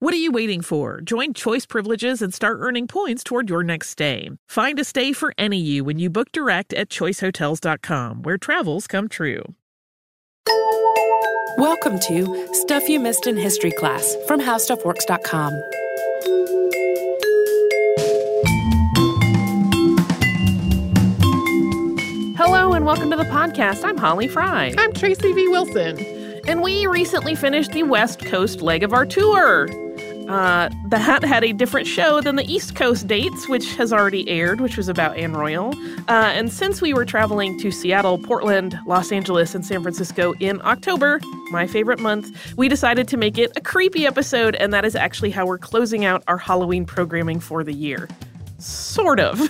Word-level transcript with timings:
What 0.00 0.14
are 0.14 0.18
you 0.18 0.30
waiting 0.30 0.62
for? 0.62 1.00
Join 1.00 1.34
Choice 1.34 1.66
Privileges 1.66 2.22
and 2.22 2.32
start 2.32 2.58
earning 2.60 2.86
points 2.86 3.24
toward 3.24 3.50
your 3.50 3.64
next 3.64 3.88
stay. 3.88 4.30
Find 4.48 4.78
a 4.78 4.84
stay 4.84 5.12
for 5.12 5.34
any 5.36 5.58
you 5.58 5.82
when 5.82 5.98
you 5.98 6.08
book 6.08 6.30
direct 6.30 6.72
at 6.72 6.88
choicehotels.com, 6.88 8.22
where 8.22 8.38
travels 8.38 8.86
come 8.86 9.08
true. 9.08 9.42
Welcome 11.58 11.98
to 11.98 12.48
Stuff 12.52 12.88
You 12.88 13.00
Missed 13.00 13.26
in 13.26 13.36
History 13.36 13.72
class 13.72 14.16
from 14.28 14.40
HowStuffWorks.com. 14.40 15.52
Hello 22.36 22.72
and 22.72 22.86
welcome 22.86 23.10
to 23.10 23.16
the 23.16 23.24
podcast. 23.24 23.82
I'm 23.82 23.96
Holly 23.96 24.28
Fry. 24.28 24.72
I'm 24.78 24.92
Tracy 24.92 25.32
V. 25.32 25.48
Wilson. 25.48 25.98
And 26.46 26.62
we 26.62 26.86
recently 26.86 27.34
finished 27.34 27.72
the 27.72 27.82
West 27.82 28.24
Coast 28.24 28.62
leg 28.62 28.84
of 28.84 28.92
our 28.92 29.04
tour. 29.04 29.68
Uh, 30.28 30.68
that 30.84 31.24
had 31.24 31.42
a 31.42 31.52
different 31.52 31.86
show 31.86 32.20
than 32.20 32.36
the 32.36 32.44
East 32.44 32.74
Coast 32.74 33.06
dates, 33.06 33.48
which 33.48 33.74
has 33.76 33.92
already 33.92 34.28
aired, 34.28 34.60
which 34.60 34.76
was 34.76 34.88
about 34.88 35.16
Anne 35.16 35.32
Royall. 35.32 35.74
Uh, 36.06 36.30
and 36.34 36.52
since 36.52 36.82
we 36.82 36.92
were 36.92 37.06
traveling 37.06 37.58
to 37.60 37.70
Seattle, 37.70 38.18
Portland, 38.18 38.78
Los 38.86 39.10
Angeles, 39.10 39.54
and 39.54 39.64
San 39.64 39.80
Francisco 39.82 40.34
in 40.38 40.60
October, 40.62 41.20
my 41.50 41.66
favorite 41.66 41.98
month, 41.98 42.56
we 42.58 42.68
decided 42.68 43.08
to 43.08 43.16
make 43.16 43.38
it 43.38 43.50
a 43.56 43.60
creepy 43.60 44.06
episode, 44.06 44.54
and 44.56 44.72
that 44.74 44.84
is 44.84 44.94
actually 44.94 45.30
how 45.30 45.46
we're 45.46 45.56
closing 45.56 46.04
out 46.04 46.22
our 46.28 46.38
Halloween 46.38 46.84
programming 46.84 47.40
for 47.40 47.64
the 47.64 47.72
year. 47.72 48.06
Sort 48.58 49.20
of. 49.20 49.40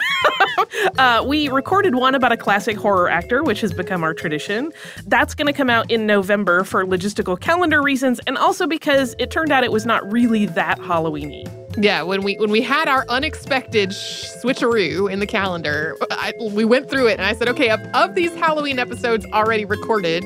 uh, 0.98 1.24
we 1.26 1.48
recorded 1.48 1.94
one 1.94 2.14
about 2.14 2.30
a 2.30 2.36
classic 2.36 2.76
horror 2.76 3.08
actor, 3.08 3.42
which 3.42 3.62
has 3.62 3.72
become 3.72 4.04
our 4.04 4.12
tradition. 4.12 4.70
That's 5.06 5.34
going 5.34 5.46
to 5.46 5.52
come 5.54 5.70
out 5.70 5.90
in 5.90 6.06
November 6.06 6.62
for 6.62 6.84
logistical 6.84 7.40
calendar 7.40 7.82
reasons, 7.82 8.20
and 8.26 8.36
also 8.36 8.66
because 8.66 9.14
it 9.18 9.30
turned 9.30 9.50
out 9.50 9.64
it 9.64 9.72
was 9.72 9.86
not 9.86 10.10
really 10.12 10.44
that 10.46 10.78
Halloweeny. 10.80 11.46
Yeah, 11.82 12.02
when 12.02 12.22
we 12.22 12.36
when 12.38 12.50
we 12.50 12.60
had 12.60 12.88
our 12.88 13.06
unexpected 13.08 13.90
switcheroo 13.90 15.10
in 15.10 15.20
the 15.20 15.26
calendar, 15.26 15.96
I, 16.10 16.32
we 16.52 16.64
went 16.64 16.90
through 16.90 17.06
it 17.06 17.12
and 17.12 17.22
I 17.22 17.34
said, 17.34 17.48
okay, 17.48 17.70
of, 17.70 17.80
of 17.94 18.14
these 18.14 18.34
Halloween 18.34 18.78
episodes 18.78 19.24
already 19.26 19.64
recorded, 19.64 20.24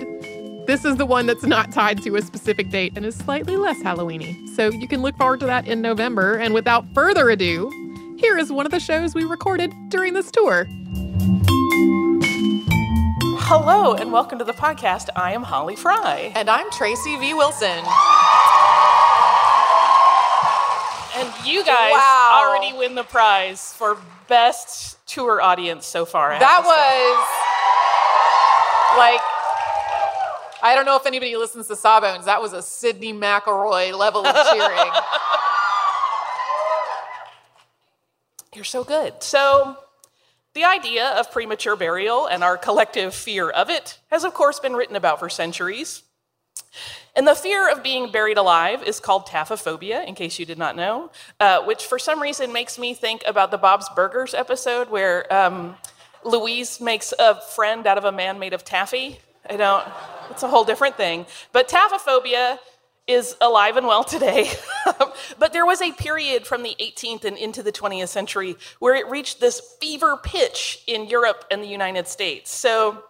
this 0.66 0.84
is 0.84 0.96
the 0.96 1.06
one 1.06 1.26
that's 1.26 1.44
not 1.44 1.70
tied 1.70 2.02
to 2.02 2.16
a 2.16 2.22
specific 2.22 2.70
date 2.70 2.94
and 2.96 3.04
is 3.04 3.14
slightly 3.14 3.56
less 3.56 3.78
Halloweeny. 3.82 4.48
So 4.56 4.70
you 4.70 4.88
can 4.88 5.02
look 5.02 5.16
forward 5.16 5.40
to 5.40 5.46
that 5.46 5.68
in 5.68 5.82
November. 5.82 6.36
And 6.36 6.54
without 6.54 6.86
further 6.94 7.28
ado, 7.30 7.70
here 8.22 8.38
is 8.38 8.52
one 8.52 8.64
of 8.66 8.72
the 8.72 8.78
shows 8.80 9.14
we 9.14 9.24
recorded 9.24 9.72
during 9.88 10.14
this 10.14 10.30
tour. 10.30 10.66
Hello, 13.44 13.94
and 13.94 14.12
welcome 14.12 14.38
to 14.38 14.44
the 14.44 14.52
podcast. 14.52 15.08
I 15.16 15.32
am 15.32 15.42
Holly 15.42 15.74
Fry. 15.76 16.32
And 16.36 16.48
I'm 16.48 16.70
Tracy 16.70 17.16
V. 17.18 17.34
Wilson. 17.34 17.68
And 21.14 21.32
you 21.44 21.64
guys 21.64 21.92
Wow. 21.92 22.44
already 22.46 22.72
win 22.78 22.94
the 22.94 23.02
prize 23.04 23.74
for 23.74 23.98
best 24.28 25.04
tour 25.06 25.42
audience 25.42 25.84
so 25.86 26.04
far. 26.06 26.32
I 26.32 26.38
That 26.38 26.62
was 26.64 27.28
like, 28.98 29.20
I 30.62 30.74
don't 30.76 30.86
know 30.86 30.96
if 30.96 31.06
anybody 31.06 31.36
listens 31.36 31.66
to 31.68 31.76
Sawbones. 31.76 32.24
That 32.26 32.40
was 32.40 32.52
a 32.52 32.58
Sydnee 32.58 33.12
McElroy 33.18 33.96
level 33.98 34.24
of 34.26 34.34
cheering. 34.52 34.92
You're 38.54 38.64
so 38.64 38.84
good. 38.84 39.22
So, 39.22 39.78
the 40.54 40.64
idea 40.64 41.08
of 41.18 41.32
premature 41.32 41.74
burial 41.76 42.26
and 42.26 42.44
our 42.44 42.58
collective 42.58 43.14
fear 43.14 43.48
of 43.48 43.70
it 43.70 43.98
has, 44.10 44.24
of 44.24 44.34
course, 44.34 44.60
been 44.60 44.74
written 44.74 44.96
about 44.96 45.18
for 45.18 45.30
centuries. 45.30 46.02
And 47.16 47.26
the 47.26 47.34
fear 47.34 47.70
of 47.70 47.82
being 47.82 48.12
buried 48.12 48.36
alive 48.36 48.82
is 48.82 49.00
called 49.00 49.26
taphophobia, 49.26 50.06
in 50.06 50.14
case 50.14 50.38
you 50.38 50.44
did 50.44 50.58
not 50.58 50.76
know, 50.76 51.10
uh, 51.40 51.62
which 51.64 51.84
for 51.84 51.98
some 51.98 52.20
reason 52.20 52.52
makes 52.52 52.78
me 52.78 52.92
think 52.92 53.22
about 53.26 53.50
the 53.50 53.56
Bob's 53.58 53.88
Burgers 53.96 54.34
episode 54.34 54.90
where 54.90 55.32
um, 55.32 55.76
Louise 56.22 56.80
makes 56.80 57.14
a 57.18 57.40
friend 57.40 57.86
out 57.86 57.96
of 57.96 58.04
a 58.04 58.12
man 58.12 58.38
made 58.38 58.52
of 58.52 58.64
taffy. 58.64 59.18
I 59.48 59.56
don't, 59.56 59.86
it's 60.30 60.42
a 60.42 60.48
whole 60.48 60.64
different 60.64 60.96
thing. 60.96 61.24
But 61.52 61.68
taphophobia 61.68 62.58
is 63.06 63.36
alive 63.40 63.76
and 63.76 63.86
well 63.86 64.04
today. 64.04 64.50
but 65.38 65.52
there 65.52 65.66
was 65.66 65.82
a 65.82 65.92
period 65.92 66.46
from 66.46 66.62
the 66.62 66.76
18th 66.80 67.24
and 67.24 67.36
into 67.36 67.62
the 67.62 67.72
20th 67.72 68.08
century 68.08 68.56
where 68.78 68.94
it 68.94 69.08
reached 69.08 69.40
this 69.40 69.60
fever 69.80 70.16
pitch 70.16 70.82
in 70.86 71.06
Europe 71.06 71.44
and 71.50 71.62
the 71.62 71.68
United 71.68 72.06
States. 72.06 72.52
So 72.52 73.02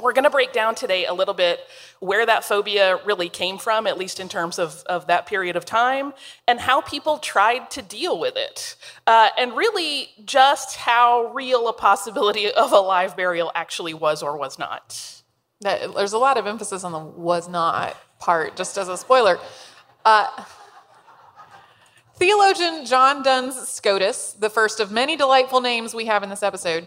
we're 0.00 0.12
going 0.12 0.24
to 0.24 0.30
break 0.30 0.52
down 0.52 0.74
today 0.74 1.06
a 1.06 1.14
little 1.14 1.34
bit 1.34 1.60
where 1.98 2.24
that 2.24 2.44
phobia 2.44 3.00
really 3.04 3.28
came 3.28 3.58
from, 3.58 3.86
at 3.86 3.98
least 3.98 4.20
in 4.20 4.28
terms 4.28 4.58
of, 4.58 4.82
of 4.86 5.06
that 5.08 5.26
period 5.26 5.56
of 5.56 5.64
time, 5.64 6.12
and 6.46 6.60
how 6.60 6.80
people 6.80 7.18
tried 7.18 7.70
to 7.70 7.82
deal 7.82 8.18
with 8.18 8.36
it. 8.36 8.76
Uh, 9.06 9.30
and 9.36 9.56
really, 9.56 10.10
just 10.24 10.76
how 10.76 11.32
real 11.32 11.68
a 11.68 11.72
possibility 11.72 12.50
of 12.50 12.72
a 12.72 12.78
live 12.78 13.16
burial 13.16 13.50
actually 13.54 13.94
was 13.94 14.22
or 14.22 14.36
was 14.36 14.58
not. 14.58 15.22
That- 15.62 15.94
There's 15.94 16.12
a 16.12 16.18
lot 16.18 16.36
of 16.38 16.46
emphasis 16.46 16.84
on 16.84 16.92
the 16.92 16.98
was 16.98 17.48
not 17.48 17.96
part, 18.22 18.56
just 18.56 18.78
as 18.78 18.88
a 18.88 18.96
spoiler. 18.96 19.38
Uh, 20.04 20.28
theologian 22.14 22.86
John 22.86 23.22
Duns 23.22 23.56
Scotus, 23.68 24.32
the 24.34 24.48
first 24.48 24.78
of 24.78 24.92
many 24.92 25.16
delightful 25.16 25.60
names 25.60 25.92
we 25.92 26.06
have 26.06 26.22
in 26.22 26.30
this 26.30 26.42
episode, 26.42 26.86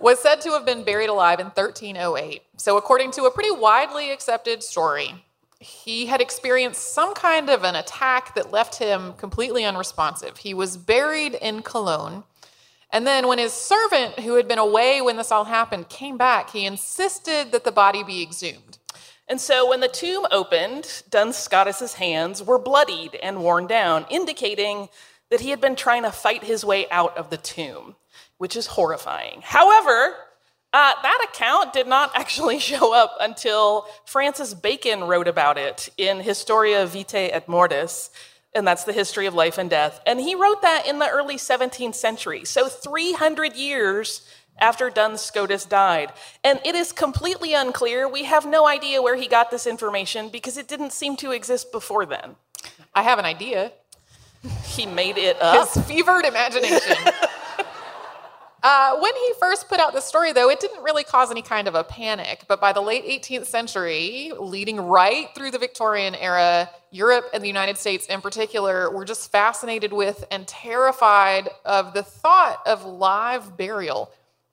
was 0.00 0.18
said 0.18 0.40
to 0.40 0.50
have 0.52 0.64
been 0.64 0.82
buried 0.82 1.10
alive 1.10 1.40
in 1.40 1.46
1308. 1.46 2.42
So, 2.56 2.76
according 2.76 3.12
to 3.12 3.24
a 3.24 3.30
pretty 3.30 3.50
widely 3.50 4.10
accepted 4.10 4.62
story, 4.62 5.24
he 5.60 6.06
had 6.06 6.20
experienced 6.20 6.94
some 6.94 7.14
kind 7.14 7.48
of 7.50 7.62
an 7.64 7.74
attack 7.74 8.34
that 8.34 8.50
left 8.50 8.78
him 8.78 9.12
completely 9.14 9.64
unresponsive. 9.64 10.38
He 10.38 10.54
was 10.54 10.76
buried 10.76 11.34
in 11.34 11.62
Cologne, 11.62 12.24
And 12.90 13.06
then 13.06 13.26
when 13.26 13.38
his 13.38 13.52
servant, 13.52 14.20
who 14.20 14.36
had 14.36 14.46
been 14.46 14.58
away 14.58 15.00
when 15.02 15.16
this 15.16 15.32
all 15.32 15.44
happened, 15.44 15.88
came 15.88 16.16
back, 16.16 16.50
he 16.50 16.64
insisted 16.64 17.50
that 17.52 17.64
the 17.64 17.72
body 17.72 18.02
be 18.04 18.22
exhumed. 18.22 18.78
And 19.28 19.40
so 19.40 19.68
when 19.68 19.80
the 19.80 19.88
tomb 19.88 20.26
opened, 20.30 21.02
Duns 21.08 21.36
Scotus's 21.36 21.94
hands 21.94 22.42
were 22.42 22.58
bloodied 22.58 23.14
and 23.22 23.42
worn 23.42 23.66
down, 23.66 24.06
indicating 24.10 24.88
that 25.30 25.40
he 25.40 25.50
had 25.50 25.60
been 25.60 25.76
trying 25.76 26.02
to 26.02 26.12
fight 26.12 26.44
his 26.44 26.64
way 26.64 26.88
out 26.90 27.16
of 27.16 27.30
the 27.30 27.36
tomb, 27.38 27.96
which 28.36 28.54
is 28.54 28.66
horrifying. 28.66 29.40
However, 29.42 30.14
uh, 30.74 30.92
that 31.02 31.26
account 31.30 31.72
did 31.72 31.86
not 31.86 32.10
actually 32.14 32.58
show 32.58 32.92
up 32.92 33.16
until 33.20 33.86
Francis 34.04 34.52
Bacon 34.52 35.04
wrote 35.04 35.28
about 35.28 35.56
it 35.56 35.88
in 35.96 36.20
Historia 36.20 36.84
Vitae 36.86 37.30
et 37.32 37.48
Mortis, 37.48 38.10
and 38.54 38.66
that's 38.66 38.84
the 38.84 38.92
history 38.92 39.26
of 39.26 39.34
life 39.34 39.56
and 39.56 39.70
death. 39.70 40.00
And 40.06 40.20
he 40.20 40.34
wrote 40.34 40.62
that 40.62 40.86
in 40.86 40.98
the 40.98 41.08
early 41.08 41.36
17th 41.36 41.94
century, 41.94 42.44
so 42.44 42.68
300 42.68 43.56
years 43.56 44.28
after 44.58 44.90
Duns 44.90 45.20
Scotus 45.20 45.64
died. 45.64 46.12
And 46.42 46.60
it 46.64 46.74
is 46.74 46.92
completely 46.92 47.54
unclear. 47.54 48.08
We 48.08 48.24
have 48.24 48.46
no 48.46 48.66
idea 48.66 49.02
where 49.02 49.16
he 49.16 49.28
got 49.28 49.50
this 49.50 49.66
information 49.66 50.28
because 50.28 50.56
it 50.56 50.68
didn't 50.68 50.92
seem 50.92 51.16
to 51.16 51.32
exist 51.32 51.72
before 51.72 52.06
then. 52.06 52.36
I 52.94 53.02
have 53.02 53.18
an 53.18 53.24
idea. 53.24 53.72
He 54.64 54.86
made 54.86 55.16
it 55.16 55.40
up. 55.40 55.68
His 55.72 55.84
fevered 55.86 56.24
imagination. 56.24 56.96
Uh, 58.64 58.98
when 58.98 59.14
he 59.14 59.32
first 59.38 59.68
put 59.68 59.78
out 59.78 59.92
the 59.92 60.00
story, 60.00 60.32
though, 60.32 60.48
it 60.48 60.58
didn't 60.58 60.82
really 60.82 61.04
cause 61.04 61.30
any 61.30 61.42
kind 61.42 61.68
of 61.68 61.74
a 61.74 61.84
panic. 61.84 62.46
But 62.48 62.62
by 62.62 62.72
the 62.72 62.80
late 62.80 63.04
18th 63.04 63.44
century, 63.44 64.32
leading 64.40 64.80
right 64.80 65.28
through 65.34 65.50
the 65.50 65.58
Victorian 65.58 66.14
era, 66.14 66.70
Europe 66.90 67.26
and 67.34 67.42
the 67.42 67.46
United 67.46 67.76
States 67.76 68.06
in 68.06 68.22
particular 68.22 68.90
were 68.90 69.04
just 69.04 69.30
fascinated 69.30 69.92
with 69.92 70.24
and 70.30 70.48
terrified 70.48 71.50
of 71.66 71.92
the 71.92 72.02
thought 72.02 72.62
of 72.64 72.86
live 72.86 73.54
burial. 73.58 74.10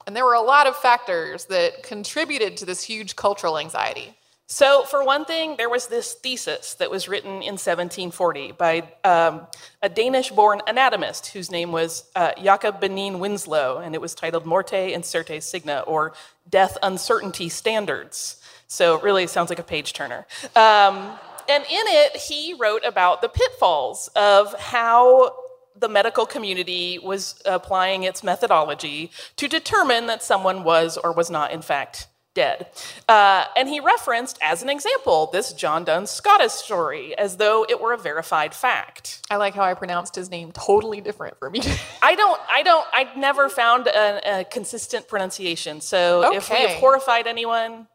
And 0.08 0.16
there 0.16 0.26
were 0.26 0.34
a 0.34 0.42
lot 0.42 0.68
of 0.68 0.76
factors 0.76 1.46
that 1.46 1.84
contributed 1.84 2.58
to 2.58 2.66
this 2.66 2.84
huge 2.84 3.16
cultural 3.16 3.58
anxiety. 3.58 4.16
So, 4.52 4.84
for 4.84 5.02
one 5.06 5.24
thing, 5.24 5.56
there 5.56 5.70
was 5.70 5.88
this 5.88 6.14
thesis 6.14 6.74
that 6.74 6.92
was 6.92 7.08
written 7.08 7.36
in 7.36 7.56
1740 7.56 8.52
by 8.52 8.84
um, 9.06 9.48
a 9.82 9.88
Danish 9.88 10.30
born 10.30 10.62
anatomist 10.68 11.28
whose 11.28 11.50
name 11.50 11.72
was 11.72 12.04
uh, 12.18 12.34
Jacob 12.38 12.82
Benin 12.82 13.20
Winslow, 13.20 13.78
and 13.78 13.96
it 13.96 14.02
was 14.02 14.14
titled 14.14 14.46
Morte 14.46 14.94
Incerte 14.94 15.42
Signa, 15.42 15.86
or 15.88 16.12
Death 16.50 16.78
Uncertainty 16.84 17.48
Standards. 17.48 18.42
So, 18.68 18.98
it 18.98 19.04
really 19.04 19.26
sounds 19.26 19.50
like 19.50 19.60
a 19.60 19.64
page 19.64 19.94
turner. 19.94 20.28
Um, 20.58 21.18
and 21.48 21.64
in 21.64 21.86
it, 21.88 22.18
he 22.18 22.54
wrote 22.54 22.84
about 22.86 23.22
the 23.22 23.30
pitfalls 23.30 24.10
of 24.18 24.54
how 24.60 25.34
the 25.76 25.90
medical 25.90 26.26
community 26.26 27.00
was 27.00 27.42
applying 27.46 28.04
its 28.04 28.24
methodology 28.24 29.12
to 29.38 29.48
determine 29.48 30.08
that 30.08 30.24
someone 30.24 30.64
was 30.64 30.98
or 30.98 31.12
was 31.12 31.30
not, 31.30 31.52
in 31.52 31.62
fact, 31.62 32.08
dead. 32.34 32.68
Uh, 33.10 33.46
and 33.58 33.68
he 33.68 33.80
referenced, 33.80 34.38
as 34.42 34.64
an 34.64 34.70
example, 34.70 35.30
this 35.34 35.54
John 35.54 35.84
Duns 35.84 36.10
Scotus 36.10 36.54
story, 36.54 37.18
as 37.18 37.38
though 37.38 37.66
it 37.68 37.82
were 37.82 37.94
a 37.94 37.98
verified 37.98 38.54
fact. 38.54 39.22
I 39.30 39.36
like 39.36 39.54
how 39.54 39.64
I 39.64 39.74
pronounced 39.74 40.16
his 40.16 40.30
name 40.30 40.52
totally 40.52 41.02
different 41.02 41.38
from 41.40 41.56
you. 41.56 41.62
I 42.02 42.16
don't, 42.16 42.40
I 42.50 42.64
don't, 42.64 42.88
I 42.94 43.10
never 43.18 43.50
found 43.50 43.88
a, 43.88 44.40
a 44.40 44.44
consistent 44.46 45.08
pronunciation. 45.08 45.82
So 45.82 46.26
okay. 46.28 46.38
if 46.38 46.50
we 46.50 46.56
have 46.58 46.72
horrified 46.80 47.28
anyone, 47.28 47.88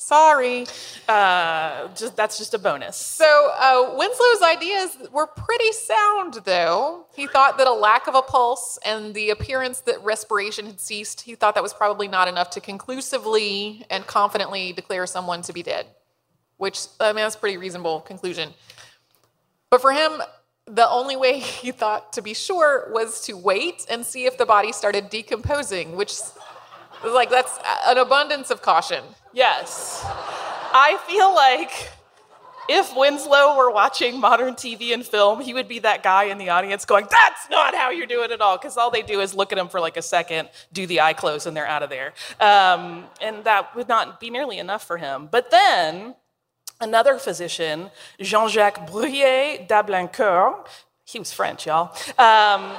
Sorry. 0.00 0.64
Uh, 1.06 1.88
just, 1.94 2.16
that's 2.16 2.38
just 2.38 2.54
a 2.54 2.58
bonus. 2.58 2.96
So, 2.96 3.50
uh, 3.52 3.94
Winslow's 3.98 4.42
ideas 4.42 4.96
were 5.12 5.26
pretty 5.26 5.72
sound, 5.72 6.40
though. 6.46 7.04
He 7.14 7.26
thought 7.26 7.58
that 7.58 7.66
a 7.66 7.72
lack 7.72 8.06
of 8.06 8.14
a 8.14 8.22
pulse 8.22 8.78
and 8.82 9.12
the 9.14 9.28
appearance 9.28 9.82
that 9.82 10.02
respiration 10.02 10.64
had 10.64 10.80
ceased, 10.80 11.20
he 11.20 11.34
thought 11.34 11.54
that 11.54 11.62
was 11.62 11.74
probably 11.74 12.08
not 12.08 12.28
enough 12.28 12.48
to 12.50 12.62
conclusively 12.62 13.84
and 13.90 14.06
confidently 14.06 14.72
declare 14.72 15.06
someone 15.06 15.42
to 15.42 15.52
be 15.52 15.62
dead, 15.62 15.84
which, 16.56 16.86
I 16.98 17.08
mean, 17.08 17.16
that's 17.16 17.34
a 17.34 17.38
pretty 17.38 17.58
reasonable 17.58 18.00
conclusion. 18.00 18.54
But 19.68 19.82
for 19.82 19.92
him, 19.92 20.22
the 20.64 20.88
only 20.88 21.16
way 21.16 21.38
he 21.40 21.72
thought 21.72 22.14
to 22.14 22.22
be 22.22 22.32
sure 22.32 22.90
was 22.90 23.20
to 23.26 23.34
wait 23.34 23.84
and 23.90 24.06
see 24.06 24.24
if 24.24 24.38
the 24.38 24.46
body 24.46 24.72
started 24.72 25.10
decomposing, 25.10 25.94
which 25.94 26.14
like 27.04 27.28
that's 27.28 27.58
an 27.86 27.98
abundance 27.98 28.50
of 28.50 28.62
caution. 28.62 29.04
Yes. 29.32 30.02
I 30.04 30.98
feel 31.08 31.34
like 31.34 31.90
if 32.68 32.94
Winslow 32.96 33.56
were 33.56 33.70
watching 33.70 34.20
modern 34.20 34.54
TV 34.54 34.94
and 34.94 35.04
film, 35.04 35.40
he 35.40 35.52
would 35.54 35.66
be 35.66 35.80
that 35.80 36.02
guy 36.02 36.24
in 36.24 36.38
the 36.38 36.50
audience 36.50 36.84
going, 36.84 37.06
That's 37.10 37.50
not 37.50 37.74
how 37.74 37.90
you 37.90 38.06
do 38.06 38.22
it 38.22 38.30
at 38.30 38.40
all. 38.40 38.56
Because 38.56 38.76
all 38.76 38.90
they 38.90 39.02
do 39.02 39.20
is 39.20 39.34
look 39.34 39.52
at 39.52 39.58
him 39.58 39.68
for 39.68 39.80
like 39.80 39.96
a 39.96 40.02
second, 40.02 40.48
do 40.72 40.86
the 40.86 41.00
eye 41.00 41.12
close, 41.12 41.46
and 41.46 41.56
they're 41.56 41.66
out 41.66 41.82
of 41.82 41.90
there. 41.90 42.12
Um, 42.40 43.04
and 43.20 43.44
that 43.44 43.74
would 43.74 43.88
not 43.88 44.20
be 44.20 44.30
nearly 44.30 44.58
enough 44.58 44.86
for 44.86 44.98
him. 44.98 45.28
But 45.30 45.50
then 45.50 46.14
another 46.80 47.18
physician, 47.18 47.90
Jean 48.20 48.48
Jacques 48.48 48.88
Bruhier 48.88 49.66
d'Ablaincourt, 49.66 50.66
he 51.04 51.18
was 51.18 51.32
French, 51.32 51.66
y'all. 51.66 51.92
Um, 52.18 52.72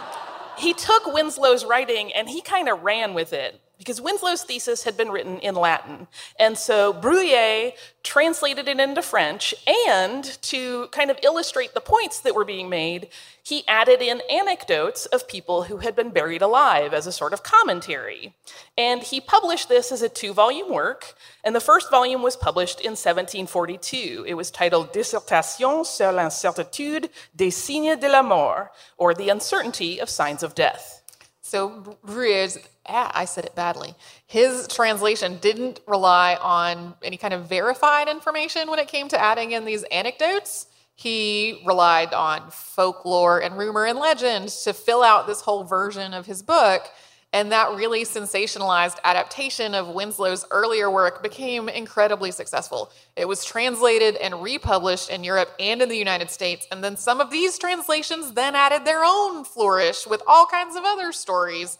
he 0.57 0.73
took 0.73 1.05
Winslow's 1.13 1.65
writing 1.65 2.13
and 2.13 2.29
he 2.29 2.41
kind 2.41 2.69
of 2.69 2.83
ran 2.83 3.13
with 3.13 3.33
it 3.33 3.59
because 3.81 3.99
Winslow's 3.99 4.43
thesis 4.43 4.83
had 4.83 4.95
been 4.95 5.09
written 5.09 5.39
in 5.39 5.55
Latin. 5.55 6.07
And 6.39 6.55
so 6.55 6.93
Bruhier 6.93 7.73
translated 8.03 8.67
it 8.67 8.79
into 8.79 9.01
French, 9.01 9.55
and 9.87 10.23
to 10.43 10.85
kind 10.91 11.09
of 11.09 11.17
illustrate 11.23 11.73
the 11.73 11.81
points 11.81 12.19
that 12.19 12.35
were 12.35 12.45
being 12.45 12.69
made, 12.69 13.09
he 13.41 13.67
added 13.67 13.99
in 13.99 14.21
anecdotes 14.29 15.07
of 15.07 15.27
people 15.27 15.63
who 15.63 15.77
had 15.77 15.95
been 15.95 16.11
buried 16.11 16.43
alive 16.43 16.93
as 16.93 17.07
a 17.07 17.11
sort 17.11 17.33
of 17.33 17.41
commentary. 17.41 18.35
And 18.77 19.01
he 19.01 19.19
published 19.19 19.67
this 19.67 19.91
as 19.91 20.03
a 20.03 20.09
two 20.09 20.31
volume 20.31 20.71
work, 20.71 21.15
and 21.43 21.55
the 21.55 21.59
first 21.59 21.89
volume 21.89 22.21
was 22.21 22.35
published 22.35 22.81
in 22.81 22.91
1742. 22.91 24.25
It 24.27 24.35
was 24.35 24.51
titled 24.51 24.93
Dissertation 24.93 25.83
sur 25.83 26.11
l'incertitude 26.11 27.09
des 27.35 27.49
signes 27.49 27.99
de 27.99 28.09
la 28.09 28.21
mort, 28.21 28.69
or 28.99 29.15
the 29.15 29.29
uncertainty 29.29 29.97
of 29.97 30.07
signs 30.07 30.43
of 30.43 30.53
death. 30.53 31.01
So 31.41 31.97
Bruhier's, 32.05 32.59
I 32.85 33.25
said 33.25 33.45
it 33.45 33.55
badly. 33.55 33.93
His 34.25 34.67
translation 34.67 35.37
didn't 35.39 35.79
rely 35.87 36.35
on 36.41 36.95
any 37.03 37.17
kind 37.17 37.33
of 37.33 37.47
verified 37.47 38.07
information 38.07 38.69
when 38.69 38.79
it 38.79 38.87
came 38.87 39.07
to 39.09 39.21
adding 39.21 39.51
in 39.51 39.65
these 39.65 39.83
anecdotes. 39.83 40.67
He 40.95 41.63
relied 41.65 42.13
on 42.13 42.51
folklore 42.51 43.41
and 43.41 43.57
rumor 43.57 43.85
and 43.85 43.99
legend 43.99 44.49
to 44.63 44.73
fill 44.73 45.03
out 45.03 45.27
this 45.27 45.41
whole 45.41 45.63
version 45.63 46.13
of 46.13 46.25
his 46.25 46.43
book. 46.43 46.89
And 47.33 47.53
that 47.53 47.75
really 47.75 48.03
sensationalized 48.03 48.97
adaptation 49.05 49.73
of 49.73 49.87
Winslow's 49.87 50.45
earlier 50.51 50.91
work 50.91 51.23
became 51.23 51.69
incredibly 51.69 52.29
successful. 52.29 52.91
It 53.15 53.25
was 53.25 53.45
translated 53.45 54.17
and 54.17 54.43
republished 54.43 55.09
in 55.09 55.23
Europe 55.23 55.49
and 55.57 55.81
in 55.81 55.87
the 55.87 55.97
United 55.97 56.29
States. 56.29 56.67
And 56.71 56.83
then 56.83 56.97
some 56.97 57.21
of 57.21 57.31
these 57.31 57.57
translations 57.57 58.33
then 58.33 58.53
added 58.53 58.83
their 58.83 59.03
own 59.05 59.45
flourish 59.45 60.05
with 60.05 60.21
all 60.27 60.45
kinds 60.45 60.75
of 60.75 60.83
other 60.83 61.13
stories 61.13 61.77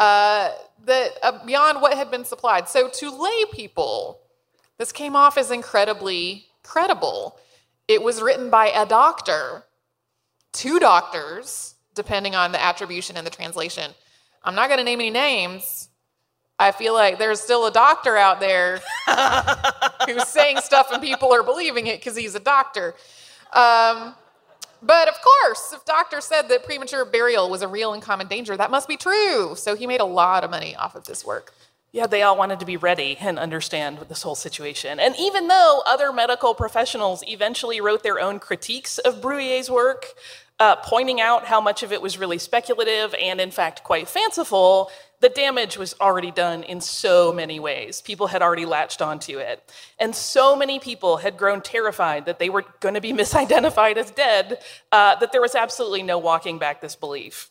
uh, 0.00 0.50
that 0.86 1.10
uh, 1.22 1.44
beyond 1.46 1.80
what 1.80 1.94
had 1.94 2.10
been 2.10 2.24
supplied. 2.24 2.68
So 2.68 2.88
to 2.88 3.10
lay 3.10 3.44
people, 3.52 4.18
this 4.78 4.90
came 4.90 5.14
off 5.14 5.38
as 5.38 5.52
incredibly 5.52 6.46
credible. 6.64 7.38
It 7.86 8.02
was 8.02 8.20
written 8.20 8.50
by 8.50 8.68
a 8.68 8.84
doctor, 8.84 9.64
two 10.52 10.80
doctors, 10.80 11.76
depending 11.94 12.34
on 12.34 12.50
the 12.50 12.60
attribution 12.60 13.16
and 13.16 13.24
the 13.24 13.30
translation 13.30 13.92
I'm 14.42 14.54
not 14.54 14.68
going 14.68 14.78
to 14.78 14.84
name 14.84 15.00
any 15.00 15.10
names. 15.10 15.88
I 16.58 16.72
feel 16.72 16.94
like 16.94 17.18
there's 17.18 17.40
still 17.40 17.66
a 17.66 17.70
doctor 17.70 18.16
out 18.16 18.40
there 18.40 18.80
who's 20.06 20.28
saying 20.28 20.58
stuff 20.58 20.90
and 20.92 21.02
people 21.02 21.32
are 21.32 21.42
believing 21.42 21.86
it 21.86 21.98
because 22.00 22.16
he's 22.16 22.34
a 22.34 22.40
doctor. 22.40 22.94
Um, 23.52 24.14
but 24.82 25.08
of 25.08 25.14
course, 25.20 25.72
if 25.72 25.84
doctor 25.84 26.20
said 26.20 26.48
that 26.48 26.64
premature 26.64 27.04
burial 27.04 27.50
was 27.50 27.62
a 27.62 27.68
real 27.68 27.92
and 27.92 28.02
common 28.02 28.26
danger, 28.26 28.56
that 28.56 28.70
must 28.70 28.88
be 28.88 28.96
true. 28.96 29.54
So 29.56 29.74
he 29.76 29.86
made 29.86 30.00
a 30.00 30.04
lot 30.04 30.44
of 30.44 30.50
money 30.50 30.74
off 30.76 30.94
of 30.94 31.04
this 31.04 31.24
work. 31.24 31.52
Yeah, 31.92 32.06
they 32.06 32.22
all 32.22 32.36
wanted 32.36 32.60
to 32.60 32.66
be 32.66 32.76
ready 32.76 33.16
and 33.20 33.36
understand 33.36 33.98
this 34.08 34.22
whole 34.22 34.36
situation. 34.36 35.00
And 35.00 35.16
even 35.18 35.48
though 35.48 35.82
other 35.86 36.12
medical 36.12 36.54
professionals 36.54 37.24
eventually 37.26 37.80
wrote 37.80 38.04
their 38.04 38.20
own 38.20 38.38
critiques 38.38 38.98
of 38.98 39.20
Bruhier's 39.20 39.68
work, 39.68 40.06
uh, 40.60 40.76
pointing 40.76 41.20
out 41.20 41.46
how 41.46 41.60
much 41.60 41.82
of 41.82 41.90
it 41.90 42.00
was 42.00 42.16
really 42.16 42.38
speculative 42.38 43.12
and, 43.20 43.40
in 43.40 43.50
fact, 43.50 43.82
quite 43.82 44.08
fanciful, 44.08 44.90
the 45.20 45.28
damage 45.28 45.76
was 45.76 45.94
already 46.00 46.30
done 46.30 46.62
in 46.62 46.80
so 46.80 47.32
many 47.32 47.60
ways. 47.60 48.00
People 48.00 48.26
had 48.26 48.42
already 48.42 48.64
latched 48.64 49.02
onto 49.02 49.38
it. 49.38 49.62
And 49.98 50.16
so 50.16 50.56
many 50.56 50.78
people 50.78 51.18
had 51.18 51.36
grown 51.36 51.60
terrified 51.60 52.26
that 52.26 52.38
they 52.38 52.48
were 52.48 52.64
going 52.80 52.94
to 52.94 53.00
be 53.00 53.12
misidentified 53.22 53.96
as 53.96 54.10
dead 54.10 54.58
uh, 54.90 55.16
that 55.16 55.32
there 55.32 55.40
was 55.42 55.54
absolutely 55.54 56.02
no 56.02 56.18
walking 56.18 56.58
back 56.58 56.80
this 56.80 56.96
belief. 56.96 57.50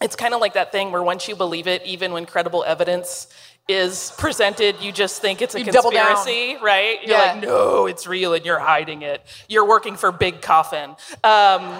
It's 0.00 0.16
kind 0.16 0.34
of 0.34 0.40
like 0.40 0.54
that 0.54 0.72
thing 0.72 0.90
where 0.90 1.02
once 1.02 1.28
you 1.28 1.36
believe 1.36 1.66
it, 1.66 1.84
even 1.86 2.12
when 2.12 2.26
credible 2.26 2.64
evidence 2.64 3.28
is 3.68 4.12
presented, 4.18 4.76
you 4.80 4.90
just 4.90 5.22
think 5.22 5.40
it's 5.40 5.54
a 5.54 5.60
you 5.60 5.64
conspiracy, 5.64 6.56
right? 6.60 6.98
You're 7.02 7.16
yeah. 7.16 7.32
like, 7.34 7.42
no, 7.42 7.86
it's 7.86 8.06
real, 8.06 8.34
and 8.34 8.44
you're 8.44 8.58
hiding 8.58 9.02
it. 9.02 9.24
You're 9.48 9.66
working 9.66 9.96
for 9.96 10.10
Big 10.10 10.42
Coffin. 10.42 10.96
Um, 11.22 11.78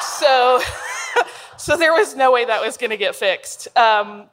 so, 0.00 0.60
so 1.62 1.76
there 1.76 1.92
was 1.92 2.16
no 2.16 2.32
way 2.32 2.44
that 2.44 2.60
was 2.60 2.76
going 2.76 2.90
to 2.90 2.96
get 2.96 3.14
fixed. 3.14 3.68
Um, 3.76 4.24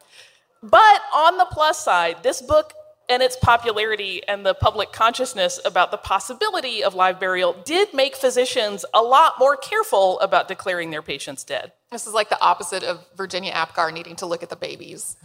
but 0.63 1.01
on 1.13 1.38
the 1.38 1.45
plus 1.51 1.83
side, 1.83 2.24
this 2.24 2.41
book 2.41 2.74
and 3.07 3.21
its 3.21 3.36
popularity 3.36 4.21
and 4.27 4.45
the 4.45 4.53
public 4.55 4.91
consciousness 4.91 5.59
about 5.63 5.91
the 5.91 5.98
possibility 5.98 6.83
of 6.83 6.95
live 6.95 7.19
burial 7.19 7.55
did 7.65 7.93
make 7.93 8.15
physicians 8.15 8.83
a 8.93 9.01
lot 9.01 9.33
more 9.39 9.55
careful 9.55 10.19
about 10.19 10.48
declaring 10.48 10.89
their 10.89 11.01
patients 11.01 11.43
dead. 11.43 11.71
This 11.91 12.07
is 12.07 12.13
like 12.13 12.29
the 12.29 12.41
opposite 12.41 12.83
of 12.83 13.05
Virginia 13.15 13.51
Apgar 13.51 13.91
needing 13.91 14.15
to 14.17 14.25
look 14.25 14.43
at 14.43 14.50
the 14.50 14.55
babies. 14.55 15.15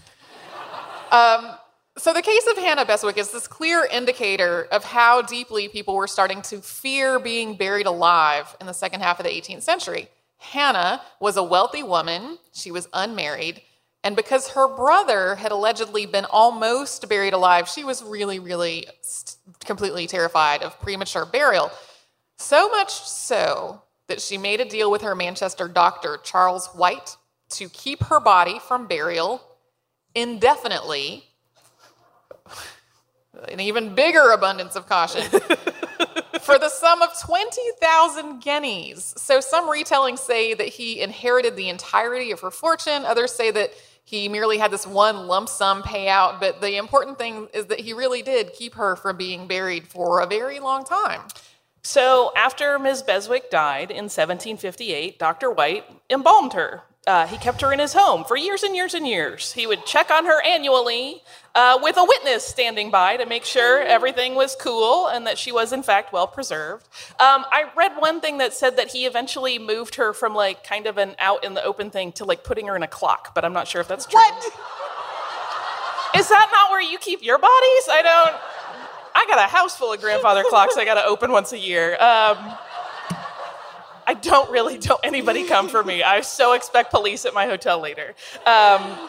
Um, 1.11 1.53
so, 1.97 2.13
the 2.13 2.23
case 2.23 2.47
of 2.51 2.59
Hannah 2.59 2.85
Beswick 2.85 3.17
is 3.17 3.31
this 3.31 3.47
clear 3.47 3.87
indicator 3.91 4.67
of 4.73 4.83
how 4.83 5.23
deeply 5.23 5.69
people 5.69 5.95
were 5.95 6.09
starting 6.09 6.43
to 6.43 6.61
fear 6.61 7.21
being 7.21 7.57
buried 7.57 7.87
alive 7.87 8.57
in 8.61 8.67
the 8.67 8.75
second 8.75 9.01
half 9.01 9.21
of 9.21 9.25
the 9.25 9.31
18th 9.31 9.63
century. 9.63 10.09
Hannah 10.51 11.03
was 11.21 11.37
a 11.37 11.43
wealthy 11.43 11.83
woman, 11.83 12.39
she 12.53 12.71
was 12.71 12.89
unmarried, 12.93 13.63
and 14.05 14.15
because 14.15 14.51
her 14.51 14.69
brother 14.69 15.37
had 15.37 15.51
allegedly 15.51 16.05
been 16.05 16.27
almost 16.27 17.09
buried 17.09 17.33
alive, 17.33 17.69
she 17.69 17.85
was 17.85 18.03
really, 18.05 18.39
really 18.39 18.87
completely 19.65 20.07
terrified 20.07 20.63
of 20.63 20.79
premature 20.81 21.25
burial. 21.25 21.71
So 22.37 22.69
much 22.69 22.91
so 22.91 23.83
that 24.09 24.21
she 24.21 24.37
made 24.37 24.61
a 24.61 24.67
deal 24.67 24.91
with 24.91 25.01
her 25.01 25.15
Manchester 25.15 25.69
doctor, 25.69 26.19
Charles 26.23 26.67
White, 26.69 27.17
to 27.51 27.71
keep 27.71 28.05
her 28.05 28.21
body 28.21 28.59
from 28.59 28.87
burial 28.87 29.41
indefinitely. 30.15 31.25
An 33.49 33.59
even 33.61 33.95
bigger 33.95 34.31
abundance 34.31 34.77
of 34.77 34.87
caution. 34.87 35.25
For 36.45 36.59
the 36.59 36.69
sum 36.69 37.01
of 37.03 37.19
20,000 37.21 38.41
guineas. 38.41 39.15
So 39.17 39.41
some 39.41 39.69
retellings 39.69 40.19
say 40.19 40.55
that 40.55 40.69
he 40.69 41.01
inherited 41.01 41.57
the 41.57 41.69
entirety 41.69 42.31
of 42.31 42.41
her 42.41 42.51
fortune. 42.51 43.05
Others 43.05 43.33
say 43.33 43.51
that 43.51 43.73
he 44.05 44.29
merely 44.29 44.59
had 44.59 44.71
this 44.71 44.87
one 44.87 45.27
lump 45.27 45.49
sum 45.49 45.83
payout, 45.83 46.41
but 46.41 46.61
the 46.61 46.77
important 46.77 47.19
thing 47.19 47.49
is 47.55 47.67
that 47.67 47.81
he 47.81 47.95
really 47.95 48.23
did 48.23 48.53
keep 48.53 48.75
her 48.75 48.95
from 48.97 49.17
being 49.17 49.47
buried 49.47 49.89
for 49.89 50.21
a 50.21 50.27
very 50.27 50.61
long 50.61 50.85
time. 50.85 51.23
So, 51.83 52.33
after 52.35 52.79
Ms. 52.79 53.03
Beswick 53.03 53.51
died 53.51 53.91
in 53.91 54.05
1758, 54.05 55.19
Dr. 55.19 55.51
White 55.51 55.85
embalmed 56.09 56.55
her 56.55 56.83
uh, 57.07 57.27
he 57.27 57.37
kept 57.37 57.61
her 57.61 57.73
in 57.73 57.79
his 57.79 57.93
home 57.93 58.25
for 58.25 58.37
years 58.37 58.63
and 58.63 58.75
years 58.75 58.95
and 58.95 59.07
years. 59.07 59.53
He 59.53 59.67
would 59.67 59.85
check 59.85 60.11
on 60.11 60.25
her 60.25 60.43
annually 60.43 61.23
uh, 61.55 61.79
with 61.83 61.97
a 61.97 62.05
witness 62.05 62.45
standing 62.45 62.91
by 62.91 63.17
to 63.17 63.27
make 63.27 63.45
sure 63.45 63.83
everything 63.83 64.35
was 64.35 64.57
cool 64.59 65.09
and 65.09 65.27
that 65.27 65.37
she 65.37 65.53
was, 65.53 65.73
in 65.73 65.83
fact, 65.83 66.13
well 66.13 66.27
preserved. 66.27 66.87
Um, 67.21 67.45
I 67.51 67.67
read 67.77 67.93
one 67.99 68.21
thing 68.21 68.39
that 68.39 68.55
said 68.55 68.77
that 68.77 68.93
he 68.93 69.05
eventually 69.07 69.59
moved 69.59 69.97
her 69.97 70.13
from 70.13 70.35
like 70.35 70.65
kind 70.65 70.87
of 70.87 70.99
an 70.99 71.15
out 71.19 71.45
in 71.45 71.55
the 71.55 71.63
open 71.63 71.91
thing 71.91 72.13
to 72.13 72.25
like 72.25 72.43
putting 72.43 72.67
her 72.69 72.77
in 72.77 72.83
a 72.83 72.89
clock, 72.89 73.35
but 73.35 73.45
I'm 73.45 73.53
not 73.53 73.69
sure 73.69 73.81
if 73.81 73.89
that's 73.89 74.07
true. 74.07 74.19
What? 74.19 74.45
Is 76.17 76.29
that 76.29 76.49
not 76.53 76.71
where 76.71 76.81
you 76.81 76.99
keep 76.99 77.23
your 77.23 77.39
bodies? 77.39 77.89
I 77.91 78.01
don't. 78.03 78.41
I 79.17 79.27
got 79.27 79.39
a 79.39 79.49
house 79.49 79.77
full 79.77 79.93
of 79.93 80.01
grandfather 80.01 80.43
clocks 80.49 80.77
I 80.77 80.85
got 80.85 80.95
to 80.95 81.05
open 81.05 81.31
once 81.31 81.53
a 81.53 81.59
year. 81.59 81.97
Um, 82.01 82.57
I 84.07 84.15
don't 84.15 84.51
really 84.51 84.79
don't 84.79 85.01
anybody 85.05 85.47
come 85.47 85.69
for 85.69 85.83
me. 85.83 86.03
I 86.03 86.21
so 86.21 86.53
expect 86.53 86.91
police 86.91 87.25
at 87.25 87.35
my 87.35 87.47
hotel 87.47 87.81
later. 87.81 88.15
Um, 88.47 89.09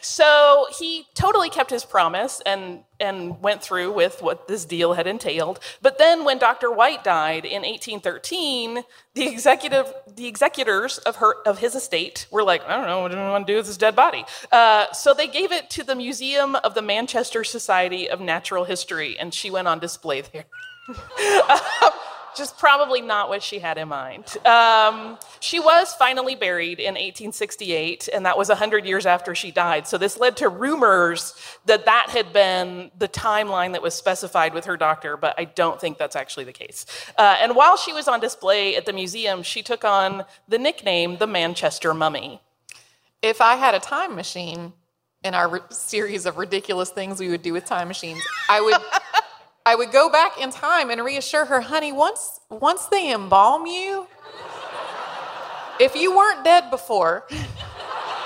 so 0.00 0.66
he 0.78 1.06
totally 1.14 1.50
kept 1.50 1.70
his 1.70 1.84
promise 1.84 2.40
and 2.46 2.80
and 2.98 3.40
went 3.40 3.62
through 3.62 3.92
with 3.92 4.22
what 4.22 4.48
this 4.48 4.64
deal 4.64 4.94
had 4.94 5.06
entailed. 5.06 5.60
But 5.80 5.98
then 5.98 6.24
when 6.24 6.38
Dr. 6.38 6.70
White 6.70 7.04
died 7.04 7.44
in 7.44 7.62
1813, 7.62 8.84
the 9.14 9.28
executive 9.28 9.92
the 10.06 10.26
executors 10.26 10.98
of 10.98 11.16
her 11.16 11.34
of 11.46 11.58
his 11.58 11.74
estate 11.74 12.26
were 12.30 12.42
like, 12.42 12.66
I 12.66 12.76
don't 12.76 12.86
know, 12.86 13.00
what 13.02 13.10
do 13.10 13.18
we 13.18 13.24
want 13.24 13.46
to 13.46 13.52
do 13.52 13.56
with 13.56 13.66
this 13.66 13.76
dead 13.76 13.94
body? 13.94 14.24
Uh, 14.50 14.90
so 14.92 15.12
they 15.12 15.26
gave 15.26 15.52
it 15.52 15.70
to 15.70 15.84
the 15.84 15.94
Museum 15.94 16.54
of 16.56 16.74
the 16.74 16.82
Manchester 16.82 17.44
Society 17.44 18.08
of 18.08 18.20
Natural 18.20 18.64
History, 18.64 19.18
and 19.18 19.34
she 19.34 19.50
went 19.50 19.68
on 19.68 19.78
display 19.78 20.22
there. 20.22 20.44
um, 21.48 21.90
just 22.36 22.58
probably 22.58 23.00
not 23.00 23.28
what 23.28 23.42
she 23.42 23.58
had 23.58 23.78
in 23.78 23.88
mind. 23.88 24.36
Um, 24.46 25.18
she 25.40 25.60
was 25.60 25.94
finally 25.94 26.34
buried 26.34 26.78
in 26.78 26.94
1868, 26.94 28.08
and 28.12 28.26
that 28.26 28.36
was 28.36 28.48
100 28.48 28.84
years 28.84 29.06
after 29.06 29.34
she 29.34 29.50
died. 29.50 29.86
So 29.86 29.98
this 29.98 30.18
led 30.18 30.36
to 30.38 30.48
rumors 30.48 31.34
that 31.66 31.84
that 31.86 32.06
had 32.10 32.32
been 32.32 32.90
the 32.98 33.08
timeline 33.08 33.72
that 33.72 33.82
was 33.82 33.94
specified 33.94 34.54
with 34.54 34.64
her 34.64 34.76
doctor, 34.76 35.16
but 35.16 35.34
I 35.38 35.44
don't 35.44 35.80
think 35.80 35.98
that's 35.98 36.16
actually 36.16 36.44
the 36.44 36.52
case. 36.52 36.86
Uh, 37.18 37.36
and 37.40 37.54
while 37.54 37.76
she 37.76 37.92
was 37.92 38.08
on 38.08 38.20
display 38.20 38.76
at 38.76 38.86
the 38.86 38.92
museum, 38.92 39.42
she 39.42 39.62
took 39.62 39.84
on 39.84 40.24
the 40.48 40.58
nickname 40.58 41.18
the 41.18 41.26
Manchester 41.26 41.94
Mummy. 41.94 42.40
If 43.22 43.40
I 43.40 43.56
had 43.56 43.74
a 43.74 43.80
time 43.80 44.14
machine 44.14 44.72
in 45.22 45.34
our 45.34 45.60
series 45.70 46.24
of 46.26 46.38
ridiculous 46.38 46.90
things 46.90 47.20
we 47.20 47.28
would 47.28 47.42
do 47.42 47.52
with 47.52 47.64
time 47.66 47.88
machines, 47.88 48.22
I 48.48 48.60
would. 48.60 48.76
I 49.66 49.74
would 49.74 49.92
go 49.92 50.08
back 50.08 50.40
in 50.40 50.50
time 50.50 50.90
and 50.90 51.04
reassure 51.04 51.44
her, 51.44 51.60
honey, 51.60 51.92
once, 51.92 52.40
once 52.48 52.86
they 52.86 53.12
embalm 53.12 53.66
you, 53.66 54.06
if 55.78 55.94
you 55.94 56.16
weren't 56.16 56.44
dead 56.44 56.70
before, 56.70 57.26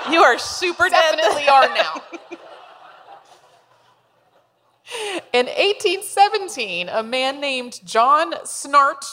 you 0.09 0.21
are 0.21 0.37
super 0.37 0.89
definitely 0.89 1.45
dead. 1.45 1.49
are 1.49 1.75
now. 1.75 2.01
In 5.33 5.47
1817, 5.47 6.89
a 6.89 7.03
man 7.03 7.41
named 7.41 7.79
John 7.83 8.33
Snart, 8.43 9.03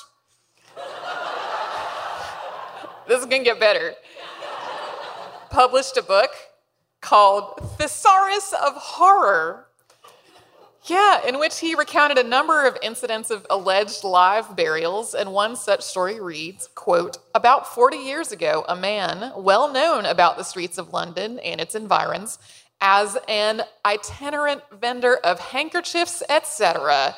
this 3.09 3.21
is 3.21 3.27
gonna 3.27 3.43
get 3.43 3.59
better, 3.59 3.95
published 5.51 5.97
a 5.97 6.03
book 6.03 6.31
called 7.01 7.61
Thesaurus 7.79 8.53
of 8.53 8.75
Horror 8.75 9.67
yeah, 10.85 11.25
in 11.27 11.39
which 11.39 11.61
he 11.61 11.75
recounted 11.77 12.19
a 12.19 12.29
number 12.29 12.67
of 12.67 12.77
incidents 12.83 13.31
of 13.31 13.47
alleged 13.49 14.03
live 14.03 14.57
burials, 14.57 15.15
and 15.15 15.33
one 15.33 15.55
such 15.55 15.83
story 15.83 16.21
reads, 16.21 16.69
quote, 16.75 17.19
About 17.35 17.73
40 17.73 17.99
years 17.99 18.33
ago, 18.33 18.65
a 18.69 18.75
man, 18.75 19.33
well 19.37 19.73
known 19.73 20.05
about 20.05 20.37
the 20.37 20.43
streets 20.43 20.79
of 20.79 20.93
London 20.93 21.39
and 21.39 21.61
its 21.61 21.77
environs, 21.77 22.39
as 22.81 23.17
an 23.29 23.63
itinerant 23.87 24.63
vendor 24.73 25.17
of 25.19 25.39
handkerchiefs, 25.39 26.21
etc., 26.29 27.15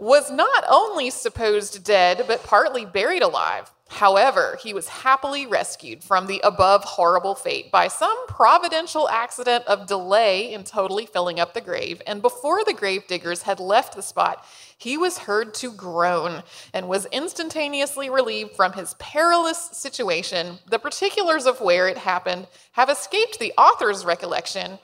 was 0.00 0.32
not 0.32 0.64
only 0.68 1.08
supposed 1.10 1.84
dead, 1.84 2.24
but 2.26 2.42
partly 2.42 2.84
buried 2.84 3.22
alive. 3.22 3.70
However, 3.92 4.58
he 4.62 4.72
was 4.72 4.88
happily 4.88 5.46
rescued 5.46 6.02
from 6.02 6.26
the 6.26 6.40
above 6.42 6.82
horrible 6.82 7.34
fate 7.34 7.70
by 7.70 7.88
some 7.88 8.26
providential 8.26 9.06
accident 9.10 9.66
of 9.66 9.86
delay 9.86 10.50
in 10.52 10.64
totally 10.64 11.04
filling 11.04 11.38
up 11.38 11.52
the 11.52 11.60
grave. 11.60 12.00
And 12.06 12.22
before 12.22 12.64
the 12.64 12.72
grave 12.72 13.06
diggers 13.06 13.42
had 13.42 13.60
left 13.60 13.94
the 13.94 14.02
spot, 14.02 14.46
he 14.78 14.96
was 14.96 15.18
heard 15.18 15.52
to 15.56 15.70
groan 15.70 16.42
and 16.72 16.88
was 16.88 17.06
instantaneously 17.12 18.08
relieved 18.08 18.56
from 18.56 18.72
his 18.72 18.94
perilous 18.94 19.58
situation. 19.58 20.58
The 20.70 20.78
particulars 20.78 21.44
of 21.44 21.60
where 21.60 21.86
it 21.86 21.98
happened 21.98 22.46
have 22.72 22.88
escaped 22.88 23.38
the 23.38 23.52
author's 23.58 24.06
recollection. 24.06 24.78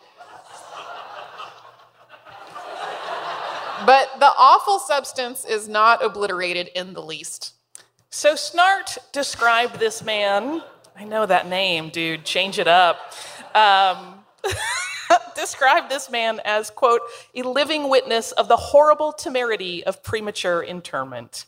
But 3.86 4.10
the 4.20 4.32
awful 4.36 4.78
substance 4.78 5.46
is 5.46 5.66
not 5.66 6.04
obliterated 6.04 6.68
in 6.74 6.92
the 6.92 7.02
least. 7.02 7.54
So 8.10 8.34
Snart 8.34 8.96
described 9.12 9.78
this 9.78 10.02
man. 10.02 10.62
I 10.96 11.04
know 11.04 11.26
that 11.26 11.46
name, 11.46 11.90
dude. 11.90 12.24
Change 12.24 12.58
it 12.58 12.66
up. 12.66 12.98
Um, 13.54 14.24
described 15.36 15.90
this 15.90 16.10
man 16.10 16.40
as, 16.46 16.70
quote, 16.70 17.02
a 17.34 17.42
living 17.42 17.90
witness 17.90 18.32
of 18.32 18.48
the 18.48 18.56
horrible 18.56 19.12
temerity 19.12 19.84
of 19.84 20.02
premature 20.02 20.62
interment. 20.62 21.44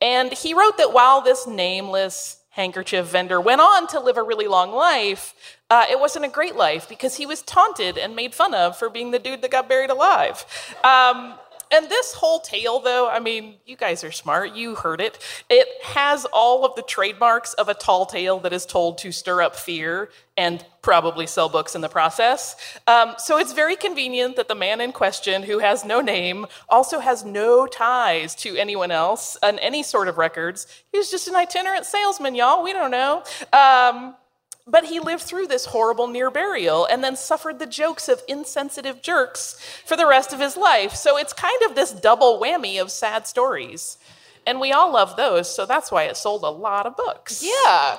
And 0.00 0.32
he 0.32 0.54
wrote 0.54 0.78
that 0.78 0.94
while 0.94 1.20
this 1.20 1.46
nameless 1.46 2.38
handkerchief 2.50 3.06
vendor 3.06 3.40
went 3.40 3.60
on 3.60 3.86
to 3.88 4.00
live 4.00 4.16
a 4.16 4.22
really 4.22 4.48
long 4.48 4.72
life, 4.72 5.34
uh, 5.68 5.84
it 5.90 6.00
wasn't 6.00 6.24
a 6.24 6.28
great 6.28 6.56
life 6.56 6.88
because 6.88 7.16
he 7.16 7.26
was 7.26 7.42
taunted 7.42 7.98
and 7.98 8.16
made 8.16 8.34
fun 8.34 8.54
of 8.54 8.78
for 8.78 8.88
being 8.88 9.10
the 9.10 9.18
dude 9.18 9.42
that 9.42 9.50
got 9.50 9.68
buried 9.68 9.90
alive. 9.90 10.46
Um, 10.82 11.34
and 11.70 11.88
this 11.88 12.14
whole 12.14 12.40
tale, 12.40 12.80
though, 12.80 13.08
I 13.08 13.20
mean, 13.20 13.54
you 13.66 13.76
guys 13.76 14.04
are 14.04 14.12
smart. 14.12 14.54
You 14.54 14.74
heard 14.74 15.00
it. 15.00 15.18
It 15.48 15.68
has 15.84 16.24
all 16.26 16.64
of 16.64 16.74
the 16.74 16.82
trademarks 16.82 17.54
of 17.54 17.68
a 17.68 17.74
tall 17.74 18.06
tale 18.06 18.38
that 18.40 18.52
is 18.52 18.66
told 18.66 18.98
to 18.98 19.12
stir 19.12 19.42
up 19.42 19.56
fear 19.56 20.10
and 20.36 20.64
probably 20.82 21.26
sell 21.26 21.48
books 21.48 21.74
in 21.74 21.80
the 21.80 21.88
process. 21.88 22.56
Um, 22.86 23.14
so 23.18 23.38
it's 23.38 23.52
very 23.52 23.76
convenient 23.76 24.36
that 24.36 24.48
the 24.48 24.54
man 24.54 24.80
in 24.80 24.92
question, 24.92 25.42
who 25.42 25.58
has 25.58 25.84
no 25.84 26.00
name, 26.00 26.46
also 26.68 27.00
has 27.00 27.24
no 27.24 27.66
ties 27.66 28.34
to 28.36 28.56
anyone 28.56 28.90
else 28.90 29.36
and 29.42 29.58
any 29.60 29.82
sort 29.82 30.08
of 30.08 30.16
records. 30.16 30.66
He's 30.92 31.10
just 31.10 31.28
an 31.28 31.34
itinerant 31.34 31.86
salesman, 31.86 32.34
y'all. 32.34 32.62
We 32.62 32.72
don't 32.72 32.90
know. 32.90 33.24
Um, 33.52 34.14
but 34.70 34.84
he 34.84 35.00
lived 35.00 35.22
through 35.22 35.46
this 35.46 35.66
horrible 35.66 36.06
near 36.06 36.30
burial 36.30 36.86
and 36.86 37.02
then 37.02 37.16
suffered 37.16 37.58
the 37.58 37.66
jokes 37.66 38.08
of 38.08 38.22
insensitive 38.28 39.00
jerks 39.00 39.58
for 39.84 39.96
the 39.96 40.06
rest 40.06 40.32
of 40.32 40.40
his 40.40 40.56
life. 40.56 40.94
So 40.94 41.16
it's 41.16 41.32
kind 41.32 41.60
of 41.62 41.74
this 41.74 41.92
double 41.92 42.38
whammy 42.38 42.80
of 42.80 42.90
sad 42.90 43.26
stories. 43.26 43.96
And 44.46 44.60
we 44.60 44.72
all 44.72 44.92
love 44.92 45.16
those, 45.16 45.54
so 45.54 45.66
that's 45.66 45.90
why 45.90 46.04
it 46.04 46.16
sold 46.16 46.42
a 46.42 46.50
lot 46.50 46.86
of 46.86 46.96
books. 46.96 47.42
Yeah. 47.44 47.98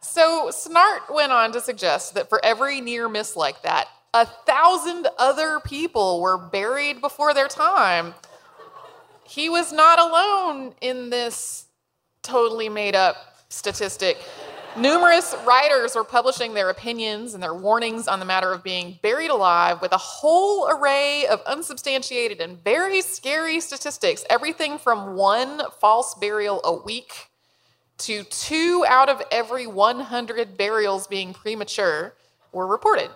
So 0.00 0.50
Snart 0.50 1.14
went 1.14 1.32
on 1.32 1.52
to 1.52 1.60
suggest 1.60 2.14
that 2.14 2.28
for 2.28 2.44
every 2.44 2.80
near 2.80 3.08
miss 3.08 3.36
like 3.36 3.62
that, 3.62 3.88
a 4.14 4.26
thousand 4.26 5.08
other 5.18 5.60
people 5.60 6.20
were 6.20 6.36
buried 6.36 7.00
before 7.00 7.32
their 7.32 7.48
time. 7.48 8.14
He 9.24 9.48
was 9.48 9.72
not 9.72 9.98
alone 9.98 10.74
in 10.80 11.10
this 11.10 11.66
totally 12.22 12.68
made 12.68 12.94
up 12.94 13.16
statistic. 13.48 14.18
Numerous 14.76 15.34
writers 15.46 15.94
were 15.94 16.04
publishing 16.04 16.54
their 16.54 16.70
opinions 16.70 17.34
and 17.34 17.42
their 17.42 17.54
warnings 17.54 18.08
on 18.08 18.20
the 18.20 18.24
matter 18.24 18.52
of 18.52 18.62
being 18.62 18.98
buried 19.02 19.30
alive 19.30 19.82
with 19.82 19.92
a 19.92 19.98
whole 19.98 20.66
array 20.66 21.26
of 21.26 21.42
unsubstantiated 21.42 22.40
and 22.40 22.62
very 22.64 23.02
scary 23.02 23.60
statistics. 23.60 24.24
Everything 24.30 24.78
from 24.78 25.14
one 25.14 25.60
false 25.78 26.14
burial 26.14 26.62
a 26.64 26.72
week 26.72 27.28
to 27.98 28.24
two 28.24 28.84
out 28.88 29.10
of 29.10 29.22
every 29.30 29.66
100 29.66 30.56
burials 30.56 31.06
being 31.06 31.34
premature 31.34 32.14
were 32.50 32.66
reported. 32.66 33.10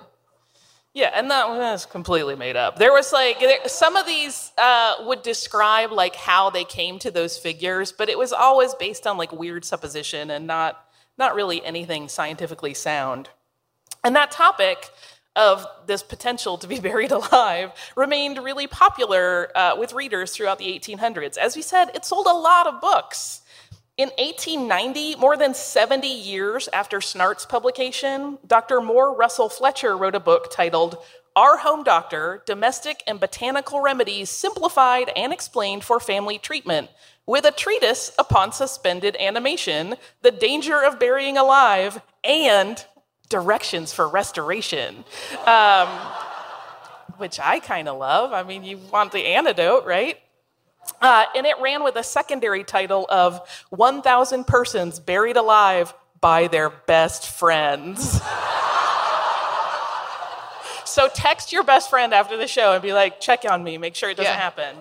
Yeah, 0.93 1.11
and 1.15 1.31
that 1.31 1.49
was 1.49 1.85
completely 1.85 2.37
made 2.37 2.57
up. 2.57 2.79
There 2.79 2.93
was 2.93 3.13
like 3.13 3.39
some 3.67 3.97
of 3.97 4.07
these 4.07 4.53
uh, 4.59 4.95
would 5.01 5.23
describe 5.23 5.93
like 5.93 6.17
how 6.17 6.51
they 6.51 6.65
came 6.65 6.99
to 7.01 7.11
those 7.11 7.37
figures, 7.37 7.93
but 7.93 8.09
it 8.09 8.19
was 8.19 8.33
always 8.33 8.75
based 8.75 9.07
on 9.07 9.17
like 9.17 9.33
weird 9.33 9.65
supposition 9.65 10.31
and 10.31 10.47
not 10.47 10.86
not 11.19 11.35
really 11.35 11.65
anything 11.65 12.09
scientifically 12.09 12.75
sound. 12.75 13.31
And 14.05 14.15
that 14.17 14.31
topic 14.31 14.91
of 15.35 15.67
this 15.87 16.03
potential 16.03 16.57
to 16.59 16.67
be 16.67 16.81
buried 16.89 17.13
alive 17.13 17.73
remained 17.95 18.39
really 18.39 18.67
popular 18.67 19.51
uh, 19.55 19.77
with 19.79 19.93
readers 19.93 20.33
throughout 20.33 20.59
the 20.59 20.67
1800s. 20.67 21.37
As 21.37 21.55
we 21.55 21.63
said, 21.63 21.91
it 21.95 22.05
sold 22.05 22.27
a 22.27 22.33
lot 22.33 22.67
of 22.67 22.81
books. 22.81 23.43
In 23.97 24.11
1890, 24.19 25.17
more 25.17 25.39
than 25.39 25.55
70 25.55 26.07
years 26.07 26.69
after 26.71 27.01
Snart's 27.01 27.47
publication, 27.47 28.39
Dr. 28.47 28.83
Moore 28.83 29.17
Russell 29.17 29.49
Fletcher 29.49 29.97
wrote 29.97 30.15
a 30.15 30.21
book 30.21 30.51
titled 30.51 30.99
Our 31.35 31.57
Home 31.59 31.83
Doctor 31.83 32.43
Domestic 32.45 33.03
and 33.07 33.19
Botanical 33.19 33.81
Remedies 33.81 34.29
Simplified 34.29 35.11
and 35.17 35.33
Explained 35.33 35.83
for 35.83 35.99
Family 35.99 36.37
Treatment, 36.37 36.91
with 37.27 37.45
a 37.45 37.51
treatise 37.51 38.13
upon 38.19 38.53
suspended 38.53 39.17
animation, 39.19 39.97
the 40.23 40.31
danger 40.31 40.83
of 40.83 40.99
burying 40.99 41.37
alive, 41.37 42.01
and 42.25 42.85
directions 43.29 43.93
for 43.93 44.09
restoration. 44.09 45.05
Um, 45.45 45.89
which 47.19 47.41
I 47.41 47.61
kind 47.61 47.89
of 47.89 47.99
love. 47.99 48.33
I 48.33 48.43
mean, 48.43 48.63
you 48.63 48.79
want 48.93 49.11
the 49.13 49.25
antidote, 49.27 49.85
right? 49.87 50.19
Uh, 51.01 51.25
and 51.35 51.47
it 51.47 51.57
ran 51.61 51.83
with 51.83 51.97
a 51.97 52.03
secondary 52.03 52.63
title 52.63 53.07
of 53.09 53.41
1,000 53.71 54.47
Persons 54.47 55.01
Buried 55.01 55.37
Alive 55.37 55.95
by 56.21 56.47
Their 56.47 56.71
Best 56.71 57.29
Friends. 57.29 58.21
so 60.85 61.09
text 61.13 61.53
your 61.53 61.65
best 61.65 61.91
friend 61.91 62.15
after 62.15 62.37
the 62.37 62.47
show 62.47 62.73
and 62.75 62.83
be 62.83 62.93
like, 62.93 63.21
check 63.21 63.45
on 63.49 63.65
me, 63.65 63.79
make 63.79 63.95
sure 63.97 64.11
it 64.11 64.17
doesn't 64.17 64.33
Yeah. 64.33 64.39
happen. 64.39 64.77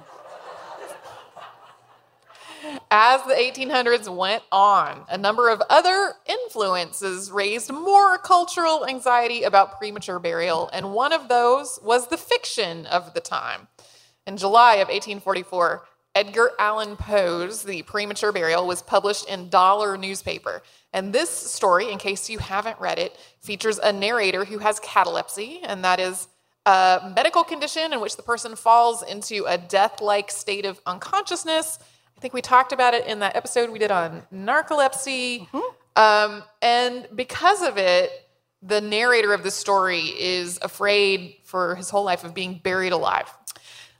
As 2.91 3.23
the 3.23 3.33
1800s 3.33 4.13
went 4.15 4.43
on, 4.51 5.05
a 5.09 5.17
number 5.17 5.49
of 5.49 5.61
other 5.69 6.13
influences 6.25 7.31
raised 7.31 7.71
more 7.71 8.17
cultural 8.17 8.85
anxiety 8.85 9.43
about 9.43 9.77
premature 9.77 10.19
burial, 10.19 10.69
and 10.73 10.93
one 10.93 11.13
of 11.13 11.27
those 11.27 11.79
was 11.83 12.07
the 12.07 12.17
fiction 12.17 12.85
of 12.85 13.13
the 13.13 13.21
time. 13.21 13.67
In 14.27 14.37
July 14.37 14.75
of 14.75 14.87
1844, 14.87 15.83
Edgar 16.15 16.51
Allan 16.57 16.95
Poe's 16.95 17.63
The 17.63 17.81
Premature 17.81 18.31
Burial 18.31 18.65
was 18.65 18.81
published 18.81 19.27
in 19.27 19.49
Dollar 19.49 19.97
newspaper. 19.97 20.63
And 20.93 21.11
this 21.11 21.29
story, 21.29 21.91
in 21.91 21.97
case 21.97 22.29
you 22.29 22.39
haven't 22.39 22.79
read 22.79 22.99
it, 22.99 23.17
features 23.41 23.79
a 23.79 23.91
narrator 23.91 24.45
who 24.45 24.59
has 24.59 24.79
catalepsy, 24.79 25.59
and 25.63 25.83
that 25.83 25.99
is 25.99 26.29
a 26.65 27.11
medical 27.13 27.43
condition 27.43 27.91
in 27.91 27.99
which 27.99 28.15
the 28.15 28.23
person 28.23 28.55
falls 28.55 29.03
into 29.03 29.43
a 29.45 29.57
death 29.57 29.99
like 30.01 30.31
state 30.31 30.65
of 30.65 30.79
unconsciousness. 30.85 31.79
I 32.17 32.21
think 32.21 32.33
we 32.33 32.41
talked 32.41 32.71
about 32.71 32.93
it 32.93 33.05
in 33.07 33.19
that 33.19 33.35
episode 33.35 33.69
we 33.69 33.79
did 33.79 33.91
on 33.91 34.23
narcolepsy. 34.33 35.47
Um, 35.95 36.43
and 36.61 37.07
because 37.15 37.61
of 37.61 37.77
it, 37.77 38.11
the 38.61 38.81
narrator 38.81 39.33
of 39.33 39.43
the 39.43 39.51
story 39.51 40.01
is 40.19 40.57
afraid 40.61 41.35
for 41.43 41.75
his 41.75 41.89
whole 41.89 42.03
life 42.03 42.23
of 42.23 42.33
being 42.33 42.59
buried 42.63 42.93
alive. 42.93 43.29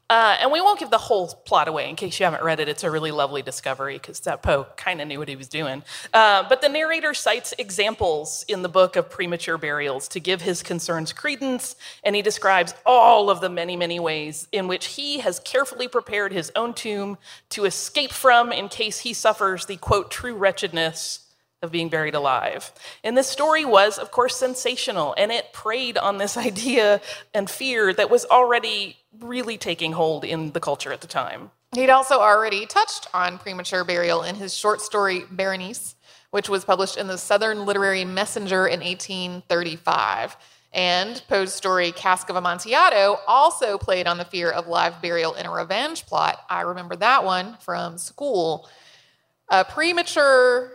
Uh, 0.07 0.37
and 0.39 0.51
we 0.51 0.61
won't 0.61 0.79
give 0.79 0.91
the 0.91 0.99
whole 0.99 1.27
plot 1.45 1.67
away 1.67 1.89
in 1.89 1.95
case 1.95 2.19
you 2.19 2.25
haven't 2.25 2.43
read 2.43 2.59
it. 2.59 2.69
It's 2.69 2.83
a 2.83 2.91
really 2.91 3.09
lovely 3.09 3.41
discovery 3.41 3.95
because 3.95 4.19
that 4.21 4.43
Poe 4.43 4.67
kind 4.77 5.01
of 5.01 5.07
knew 5.07 5.17
what 5.17 5.27
he 5.27 5.35
was 5.35 5.47
doing. 5.47 5.81
Uh, 6.13 6.43
but 6.47 6.61
the 6.61 6.69
narrator 6.69 7.15
cites 7.15 7.55
examples 7.57 8.45
in 8.47 8.61
the 8.61 8.69
book 8.69 8.95
of 8.95 9.09
premature 9.09 9.57
burials 9.57 10.07
to 10.09 10.19
give 10.19 10.41
his 10.41 10.61
concerns 10.61 11.11
credence, 11.11 11.75
and 12.03 12.15
he 12.15 12.21
describes 12.21 12.75
all 12.85 13.31
of 13.31 13.41
the 13.41 13.49
many, 13.49 13.75
many 13.75 13.99
ways 13.99 14.47
in 14.51 14.67
which 14.67 14.85
he 14.85 15.19
has 15.19 15.39
carefully 15.39 15.87
prepared 15.87 16.31
his 16.31 16.51
own 16.55 16.75
tomb 16.75 17.17
to 17.49 17.65
escape 17.65 18.11
from 18.11 18.51
in 18.51 18.69
case 18.69 18.99
he 18.99 19.13
suffers 19.13 19.65
the 19.65 19.77
quote, 19.77 20.11
true 20.11 20.35
wretchedness 20.35 21.24
of 21.65 21.71
being 21.71 21.89
buried 21.89 22.15
alive. 22.15 22.71
And 23.03 23.17
this 23.17 23.27
story 23.27 23.65
was, 23.65 23.97
of 23.97 24.11
course, 24.11 24.37
sensational, 24.37 25.13
and 25.17 25.31
it 25.31 25.51
preyed 25.51 25.97
on 25.97 26.17
this 26.17 26.37
idea 26.49 27.01
and 27.33 27.49
fear 27.49 27.93
that 27.93 28.09
was 28.09 28.23
already 28.25 28.95
really 29.19 29.57
taking 29.57 29.91
hold 29.91 30.23
in 30.23 30.51
the 30.51 30.61
culture 30.61 30.93
at 30.93 31.01
the 31.01 31.07
time. 31.07 31.51
He'd 31.73 31.89
also 31.89 32.19
already 32.19 32.65
touched 32.65 33.07
on 33.13 33.37
premature 33.37 33.83
burial 33.83 34.23
in 34.23 34.35
his 34.35 34.55
short 34.55 34.79
story 34.79 35.25
Berenice, 35.29 35.95
which 36.31 36.47
was 36.47 36.63
published 36.63 36.95
in 36.95 37.07
the 37.07 37.17
Southern 37.17 37.65
Literary 37.65 38.05
Messenger 38.05 38.67
in 38.67 38.79
1835. 38.79 40.37
And 40.71 41.23
Poe's 41.29 41.53
story 41.53 41.93
Cask 41.93 42.29
of 42.29 42.35
Amontillado 42.35 43.17
also 43.27 43.77
played 43.77 44.07
on 44.07 44.17
the 44.17 44.25
fear 44.25 44.51
of 44.51 44.67
live 44.67 45.01
burial 45.01 45.33
in 45.33 45.45
a 45.45 45.51
revenge 45.51 46.05
plot. 46.05 46.39
I 46.49 46.61
remember 46.61 46.97
that 46.97 47.23
one 47.23 47.55
from 47.61 47.97
school. 47.97 48.69
A 49.49 49.63
premature, 49.63 50.71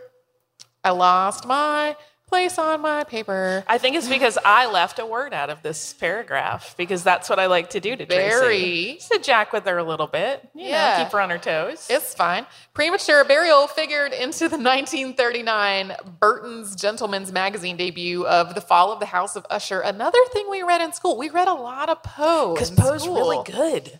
I 0.83 0.91
lost 0.91 1.45
my 1.45 1.95
place 2.27 2.57
on 2.57 2.79
my 2.79 3.03
paper. 3.03 3.61
I 3.67 3.77
think 3.77 3.97
it's 3.97 4.07
because 4.07 4.37
I 4.45 4.65
left 4.71 4.99
a 4.99 5.05
word 5.05 5.33
out 5.33 5.49
of 5.49 5.61
this 5.63 5.93
paragraph 5.93 6.75
because 6.77 7.03
that's 7.03 7.29
what 7.29 7.39
I 7.39 7.47
like 7.47 7.71
to 7.71 7.81
do 7.81 7.93
to 7.97 8.05
Tracy. 8.05 8.29
Bury. 8.29 8.93
Just 8.97 9.11
to 9.11 9.19
jack 9.19 9.51
with 9.51 9.65
her 9.65 9.77
a 9.77 9.83
little 9.83 10.07
bit, 10.07 10.47
you 10.55 10.69
Yeah. 10.69 10.97
know, 10.99 11.03
keep 11.03 11.11
her 11.11 11.19
on 11.19 11.29
her 11.29 11.37
toes. 11.37 11.87
It's 11.89 12.13
fine. 12.15 12.45
Premature 12.73 13.25
burial 13.25 13.67
figured 13.67 14.13
into 14.13 14.47
the 14.47 14.57
1939 14.57 15.93
Burton's 16.21 16.73
Gentleman's 16.75 17.33
Magazine 17.33 17.75
debut 17.75 18.25
of 18.25 18.55
The 18.55 18.61
Fall 18.61 18.93
of 18.93 18.99
the 19.01 19.07
House 19.07 19.35
of 19.35 19.45
Usher. 19.49 19.81
Another 19.81 20.19
thing 20.31 20.47
we 20.49 20.63
read 20.63 20.79
in 20.81 20.93
school. 20.93 21.17
We 21.17 21.29
read 21.29 21.49
a 21.49 21.53
lot 21.53 21.89
of 21.89 22.01
Poe. 22.01 22.53
Because 22.53 22.71
Poe's 22.71 23.05
really 23.07 23.39
good. 23.45 23.99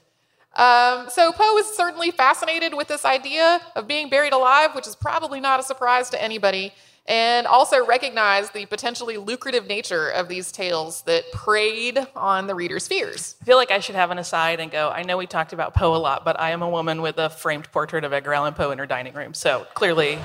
Um, 0.56 1.10
so 1.10 1.32
Poe 1.32 1.58
is 1.58 1.68
certainly 1.68 2.12
fascinated 2.12 2.74
with 2.74 2.88
this 2.88 3.06
idea 3.06 3.62
of 3.76 3.88
being 3.88 4.10
buried 4.10 4.34
alive, 4.34 4.76
which 4.76 4.88
is 4.88 4.96
probably 4.96 5.40
not 5.40 5.60
a 5.60 5.64
surprise 5.64 6.10
to 6.10 6.22
anybody, 6.22 6.74
and 7.08 7.48
also 7.48 7.86
recognized 7.86 8.54
the 8.54 8.66
potentially 8.68 9.18
lucrative 9.18 9.68
nature 9.68 10.10
of 10.10 10.28
these 10.28 10.52
tales 10.52 11.02
that 11.04 11.24
preyed 11.32 12.06
on 12.16 12.48
the 12.48 12.54
reader's 12.54 12.88
fears. 12.88 13.36
I 13.42 13.46
feel 13.46 13.58
like 13.58 13.72
I 13.72 13.80
should 13.80 13.96
have 13.96 14.12
an 14.12 14.20
aside 14.20 14.60
and 14.60 14.70
go, 14.70 14.90
I 14.90 15.04
know 15.04 15.18
we 15.18 15.26
talked 15.26 15.54
about 15.54 15.74
Poe 15.74 15.96
a 15.96 15.98
lot, 15.98 16.24
but 16.26 16.40
I 16.40 16.52
am 16.52 16.62
a 16.62 16.70
woman 16.70 17.02
with 17.02 17.18
a 17.18 17.30
framed 17.30 17.72
portrait 17.72 18.04
of 18.04 18.14
Edgar 18.14 18.34
Allan 18.34 18.54
Poe 18.54 18.72
in 18.72 18.78
her 18.78 18.86
dining 18.86 19.14
room. 19.14 19.34
So 19.34 19.66
clearly, 19.74 20.20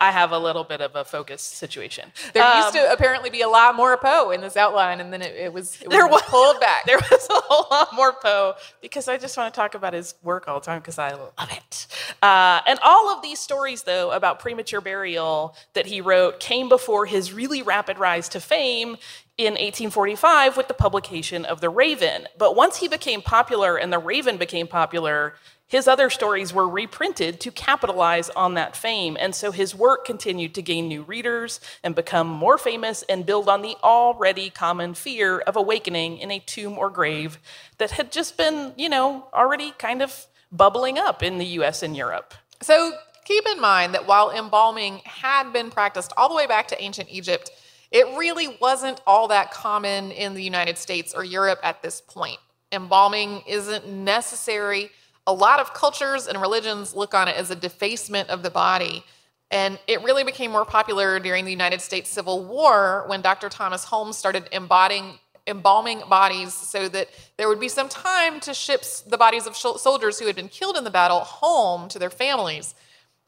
I 0.00 0.10
have 0.10 0.32
a 0.32 0.38
little 0.38 0.64
bit 0.64 0.80
of 0.80 0.94
a 0.96 1.04
focus 1.04 1.42
situation. 1.42 2.12
There 2.32 2.44
Um, 2.44 2.58
used 2.58 2.74
to 2.74 2.92
apparently 2.92 3.30
be 3.30 3.40
a 3.42 3.48
lot 3.48 3.74
more 3.74 3.96
Poe 3.96 4.30
in 4.30 4.40
this 4.40 4.56
outline, 4.56 5.00
and 5.00 5.12
then 5.12 5.22
it, 5.22 5.34
it 5.34 5.52
was, 5.52 5.80
it 5.80 5.88
was 5.88 5.96
There 5.96 6.06
was- 6.06 6.22
pulled 6.22 6.60
back. 6.60 6.84
There 6.86 6.98
was 6.98 7.26
a 7.30 7.34
whole 7.34 7.66
lot 7.70 7.94
more 7.94 8.12
Poe 8.12 8.54
because 8.80 9.08
I 9.08 9.16
just 9.18 9.36
want 9.36 9.52
to 9.52 9.58
talk 9.58 9.74
about 9.74 9.92
his 9.94 10.14
work 10.22 10.48
all 10.48 10.60
the 10.60 10.66
time 10.66 10.80
because 10.80 10.98
I 10.98 11.10
love 11.12 11.32
it. 11.50 11.86
Uh, 12.22 12.60
and 12.66 12.78
all 12.82 13.08
of 13.14 13.22
these 13.22 13.38
stories, 13.40 13.82
though, 13.84 14.10
about 14.12 14.38
premature 14.38 14.80
burial 14.80 15.56
that 15.72 15.86
he 15.86 16.00
wrote 16.00 16.40
came 16.40 16.68
before 16.68 17.06
his 17.06 17.32
really 17.32 17.62
rapid 17.62 17.98
rise 17.98 18.28
to 18.30 18.40
fame 18.40 18.96
in 19.36 19.54
1845 19.54 20.56
with 20.56 20.68
the 20.68 20.74
publication 20.74 21.44
of 21.44 21.60
The 21.60 21.68
Raven. 21.68 22.28
But 22.38 22.54
once 22.54 22.76
he 22.78 22.86
became 22.88 23.20
popular 23.20 23.76
and 23.76 23.92
The 23.92 23.98
Raven 23.98 24.36
became 24.36 24.66
popular, 24.68 25.34
his 25.66 25.88
other 25.88 26.10
stories 26.10 26.52
were 26.52 26.68
reprinted 26.68 27.40
to 27.40 27.50
capitalize 27.50 28.30
on 28.30 28.54
that 28.54 28.76
fame. 28.76 29.16
And 29.18 29.34
so 29.34 29.50
his 29.50 29.74
work 29.74 30.04
continued 30.04 30.54
to 30.54 30.62
gain 30.62 30.88
new 30.88 31.02
readers 31.02 31.60
and 31.82 31.94
become 31.94 32.26
more 32.26 32.58
famous 32.58 33.02
and 33.08 33.24
build 33.24 33.48
on 33.48 33.62
the 33.62 33.76
already 33.82 34.50
common 34.50 34.94
fear 34.94 35.38
of 35.40 35.56
awakening 35.56 36.18
in 36.18 36.30
a 36.30 36.38
tomb 36.38 36.78
or 36.78 36.90
grave 36.90 37.38
that 37.78 37.92
had 37.92 38.12
just 38.12 38.36
been, 38.36 38.72
you 38.76 38.88
know, 38.88 39.26
already 39.32 39.72
kind 39.78 40.02
of 40.02 40.26
bubbling 40.52 40.98
up 40.98 41.22
in 41.22 41.38
the 41.38 41.46
US 41.46 41.82
and 41.82 41.96
Europe. 41.96 42.34
So 42.60 42.92
keep 43.24 43.44
in 43.48 43.60
mind 43.60 43.94
that 43.94 44.06
while 44.06 44.30
embalming 44.30 45.00
had 45.04 45.52
been 45.52 45.70
practiced 45.70 46.12
all 46.16 46.28
the 46.28 46.34
way 46.34 46.46
back 46.46 46.68
to 46.68 46.82
ancient 46.82 47.08
Egypt, 47.10 47.50
it 47.90 48.06
really 48.16 48.56
wasn't 48.60 49.00
all 49.06 49.28
that 49.28 49.50
common 49.50 50.10
in 50.12 50.34
the 50.34 50.42
United 50.42 50.78
States 50.78 51.14
or 51.14 51.24
Europe 51.24 51.60
at 51.62 51.82
this 51.82 52.00
point. 52.00 52.38
Embalming 52.72 53.42
isn't 53.46 53.88
necessary. 53.88 54.90
A 55.26 55.32
lot 55.32 55.60
of 55.60 55.72
cultures 55.72 56.26
and 56.26 56.40
religions 56.40 56.94
look 56.94 57.14
on 57.14 57.28
it 57.28 57.36
as 57.36 57.50
a 57.50 57.56
defacement 57.56 58.28
of 58.28 58.42
the 58.42 58.50
body. 58.50 59.04
And 59.50 59.78
it 59.86 60.02
really 60.02 60.24
became 60.24 60.50
more 60.50 60.64
popular 60.64 61.18
during 61.18 61.44
the 61.44 61.50
United 61.50 61.80
States 61.80 62.10
Civil 62.10 62.44
War 62.44 63.04
when 63.06 63.22
Dr. 63.22 63.48
Thomas 63.48 63.84
Holmes 63.84 64.18
started 64.18 64.48
embodying, 64.52 65.18
embalming 65.46 66.02
bodies 66.08 66.52
so 66.52 66.88
that 66.88 67.08
there 67.36 67.48
would 67.48 67.60
be 67.60 67.68
some 67.68 67.88
time 67.88 68.40
to 68.40 68.52
ship 68.52 68.84
the 69.06 69.16
bodies 69.16 69.46
of 69.46 69.56
soldiers 69.56 70.18
who 70.18 70.26
had 70.26 70.36
been 70.36 70.48
killed 70.48 70.76
in 70.76 70.84
the 70.84 70.90
battle 70.90 71.20
home 71.20 71.88
to 71.88 71.98
their 71.98 72.10
families. 72.10 72.74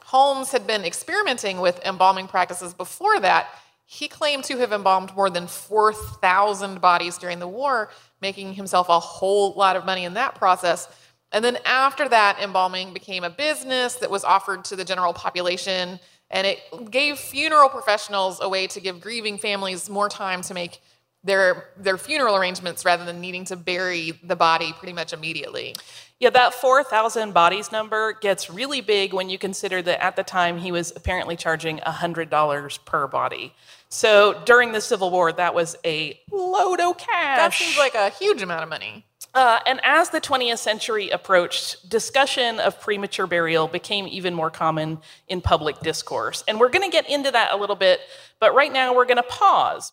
Holmes 0.03 0.53
had 0.53 0.67
been 0.67 0.85
experimenting 0.85 1.61
with 1.61 1.81
embalming 1.85 2.29
practices 2.29 2.75
before 2.75 3.21
that. 3.21 3.49
He 3.87 4.09
claimed 4.09 4.45
to 4.45 4.59
have 4.59 4.73
embalmed 4.73 5.15
more 5.15 5.31
than 5.31 5.47
4,000 5.47 6.81
bodies 6.81 7.19
during 7.19 7.39
the 7.39 7.49
war, 7.49 7.91
making 8.21 8.55
himself 8.55 8.89
a 8.89 8.99
whole 8.99 9.53
lot 9.55 9.77
of 9.77 9.85
money 9.85 10.05
in 10.05 10.15
that 10.15 10.35
process. 10.35 10.89
And 11.37 11.45
then 11.45 11.59
after 11.67 12.09
that, 12.09 12.39
embalming 12.43 12.95
became 12.95 13.23
a 13.23 13.29
business 13.29 13.97
that 13.97 14.11
was 14.11 14.25
offered 14.25 14.65
to 14.65 14.75
the 14.75 14.87
general 14.87 15.13
population 15.13 16.01
and 16.31 16.47
it 16.47 16.61
gave 16.91 17.19
funeral 17.19 17.69
professionals 17.69 18.39
a 18.41 18.49
way 18.49 18.67
to 18.69 18.81
give 18.81 19.03
grieving 19.03 19.37
families 19.37 19.91
more 19.91 20.09
time 20.09 20.41
to 20.41 20.55
make 20.55 20.81
their 21.23 21.69
their 21.77 21.99
funeral 21.99 22.37
arrangements 22.37 22.87
rather 22.87 23.05
than 23.05 23.21
needing 23.21 23.45
to 23.45 23.55
bury 23.55 24.19
the 24.25 24.35
body 24.35 24.73
pretty 24.79 24.95
much 24.95 25.13
immediately. 25.13 25.75
Yeah, 26.21 26.31
that 26.31 26.55
4,000 26.55 27.35
bodies 27.35 27.71
number 27.71 28.15
gets 28.15 28.49
really 28.49 28.81
big 28.81 29.13
when 29.13 29.29
you 29.29 29.37
consider 29.37 29.83
that 29.83 30.03
at 30.03 30.17
the 30.17 30.25
time 30.25 30.57
he 30.57 30.73
was 30.73 30.91
apparently 30.97 31.37
charging 31.37 31.81
$100 31.81 32.85
per 32.87 33.07
body. 33.07 33.53
So 33.89 34.43
during 34.45 34.73
the 34.73 34.81
Civil 34.81 35.11
War, 35.11 35.33
that 35.33 35.55
was 35.55 35.77
a 35.85 36.21
load 36.31 36.81
of 36.81 36.99
cash. 36.99 37.39
That 37.39 37.55
seems 37.55 37.79
like 37.79 37.95
a 37.95 38.11
huge 38.11 38.43
amount 38.43 38.63
of 38.63 38.69
money. 38.69 39.05
Uh, 39.35 39.61
and 39.67 39.81
as 39.85 40.09
the 40.09 40.21
20th 40.21 40.59
century 40.59 41.11
approached, 41.11 41.91
discussion 41.91 42.59
of 42.59 42.81
premature 42.81 43.27
burial 43.27 43.69
became 43.69 44.07
even 44.09 44.33
more 44.33 44.51
common 44.51 44.99
in 45.29 45.43
public 45.43 45.79
discourse. 45.81 46.43
And 46.49 46.59
we're 46.59 46.71
going 46.71 46.91
to 46.91 46.91
get 46.91 47.09
into 47.11 47.31
that 47.31 47.53
a 47.53 47.57
little 47.57 47.77
bit, 47.77 48.01
but 48.41 48.55
right 48.55 48.73
now 48.73 48.95
we're 48.95 49.05
going 49.05 49.19
to 49.19 49.23
pause. 49.23 49.93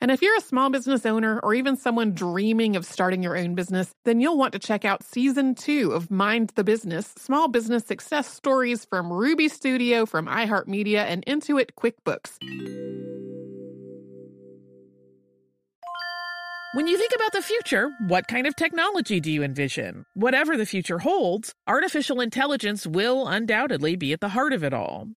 And 0.00 0.10
if 0.10 0.20
you're 0.20 0.36
a 0.36 0.42
small 0.42 0.68
business 0.68 1.06
owner 1.06 1.40
or 1.40 1.54
even 1.54 1.76
someone 1.76 2.12
dreaming 2.12 2.76
of 2.76 2.84
starting 2.84 3.22
your 3.22 3.36
own 3.36 3.54
business, 3.54 3.94
then 4.04 4.20
you'll 4.20 4.36
want 4.36 4.52
to 4.52 4.58
check 4.58 4.84
out 4.84 5.02
season 5.02 5.54
two 5.54 5.92
of 5.92 6.10
Mind 6.10 6.52
the 6.54 6.64
Business 6.64 7.14
Small 7.16 7.48
Business 7.48 7.86
Success 7.86 8.28
Stories 8.28 8.84
from 8.84 9.10
Ruby 9.10 9.48
Studio, 9.48 10.04
from 10.04 10.26
iHeartMedia, 10.26 10.98
and 10.98 11.24
Intuit 11.24 11.70
QuickBooks. 11.78 12.36
When 16.74 16.88
you 16.88 16.98
think 16.98 17.12
about 17.16 17.32
the 17.32 17.40
future, 17.40 17.88
what 18.06 18.28
kind 18.28 18.46
of 18.46 18.54
technology 18.54 19.18
do 19.18 19.32
you 19.32 19.42
envision? 19.42 20.04
Whatever 20.12 20.58
the 20.58 20.66
future 20.66 20.98
holds, 20.98 21.54
artificial 21.66 22.20
intelligence 22.20 22.86
will 22.86 23.26
undoubtedly 23.26 23.96
be 23.96 24.12
at 24.12 24.20
the 24.20 24.28
heart 24.28 24.52
of 24.52 24.62
it 24.62 24.74
all. 24.74 25.08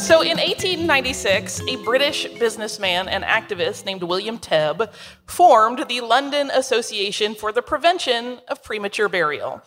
So 0.00 0.22
in 0.22 0.38
1896, 0.38 1.60
a 1.68 1.76
British 1.84 2.26
businessman 2.38 3.08
and 3.08 3.24
activist 3.24 3.84
named 3.84 4.02
William 4.02 4.38
Tebb 4.38 4.90
formed 5.26 5.84
the 5.88 6.00
London 6.00 6.50
Association 6.50 7.34
for 7.34 7.52
the 7.52 7.60
Prevention 7.60 8.40
of 8.48 8.62
Premature 8.62 9.08
Burial. 9.10 9.60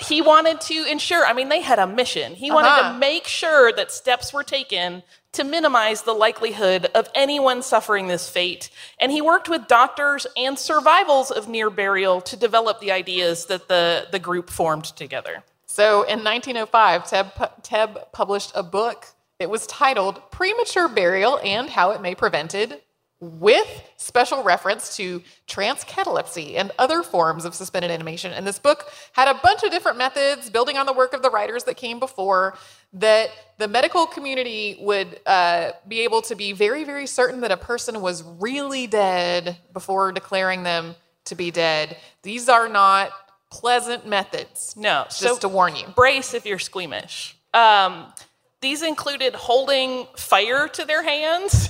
He 0.00 0.22
wanted 0.22 0.60
to 0.62 0.84
ensure, 0.90 1.26
I 1.26 1.34
mean, 1.34 1.50
they 1.50 1.60
had 1.60 1.78
a 1.78 1.86
mission. 1.86 2.34
He 2.34 2.50
wanted 2.50 2.68
Uh-huh. 2.68 2.92
to 2.94 2.98
make 2.98 3.26
sure 3.26 3.72
that 3.72 3.92
steps 3.92 4.32
were 4.32 4.42
taken 4.42 5.02
to 5.32 5.44
minimize 5.44 6.02
the 6.02 6.12
likelihood 6.12 6.86
of 6.94 7.08
anyone 7.14 7.62
suffering 7.62 8.06
this 8.06 8.28
fate. 8.28 8.70
And 9.00 9.10
he 9.10 9.22
worked 9.22 9.48
with 9.48 9.66
doctors 9.66 10.26
and 10.36 10.58
survivals 10.58 11.30
of 11.30 11.48
near 11.48 11.70
burial 11.70 12.20
to 12.22 12.36
develop 12.36 12.80
the 12.80 12.92
ideas 12.92 13.46
that 13.46 13.68
the, 13.68 14.06
the 14.12 14.18
group 14.18 14.50
formed 14.50 14.84
together. 14.84 15.42
So 15.66 16.02
in 16.02 16.22
1905, 16.22 17.08
Tebb, 17.08 17.34
pu- 17.34 17.62
Tebb 17.62 18.12
published 18.12 18.52
a 18.54 18.62
book. 18.62 19.06
It 19.38 19.48
was 19.48 19.66
titled 19.66 20.20
Premature 20.30 20.88
Burial 20.88 21.38
and 21.42 21.70
How 21.70 21.92
It 21.92 22.02
May 22.02 22.14
Prevented, 22.14 22.82
with 23.22 23.84
special 23.96 24.42
reference 24.42 24.96
to 24.96 25.22
trance 25.46 25.84
catalepsy 25.84 26.56
and 26.56 26.72
other 26.76 27.04
forms 27.04 27.44
of 27.44 27.54
suspended 27.54 27.90
animation. 27.90 28.32
And 28.32 28.44
this 28.44 28.58
book 28.58 28.92
had 29.12 29.28
a 29.28 29.38
bunch 29.40 29.62
of 29.62 29.70
different 29.70 29.96
methods, 29.96 30.50
building 30.50 30.76
on 30.76 30.86
the 30.86 30.92
work 30.92 31.12
of 31.14 31.22
the 31.22 31.30
writers 31.30 31.64
that 31.64 31.76
came 31.76 32.00
before, 32.00 32.58
that 32.94 33.30
the 33.58 33.68
medical 33.68 34.06
community 34.06 34.76
would 34.80 35.20
uh, 35.24 35.70
be 35.88 36.00
able 36.00 36.22
to 36.22 36.34
be 36.34 36.52
very, 36.52 36.84
very 36.84 37.06
certain 37.06 37.40
that 37.40 37.50
a 37.50 37.56
person 37.56 38.00
was 38.00 38.22
really 38.22 38.86
dead 38.86 39.56
before 39.72 40.12
declaring 40.12 40.62
them 40.62 40.94
to 41.24 41.34
be 41.34 41.50
dead. 41.50 41.96
These 42.22 42.48
are 42.48 42.68
not 42.68 43.12
pleasant 43.50 44.06
methods. 44.06 44.74
No, 44.76 45.04
just 45.04 45.20
so 45.20 45.38
to 45.38 45.48
warn 45.48 45.76
you. 45.76 45.86
brace 45.94 46.34
if 46.34 46.44
you're 46.44 46.58
squeamish. 46.58 47.36
Um, 47.54 48.12
these 48.60 48.82
included 48.82 49.34
holding 49.34 50.06
fire 50.16 50.68
to 50.68 50.84
their 50.84 51.02
hands 51.02 51.68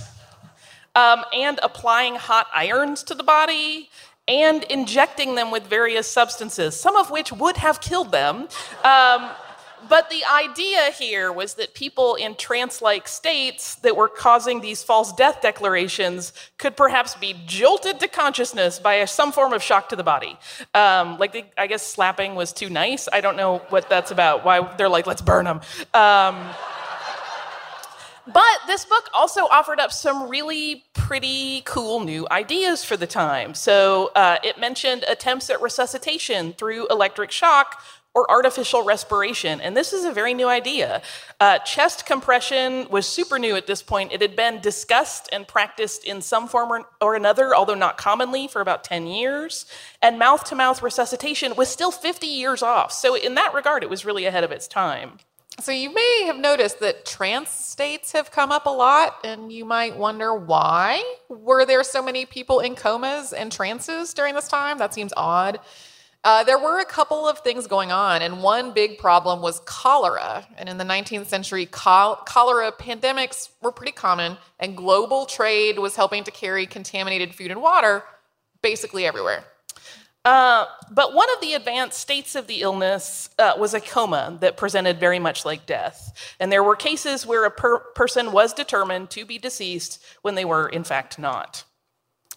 um, 0.94 1.24
and 1.34 1.58
applying 1.62 2.14
hot 2.14 2.46
irons 2.54 3.02
to 3.04 3.14
the 3.14 3.22
body 3.22 3.90
and 4.28 4.62
injecting 4.64 5.34
them 5.34 5.50
with 5.50 5.64
various 5.64 6.08
substances, 6.08 6.78
some 6.78 6.96
of 6.96 7.10
which 7.10 7.32
would 7.32 7.56
have 7.56 7.80
killed 7.80 8.12
them. 8.12 8.48
Um, 8.84 9.30
but 9.88 10.10
the 10.10 10.22
idea 10.24 10.90
here 10.90 11.32
was 11.32 11.54
that 11.54 11.74
people 11.74 12.14
in 12.14 12.34
trance 12.34 12.82
like 12.82 13.08
states 13.08 13.76
that 13.76 13.96
were 13.96 14.08
causing 14.08 14.60
these 14.60 14.82
false 14.82 15.12
death 15.12 15.40
declarations 15.40 16.32
could 16.58 16.76
perhaps 16.76 17.14
be 17.14 17.34
jolted 17.46 18.00
to 18.00 18.08
consciousness 18.08 18.78
by 18.78 18.94
a, 18.94 19.06
some 19.06 19.32
form 19.32 19.52
of 19.52 19.62
shock 19.62 19.88
to 19.88 19.96
the 19.96 20.04
body. 20.04 20.36
Um, 20.74 21.18
like, 21.18 21.32
they, 21.32 21.50
I 21.56 21.66
guess 21.66 21.86
slapping 21.86 22.34
was 22.34 22.52
too 22.52 22.70
nice. 22.70 23.08
I 23.12 23.20
don't 23.20 23.36
know 23.36 23.58
what 23.68 23.88
that's 23.88 24.10
about, 24.10 24.44
why 24.44 24.60
they're 24.76 24.88
like, 24.88 25.06
let's 25.06 25.22
burn 25.22 25.44
them. 25.44 25.60
Um, 25.94 26.54
but 28.26 28.44
this 28.68 28.84
book 28.84 29.10
also 29.12 29.42
offered 29.46 29.80
up 29.80 29.90
some 29.90 30.28
really 30.28 30.84
pretty 30.92 31.62
cool 31.64 32.00
new 32.00 32.26
ideas 32.30 32.84
for 32.84 32.96
the 32.96 33.06
time. 33.06 33.52
So 33.54 34.12
uh, 34.14 34.36
it 34.44 34.58
mentioned 34.58 35.04
attempts 35.08 35.50
at 35.50 35.60
resuscitation 35.60 36.52
through 36.52 36.86
electric 36.88 37.32
shock 37.32 37.82
or 38.14 38.30
artificial 38.30 38.84
respiration. 38.84 39.60
And 39.60 39.76
this 39.76 39.92
is 39.92 40.04
a 40.04 40.12
very 40.12 40.34
new 40.34 40.48
idea. 40.48 41.02
Uh, 41.40 41.58
chest 41.60 42.04
compression 42.04 42.86
was 42.90 43.06
super 43.06 43.38
new 43.38 43.56
at 43.56 43.66
this 43.66 43.82
point. 43.82 44.12
It 44.12 44.20
had 44.20 44.36
been 44.36 44.60
discussed 44.60 45.28
and 45.32 45.48
practiced 45.48 46.04
in 46.04 46.20
some 46.20 46.46
form 46.46 46.70
or, 46.70 46.86
or 47.00 47.14
another, 47.14 47.54
although 47.54 47.74
not 47.74 47.96
commonly, 47.96 48.48
for 48.48 48.60
about 48.60 48.84
10 48.84 49.06
years. 49.06 49.64
And 50.02 50.18
mouth 50.18 50.44
to 50.44 50.54
mouth 50.54 50.82
resuscitation 50.82 51.54
was 51.56 51.68
still 51.68 51.90
50 51.90 52.26
years 52.26 52.62
off. 52.62 52.92
So, 52.92 53.14
in 53.14 53.34
that 53.36 53.54
regard, 53.54 53.82
it 53.82 53.90
was 53.90 54.04
really 54.04 54.26
ahead 54.26 54.44
of 54.44 54.52
its 54.52 54.68
time. 54.68 55.18
So 55.60 55.70
you 55.70 55.92
may 55.92 56.24
have 56.26 56.38
noticed 56.38 56.80
that 56.80 57.04
trance 57.04 57.50
states 57.50 58.12
have 58.12 58.30
come 58.30 58.50
up 58.50 58.64
a 58.64 58.70
lot, 58.70 59.18
and 59.22 59.52
you 59.52 59.66
might 59.66 59.96
wonder 59.96 60.34
why. 60.34 61.02
Were 61.28 61.66
there 61.66 61.84
so 61.84 62.02
many 62.02 62.24
people 62.24 62.60
in 62.60 62.74
comas 62.74 63.34
and 63.34 63.52
trances 63.52 64.14
during 64.14 64.34
this 64.34 64.48
time? 64.48 64.78
That 64.78 64.94
seems 64.94 65.12
odd. 65.14 65.60
Uh, 66.24 66.44
there 66.44 66.58
were 66.58 66.78
a 66.78 66.84
couple 66.84 67.26
of 67.26 67.40
things 67.40 67.66
going 67.66 67.90
on, 67.90 68.22
and 68.22 68.42
one 68.42 68.72
big 68.72 68.96
problem 68.96 69.42
was 69.42 69.60
cholera. 69.60 70.46
And 70.56 70.68
in 70.68 70.78
the 70.78 70.84
19th 70.84 71.26
century, 71.26 71.66
cholera 71.66 72.70
pandemics 72.70 73.48
were 73.60 73.72
pretty 73.72 73.92
common, 73.92 74.36
and 74.60 74.76
global 74.76 75.26
trade 75.26 75.80
was 75.80 75.96
helping 75.96 76.22
to 76.24 76.30
carry 76.30 76.66
contaminated 76.66 77.34
food 77.34 77.50
and 77.50 77.60
water 77.60 78.04
basically 78.62 79.04
everywhere. 79.04 79.44
Uh, 80.24 80.66
but 80.92 81.14
one 81.14 81.28
of 81.34 81.40
the 81.40 81.54
advanced 81.54 81.98
states 81.98 82.36
of 82.36 82.46
the 82.46 82.62
illness 82.62 83.28
uh, 83.40 83.54
was 83.58 83.74
a 83.74 83.80
coma 83.80 84.38
that 84.40 84.56
presented 84.56 85.00
very 85.00 85.18
much 85.18 85.44
like 85.44 85.66
death. 85.66 86.16
And 86.38 86.52
there 86.52 86.62
were 86.62 86.76
cases 86.76 87.26
where 87.26 87.44
a 87.44 87.50
per- 87.50 87.80
person 87.80 88.30
was 88.30 88.52
determined 88.52 89.10
to 89.10 89.24
be 89.24 89.38
deceased 89.38 90.00
when 90.22 90.36
they 90.36 90.44
were, 90.44 90.68
in 90.68 90.84
fact, 90.84 91.18
not. 91.18 91.64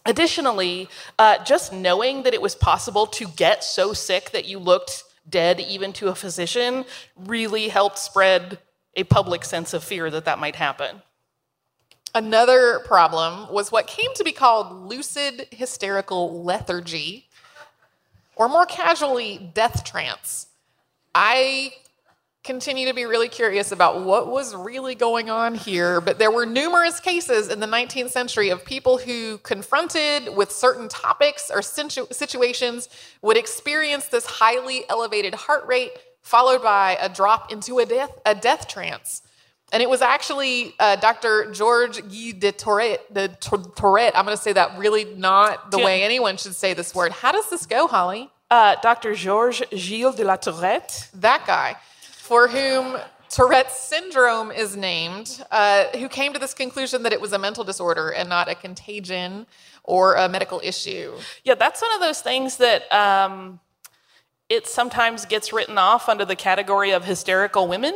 Additionally, 0.05 0.87
uh, 1.17 1.43
just 1.43 1.73
knowing 1.73 2.23
that 2.23 2.33
it 2.33 2.41
was 2.41 2.55
possible 2.55 3.07
to 3.07 3.27
get 3.27 3.63
so 3.63 3.93
sick 3.93 4.31
that 4.31 4.45
you 4.45 4.59
looked 4.59 5.03
dead 5.27 5.59
even 5.59 5.91
to 5.93 6.09
a 6.09 6.15
physician 6.15 6.85
really 7.15 7.69
helped 7.69 7.97
spread 7.97 8.59
a 8.95 9.03
public 9.03 9.43
sense 9.43 9.73
of 9.73 9.83
fear 9.83 10.09
that 10.11 10.25
that 10.25 10.39
might 10.39 10.55
happen. 10.55 11.01
Another 12.13 12.79
problem 12.85 13.51
was 13.51 13.71
what 13.71 13.87
came 13.87 14.13
to 14.15 14.23
be 14.23 14.31
called 14.31 14.87
lucid 14.87 15.47
hysterical 15.51 16.43
lethargy, 16.43 17.27
or 18.35 18.47
more 18.47 18.65
casually, 18.65 19.51
death 19.53 19.83
trance. 19.83 20.47
I 21.13 21.73
continue 22.45 22.85
to 22.87 22.93
be 22.93 23.05
really 23.05 23.27
curious 23.27 23.71
about 23.71 24.03
what 24.03 24.27
was 24.27 24.55
really 24.55 24.95
going 24.95 25.29
on 25.29 25.55
here, 25.55 25.99
but 25.99 26.19
there 26.19 26.31
were 26.31 26.45
numerous 26.45 26.99
cases 26.99 27.49
in 27.49 27.59
the 27.59 27.67
19th 27.67 28.11
century 28.11 28.49
of 28.49 28.63
people 28.63 28.97
who, 28.97 29.39
confronted 29.39 30.35
with 30.35 30.51
certain 30.51 30.87
topics 30.87 31.51
or 31.53 31.61
situ- 31.61 32.07
situations, 32.11 32.87
would 33.21 33.35
experience 33.35 34.07
this 34.07 34.25
highly 34.25 34.87
elevated 34.89 35.33
heart 35.33 35.65
rate 35.65 35.91
followed 36.21 36.61
by 36.61 36.97
a 37.01 37.09
drop 37.09 37.51
into 37.51 37.79
a 37.79 37.85
death, 37.85 38.19
a 38.25 38.33
death 38.33 38.67
trance. 38.67 39.21
And 39.73 39.81
it 39.81 39.89
was 39.89 40.01
actually 40.01 40.75
uh, 40.79 40.95
Dr. 40.95 41.51
George 41.51 42.01
Guy 42.01 42.31
de 42.37 42.51
Tourette, 42.51 43.13
de 43.13 43.27
Tourette. 43.27 44.15
I'm 44.15 44.25
going 44.25 44.37
to 44.37 44.41
say 44.41 44.53
that 44.53 44.77
really 44.77 45.05
not 45.05 45.71
the 45.71 45.79
way 45.79 46.03
anyone 46.03 46.37
should 46.37 46.55
say 46.55 46.73
this 46.73 46.93
word. 46.93 47.11
How 47.11 47.31
does 47.31 47.49
this 47.49 47.65
go, 47.65 47.87
Holly? 47.87 48.29
Uh, 48.49 48.75
Dr. 48.81 49.15
Georges 49.15 49.67
Gilles 49.73 50.15
de 50.15 50.23
la 50.23 50.35
Tourette. 50.35 51.09
that 51.15 51.45
guy, 51.47 51.75
for 52.25 52.47
whom 52.47 52.97
Tourette's 53.29 53.79
syndrome 53.79 54.49
is 54.49 54.75
named, 54.75 55.43
uh, 55.51 55.85
who 55.95 56.09
came 56.09 56.33
to 56.33 56.39
this 56.39 56.55
conclusion 56.55 57.03
that 57.03 57.13
it 57.13 57.21
was 57.21 57.33
a 57.33 57.37
mental 57.37 57.63
disorder 57.63 58.09
and 58.09 58.27
not 58.27 58.49
a 58.49 58.55
contagion 58.55 59.45
or 59.83 60.15
a 60.15 60.27
medical 60.27 60.59
issue. 60.63 61.13
Yeah, 61.43 61.53
that's 61.53 61.83
one 61.83 61.93
of 61.93 62.01
those 62.01 62.21
things 62.21 62.57
that 62.57 62.91
um, 62.91 63.59
it 64.49 64.65
sometimes 64.65 65.25
gets 65.25 65.53
written 65.53 65.77
off 65.77 66.09
under 66.09 66.25
the 66.25 66.35
category 66.35 66.89
of 66.89 67.05
hysterical 67.05 67.67
women. 67.67 67.93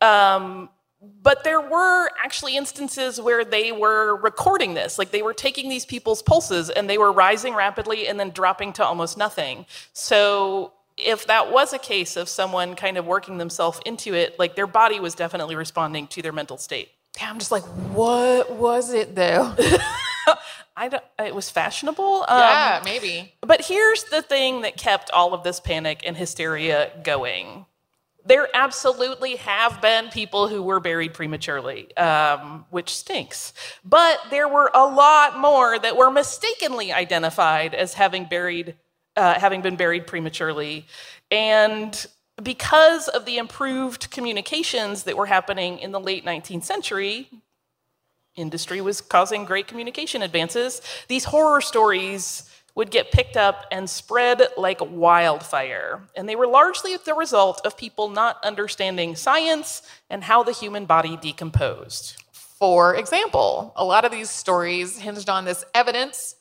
Um, 0.00 0.68
but 1.22 1.44
there 1.44 1.60
were 1.60 2.10
actually 2.24 2.56
instances 2.56 3.20
where 3.20 3.44
they 3.44 3.70
were 3.70 4.16
recording 4.16 4.74
this, 4.74 4.98
like 4.98 5.12
they 5.12 5.22
were 5.22 5.32
taking 5.32 5.68
these 5.68 5.86
people's 5.86 6.22
pulses 6.22 6.70
and 6.70 6.90
they 6.90 6.98
were 6.98 7.12
rising 7.12 7.54
rapidly 7.54 8.08
and 8.08 8.18
then 8.18 8.30
dropping 8.30 8.72
to 8.74 8.84
almost 8.84 9.16
nothing. 9.16 9.64
So 9.92 10.72
if 11.04 11.26
that 11.26 11.52
was 11.52 11.72
a 11.72 11.78
case 11.78 12.16
of 12.16 12.28
someone 12.28 12.74
kind 12.74 12.96
of 12.96 13.06
working 13.06 13.38
themselves 13.38 13.80
into 13.84 14.14
it, 14.14 14.38
like 14.38 14.56
their 14.56 14.66
body 14.66 15.00
was 15.00 15.14
definitely 15.14 15.56
responding 15.56 16.06
to 16.08 16.22
their 16.22 16.32
mental 16.32 16.58
state. 16.58 16.90
Yeah, 17.18 17.30
I'm 17.30 17.38
just 17.38 17.50
like, 17.50 17.64
what 17.92 18.52
was 18.52 18.92
it 18.92 19.14
though? 19.14 19.54
I 20.76 20.88
don't, 20.88 21.04
it 21.18 21.34
was 21.34 21.50
fashionable. 21.50 22.24
Um, 22.26 22.38
yeah, 22.38 22.82
maybe. 22.84 23.34
But 23.42 23.64
here's 23.64 24.04
the 24.04 24.22
thing 24.22 24.62
that 24.62 24.76
kept 24.76 25.10
all 25.10 25.34
of 25.34 25.42
this 25.42 25.60
panic 25.60 26.02
and 26.06 26.16
hysteria 26.16 26.90
going. 27.02 27.66
There 28.24 28.48
absolutely 28.54 29.36
have 29.36 29.80
been 29.80 30.08
people 30.08 30.48
who 30.48 30.62
were 30.62 30.80
buried 30.80 31.14
prematurely, 31.14 31.94
um, 31.96 32.64
which 32.70 32.94
stinks. 32.94 33.52
But 33.84 34.20
there 34.30 34.48
were 34.48 34.70
a 34.72 34.86
lot 34.86 35.38
more 35.38 35.78
that 35.78 35.96
were 35.96 36.10
mistakenly 36.10 36.92
identified 36.92 37.74
as 37.74 37.94
having 37.94 38.24
buried, 38.26 38.76
uh, 39.20 39.38
having 39.38 39.60
been 39.60 39.76
buried 39.76 40.06
prematurely, 40.06 40.86
and 41.30 42.06
because 42.42 43.08
of 43.08 43.24
the 43.24 43.36
improved 43.38 44.10
communications 44.10 45.04
that 45.04 45.16
were 45.16 45.26
happening 45.26 45.78
in 45.78 45.92
the 45.92 46.00
late 46.00 46.24
19th 46.24 46.64
century, 46.64 47.28
industry 48.34 48.80
was 48.80 49.00
causing 49.00 49.44
great 49.44 49.66
communication 49.66 50.22
advances. 50.22 50.80
These 51.08 51.24
horror 51.24 51.60
stories 51.60 52.50
would 52.74 52.90
get 52.90 53.10
picked 53.10 53.36
up 53.36 53.66
and 53.70 53.90
spread 53.90 54.42
like 54.56 54.78
wildfire. 54.80 56.02
And 56.16 56.28
they 56.28 56.36
were 56.36 56.46
largely 56.46 56.96
the 56.96 57.14
result 57.14 57.60
of 57.64 57.76
people 57.76 58.08
not 58.08 58.42
understanding 58.44 59.16
science 59.16 59.82
and 60.08 60.24
how 60.24 60.42
the 60.42 60.52
human 60.52 60.86
body 60.86 61.16
decomposed. 61.16 62.22
For 62.32 62.94
example, 62.94 63.72
a 63.76 63.84
lot 63.84 64.04
of 64.04 64.12
these 64.12 64.30
stories 64.30 64.98
hinged 64.98 65.28
on 65.28 65.44
this 65.44 65.64
evidence, 65.74 66.36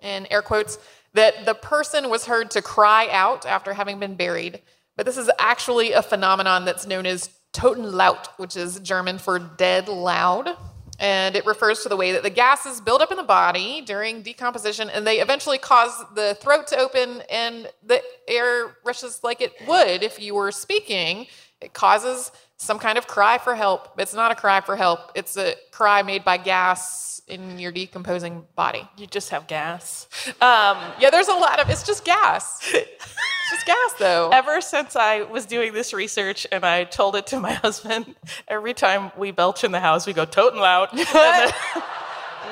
in 0.00 0.26
air 0.30 0.42
quotes, 0.42 0.78
that 1.14 1.46
the 1.46 1.54
person 1.54 2.10
was 2.10 2.26
heard 2.26 2.50
to 2.52 2.62
cry 2.62 3.08
out 3.10 3.46
after 3.46 3.72
having 3.72 3.98
been 3.98 4.14
buried. 4.14 4.60
But 4.96 5.06
this 5.06 5.16
is 5.16 5.30
actually 5.38 5.92
a 5.92 6.02
phenomenon 6.02 6.64
that's 6.64 6.86
known 6.86 7.06
as 7.06 7.30
Totenlaut, 7.52 8.28
which 8.36 8.56
is 8.56 8.80
German 8.80 9.18
for 9.18 9.38
dead 9.38 9.88
loud. 9.88 10.56
And 11.00 11.34
it 11.34 11.46
refers 11.46 11.82
to 11.82 11.88
the 11.88 11.96
way 11.96 12.12
that 12.12 12.22
the 12.22 12.30
gases 12.30 12.80
build 12.80 13.02
up 13.02 13.10
in 13.10 13.16
the 13.16 13.24
body 13.24 13.80
during 13.80 14.22
decomposition 14.22 14.88
and 14.88 15.04
they 15.04 15.20
eventually 15.20 15.58
cause 15.58 16.04
the 16.14 16.36
throat 16.40 16.68
to 16.68 16.78
open 16.78 17.22
and 17.28 17.68
the 17.82 18.00
air 18.28 18.76
rushes 18.84 19.20
like 19.24 19.40
it 19.40 19.52
would 19.66 20.04
if 20.04 20.20
you 20.20 20.36
were 20.36 20.52
speaking. 20.52 21.26
It 21.60 21.72
causes 21.72 22.30
some 22.58 22.78
kind 22.78 22.96
of 22.96 23.08
cry 23.08 23.38
for 23.38 23.56
help. 23.56 23.98
It's 23.98 24.14
not 24.14 24.30
a 24.30 24.36
cry 24.36 24.60
for 24.60 24.76
help, 24.76 25.10
it's 25.16 25.36
a 25.36 25.54
cry 25.72 26.02
made 26.02 26.24
by 26.24 26.36
gas 26.36 27.13
in 27.26 27.58
your 27.58 27.72
decomposing 27.72 28.44
body. 28.54 28.86
You 28.96 29.06
just 29.06 29.30
have 29.30 29.46
gas. 29.46 30.06
Um, 30.40 30.78
Yeah, 31.00 31.10
there's 31.10 31.28
a 31.28 31.34
lot 31.34 31.58
of 31.60 31.70
it's 31.70 31.82
just 31.82 32.04
gas. 32.04 32.60
It's 32.72 33.50
just 33.50 33.66
gas 33.66 33.92
though. 33.98 34.30
ever 34.32 34.60
since 34.60 34.94
I 34.96 35.22
was 35.22 35.46
doing 35.46 35.72
this 35.72 35.92
research 35.94 36.46
and 36.52 36.64
I 36.64 36.84
told 36.84 37.16
it 37.16 37.26
to 37.28 37.40
my 37.40 37.52
husband, 37.64 38.14
every 38.48 38.74
time 38.74 39.10
we 39.16 39.30
belch 39.30 39.64
in 39.64 39.72
the 39.72 39.80
house, 39.80 40.06
we 40.06 40.12
go 40.12 40.26
toten 40.26 40.56
loud. 40.56 40.88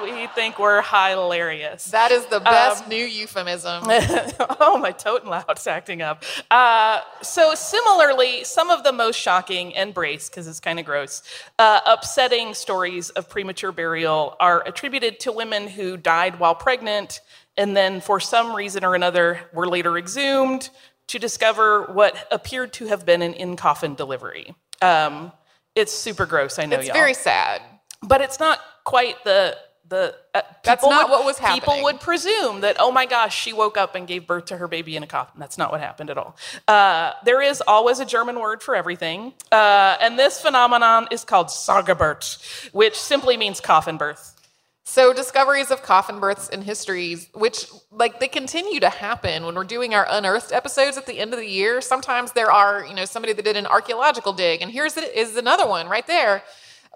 We 0.03 0.27
think 0.29 0.59
we're 0.59 0.83
hilarious. 0.83 1.87
That 1.87 2.11
is 2.13 2.27
the 2.27 2.41
best 2.41 2.89
new 2.89 3.05
euphemism. 3.05 3.83
oh, 3.87 4.79
my 4.81 4.93
toten 4.93 5.27
loud's 5.27 5.67
acting 5.67 6.03
up. 6.03 6.23
Uh, 6.51 7.01
so, 7.23 7.55
similarly, 7.55 8.45
some 8.45 8.71
of 8.71 8.85
the 8.85 8.93
most 8.93 9.17
shocking 9.19 9.75
and 9.75 9.93
brace, 9.93 10.29
because 10.29 10.47
it's 10.47 10.61
kind 10.61 10.79
of 10.79 10.85
gross, 10.87 11.23
uh, 11.59 11.81
upsetting 11.87 12.55
stories 12.55 13.11
of 13.11 13.29
premature 13.29 13.73
burial 13.73 14.37
are 14.41 14.63
attributed 14.67 15.21
to 15.21 15.33
women 15.33 15.69
who 15.69 15.97
died 15.97 16.39
while 16.39 16.55
pregnant 16.55 17.21
and 17.57 17.77
then 17.77 18.01
for 18.01 18.19
some 18.19 18.55
reason 18.57 18.85
or 18.85 18.95
another 18.95 19.41
were 19.53 19.69
later 19.69 19.99
exhumed 19.99 20.71
to 21.09 21.19
discover 21.19 21.83
what 21.93 22.27
appeared 22.31 22.73
to 22.73 22.87
have 22.87 23.05
been 23.05 23.21
an 23.23 23.35
in 23.35 23.57
coffin 23.57 23.95
delivery. 23.95 24.55
Um, 24.81 25.33
it's 25.75 25.93
super 25.93 26.25
gross, 26.27 26.59
I 26.59 26.65
know, 26.67 26.79
It's 26.79 26.87
y'all. 26.89 26.95
very 26.95 27.15
sad. 27.15 27.61
but 28.03 28.21
it's 28.21 28.41
not 28.41 28.59
quite 28.85 29.23
the 29.25 29.57
the. 29.93 30.15
Uh, 30.35 30.41
That's 30.65 30.81
people 30.81 30.91
not 30.91 31.09
would- 31.09 31.17
what 31.17 31.25
was 31.27 31.39
happening. 31.39 31.61
People 31.61 31.83
would 31.85 32.01
presume 32.01 32.63
that, 32.63 32.77
oh 32.81 32.91
my 32.91 33.07
gosh, 33.07 33.37
she 33.39 33.53
woke 33.53 33.77
up 33.77 33.95
and 33.95 34.07
gave 34.09 34.27
birth 34.27 34.47
to 34.47 34.57
her 34.57 34.67
baby 34.67 34.97
in 34.97 35.03
a 35.03 35.07
coffin. 35.07 35.39
That's 35.39 35.59
not 35.59 35.71
what 35.71 35.81
happened 35.81 36.11
at 36.11 36.19
all. 36.19 36.35
Uh, 36.67 37.13
there 37.25 37.43
is 37.43 37.63
always 37.67 38.01
a 38.01 38.07
German 38.07 38.41
word 38.41 38.63
for 38.63 38.75
everything, 38.75 39.35
uh, 39.53 39.97
and 40.01 40.19
this 40.19 40.41
phenomenon 40.41 41.07
is 41.11 41.25
called 41.25 41.49
Sarggeburt, 41.49 42.71
which 42.73 42.97
simply 42.99 43.37
means 43.37 43.61
coffin 43.61 43.97
birth. 43.99 44.39
So 44.85 45.13
discoveries 45.13 45.71
of 45.71 45.83
coffin 45.83 46.19
births 46.19 46.49
in 46.49 46.63
histories, 46.63 47.29
which 47.35 47.67
like 47.93 48.19
they 48.19 48.29
continue 48.29 48.81
to 48.81 48.89
happen 48.89 49.47
when 49.47 49.55
we're 49.55 49.65
doing 49.65 49.95
our 49.95 50.07
unearthed 50.11 50.53
episodes 50.53 50.97
at 50.99 51.07
the 51.07 51.19
end 51.21 51.33
of 51.33 51.39
the 51.39 51.49
year. 51.49 51.81
Sometimes 51.81 52.33
there 52.33 52.51
are, 52.51 52.85
you 52.85 52.95
know, 52.95 53.05
somebody 53.05 53.33
that 53.33 53.45
did 53.45 53.57
an 53.57 53.67
archaeological 53.67 54.33
dig, 54.33 54.61
and 54.61 54.71
here's 54.71 54.97
is 54.97 55.37
another 55.37 55.67
one 55.67 55.89
right 55.89 56.07
there. 56.07 56.43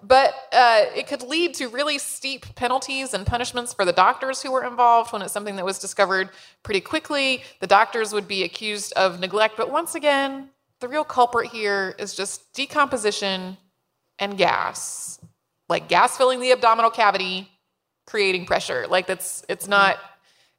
But 0.03 0.35
uh, 0.53 0.85
it 0.95 1.07
could 1.07 1.23
lead 1.23 1.55
to 1.55 1.69
really 1.69 1.97
steep 1.97 2.53
penalties 2.55 3.13
and 3.13 3.25
punishments 3.25 3.73
for 3.73 3.83
the 3.83 3.91
doctors 3.91 4.43
who 4.43 4.51
were 4.51 4.63
involved 4.63 5.11
when 5.11 5.23
it's 5.23 5.33
something 5.33 5.55
that 5.55 5.65
was 5.65 5.79
discovered 5.79 6.29
pretty 6.61 6.81
quickly. 6.81 7.43
The 7.61 7.67
doctors 7.67 8.13
would 8.13 8.27
be 8.27 8.43
accused 8.43 8.93
of 8.93 9.19
neglect. 9.19 9.57
But 9.57 9.71
once 9.71 9.95
again, 9.95 10.49
the 10.79 10.87
real 10.87 11.03
culprit 11.03 11.49
here 11.49 11.95
is 11.97 12.13
just 12.13 12.53
decomposition 12.53 13.57
and 14.19 14.37
gas, 14.37 15.19
like 15.69 15.87
gas 15.87 16.15
filling 16.15 16.39
the 16.39 16.51
abdominal 16.51 16.91
cavity, 16.91 17.49
creating 18.05 18.45
pressure. 18.45 18.85
Like 18.87 19.07
that's 19.07 19.43
it's 19.49 19.67
not 19.67 19.97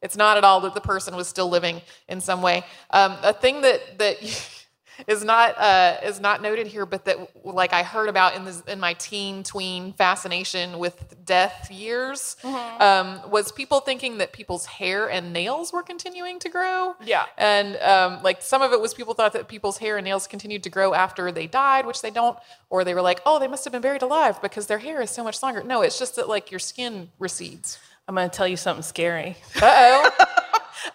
it's 0.03 0.17
not 0.17 0.37
at 0.37 0.45
all 0.45 0.61
that 0.63 0.75
the 0.75 0.81
person 0.81 1.15
was 1.17 1.29
still 1.29 1.49
living 1.49 1.81
in 2.09 2.21
some 2.21 2.43
way. 2.43 2.65
Um, 2.91 3.17
a 3.23 3.33
thing 3.33 3.61
that 3.63 3.99
that 3.99 4.17
is 5.07 5.25
not 5.25 5.57
uh, 5.59 5.97
is 6.03 6.21
not 6.21 6.43
noted 6.43 6.67
here, 6.67 6.87
but 6.87 7.05
that 7.05 7.17
like 7.45 7.73
I 7.73 7.83
heard 7.83 8.09
about 8.09 8.35
in 8.35 8.45
this 8.45 8.61
in 8.63 8.81
my 8.81 8.95
teen 8.95 9.43
tween 9.43 9.93
fascination 9.93 10.79
with 10.79 11.15
death 11.25 11.71
years 11.71 12.37
um, 12.45 13.21
was 13.31 13.53
people 13.53 13.81
thinking 13.81 14.19
that 14.19 14.33
people's 14.33 14.67
hair 14.67 15.09
and 15.11 15.33
nails 15.33 15.73
were 15.73 15.83
continuing 15.83 16.39
to 16.41 16.49
grow. 16.49 16.95
Yeah. 17.05 17.27
and 17.37 17.77
um, 17.77 18.23
like 18.23 18.43
some 18.43 18.63
of 18.63 18.73
it 18.73 18.81
was 18.81 18.95
people 18.95 19.15
thought 19.15 19.33
that 19.35 19.49
people's 19.49 19.79
hair 19.79 19.97
and 19.99 20.05
nails 20.05 20.27
continued 20.27 20.63
to 20.65 20.71
grow 20.71 20.95
after 20.95 21.31
they 21.31 21.47
died, 21.47 21.87
which 21.87 22.03
they 22.03 22.11
don't, 22.11 22.39
or 22.71 22.85
they 22.85 22.95
were 22.95 23.03
like, 23.03 23.21
oh, 23.27 23.39
they 23.39 23.49
must 23.49 23.65
have 23.65 23.73
been 23.73 23.83
buried 23.83 24.03
alive 24.03 24.41
because 24.43 24.67
their 24.67 24.79
hair 24.79 25.01
is 25.01 25.11
so 25.11 25.23
much 25.23 25.43
longer. 25.43 25.63
No, 25.63 25.83
it's 25.83 25.99
just 25.99 26.17
that 26.17 26.29
like 26.29 26.51
your 26.51 26.61
skin 26.61 27.11
recedes. 27.19 27.79
I'm 28.09 28.15
going 28.15 28.31
to 28.31 28.35
tell 28.35 28.49
you 28.49 28.57
something 28.57 28.83
scary. 28.83 29.37
Uh 29.61 30.11
oh. 30.11 30.25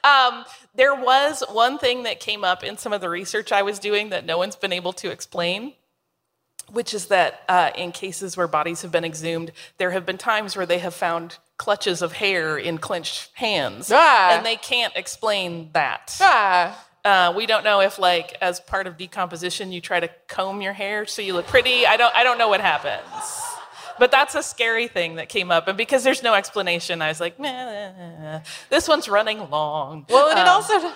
Um, 0.04 0.46
there 0.76 0.94
was 0.96 1.44
one 1.50 1.78
thing 1.78 2.04
that 2.04 2.20
came 2.20 2.44
up 2.44 2.64
in 2.64 2.78
some 2.78 2.92
of 2.94 3.02
the 3.02 3.10
research 3.10 3.52
I 3.52 3.62
was 3.62 3.80
doing 3.80 4.10
that 4.10 4.26
no 4.26 4.38
one's 4.38 4.56
been 4.56 4.74
able 4.74 4.94
to 4.94 5.10
explain, 5.12 5.74
which 6.72 6.94
is 6.94 7.08
that 7.08 7.42
uh, 7.48 7.72
in 7.76 7.92
cases 7.92 8.36
where 8.36 8.48
bodies 8.48 8.82
have 8.82 8.92
been 8.92 9.06
exhumed, 9.06 9.52
there 9.78 9.92
have 9.92 10.06
been 10.06 10.18
times 10.18 10.56
where 10.58 10.66
they 10.66 10.80
have 10.80 10.94
found 10.94 11.38
clutches 11.58 12.02
of 12.02 12.14
hair 12.14 12.58
in 12.58 12.78
clenched 12.80 13.30
hands, 13.36 13.92
Ah. 13.94 14.32
and 14.36 14.46
they 14.46 14.56
can't 14.58 14.94
explain 14.96 15.70
that. 15.74 16.18
ah. 16.22 16.86
Uh, 17.06 17.34
we 17.36 17.46
don't 17.46 17.66
know 17.66 17.82
if, 17.82 18.00
like, 18.00 18.38
as 18.42 18.62
part 18.62 18.88
of 18.88 18.96
decomposition, 18.98 19.74
you 19.74 19.82
try 19.82 20.00
to 20.00 20.10
comb 20.30 20.62
your 20.62 20.72
hair 20.72 21.06
so 21.06 21.22
you 21.22 21.34
look 21.34 21.46
pretty. 21.48 21.86
I 21.86 21.98
don't. 21.98 22.16
I 22.16 22.24
don't 22.24 22.38
know 22.38 22.48
what 22.48 22.62
happens. 22.62 23.04
But 24.00 24.12
that's 24.12 24.36
a 24.36 24.44
scary 24.44 24.88
thing 24.88 25.16
that 25.16 25.30
came 25.30 25.52
up, 25.52 25.68
and 25.68 25.78
because 25.78 26.04
there's 26.04 26.24
no 26.24 26.34
explanation, 26.34 27.02
I 27.02 27.10
was 27.10 27.20
like, 27.20 27.40
Meh, 27.40 28.40
"This 28.70 28.88
one's 28.88 29.08
running 29.08 29.50
long." 29.50 30.06
Well, 30.10 30.30
and 30.30 30.40
it 30.40 30.48
Um, 30.48 30.50
also 30.50 30.92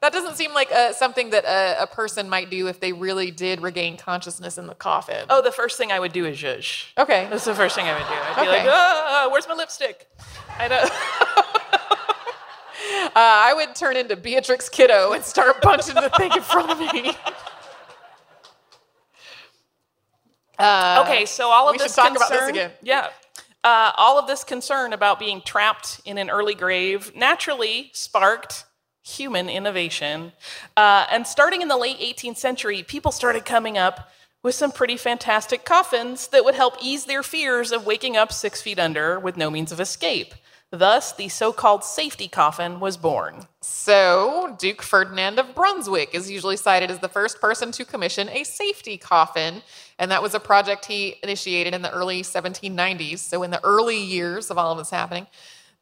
that 0.00 0.12
doesn't 0.12 0.36
seem 0.36 0.52
like 0.52 0.70
uh, 0.72 0.92
something 0.92 1.30
that 1.30 1.44
a, 1.44 1.82
a 1.84 1.86
person 1.86 2.28
might 2.28 2.50
do 2.50 2.66
if 2.66 2.80
they 2.80 2.92
really 2.92 3.30
did 3.30 3.60
regain 3.62 3.96
consciousness 3.96 4.58
in 4.58 4.66
the 4.66 4.74
coffin. 4.74 5.26
Oh, 5.30 5.40
the 5.42 5.52
first 5.52 5.78
thing 5.78 5.92
I 5.92 6.00
would 6.00 6.12
do 6.12 6.24
is 6.26 6.36
zhuzh. 6.38 6.86
okay. 6.98 7.28
That's 7.30 7.44
the 7.44 7.54
first 7.54 7.76
thing 7.76 7.86
I 7.86 7.92
would 7.94 8.08
do. 8.08 8.14
I'd 8.14 8.44
be 8.44 8.48
like, 8.50 8.66
ah, 8.66 9.28
where's 9.30 9.46
my 9.46 9.54
lipstick? 9.54 10.08
I 10.58 10.68
know. 10.68 10.84
Uh, 13.04 13.10
I 13.14 13.52
would 13.54 13.74
turn 13.74 13.96
into 13.96 14.16
Beatrix 14.16 14.68
Kiddo 14.70 15.12
and 15.12 15.22
start 15.22 15.60
punching 15.62 15.94
the 15.94 16.08
thing 16.16 16.32
in 16.34 16.40
front 16.40 16.70
of 16.70 16.78
me. 16.78 17.14
Uh, 20.58 21.04
okay, 21.06 21.26
so 21.26 21.48
all 21.48 21.68
of 21.68 21.72
we 21.72 21.78
this 21.78 21.94
should 21.94 22.02
talk 22.02 22.16
about 22.16 22.28
concern, 22.28 22.54
this 22.54 22.64
again. 22.64 22.70
Yeah. 22.82 23.08
Uh, 23.64 23.92
all 23.96 24.18
of 24.18 24.26
this 24.26 24.44
concern 24.44 24.92
about 24.92 25.18
being 25.18 25.40
trapped 25.40 26.00
in 26.04 26.18
an 26.18 26.30
early 26.30 26.54
grave 26.54 27.14
naturally 27.14 27.90
sparked 27.92 28.64
human 29.04 29.48
innovation. 29.48 30.32
Uh, 30.76 31.06
and 31.10 31.26
starting 31.26 31.62
in 31.62 31.68
the 31.68 31.76
late 31.76 31.98
18th 31.98 32.36
century, 32.36 32.82
people 32.82 33.12
started 33.12 33.44
coming 33.44 33.78
up 33.78 34.10
with 34.42 34.54
some 34.54 34.72
pretty 34.72 34.96
fantastic 34.96 35.64
coffins 35.64 36.28
that 36.28 36.44
would 36.44 36.54
help 36.54 36.74
ease 36.82 37.04
their 37.04 37.22
fears 37.22 37.70
of 37.70 37.86
waking 37.86 38.16
up 38.16 38.32
six 38.32 38.60
feet 38.60 38.78
under 38.78 39.18
with 39.18 39.36
no 39.36 39.50
means 39.50 39.70
of 39.70 39.80
escape. 39.80 40.34
Thus, 40.70 41.12
the 41.12 41.28
so 41.28 41.52
called 41.52 41.84
safety 41.84 42.28
coffin 42.28 42.80
was 42.80 42.96
born. 42.96 43.46
So, 43.60 44.56
Duke 44.58 44.80
Ferdinand 44.80 45.38
of 45.38 45.54
Brunswick 45.54 46.14
is 46.14 46.30
usually 46.30 46.56
cited 46.56 46.90
as 46.90 47.00
the 47.00 47.10
first 47.10 47.42
person 47.42 47.72
to 47.72 47.84
commission 47.84 48.30
a 48.30 48.42
safety 48.42 48.96
coffin, 48.96 49.62
and 49.98 50.10
that 50.10 50.22
was 50.22 50.34
a 50.34 50.40
project 50.40 50.86
he 50.86 51.16
initiated 51.22 51.74
in 51.74 51.82
the 51.82 51.90
early 51.90 52.22
1790s. 52.22 53.18
So, 53.18 53.42
in 53.42 53.50
the 53.50 53.62
early 53.64 53.98
years 53.98 54.50
of 54.50 54.58
all 54.58 54.72
of 54.72 54.78
this 54.78 54.90
happening, 54.90 55.26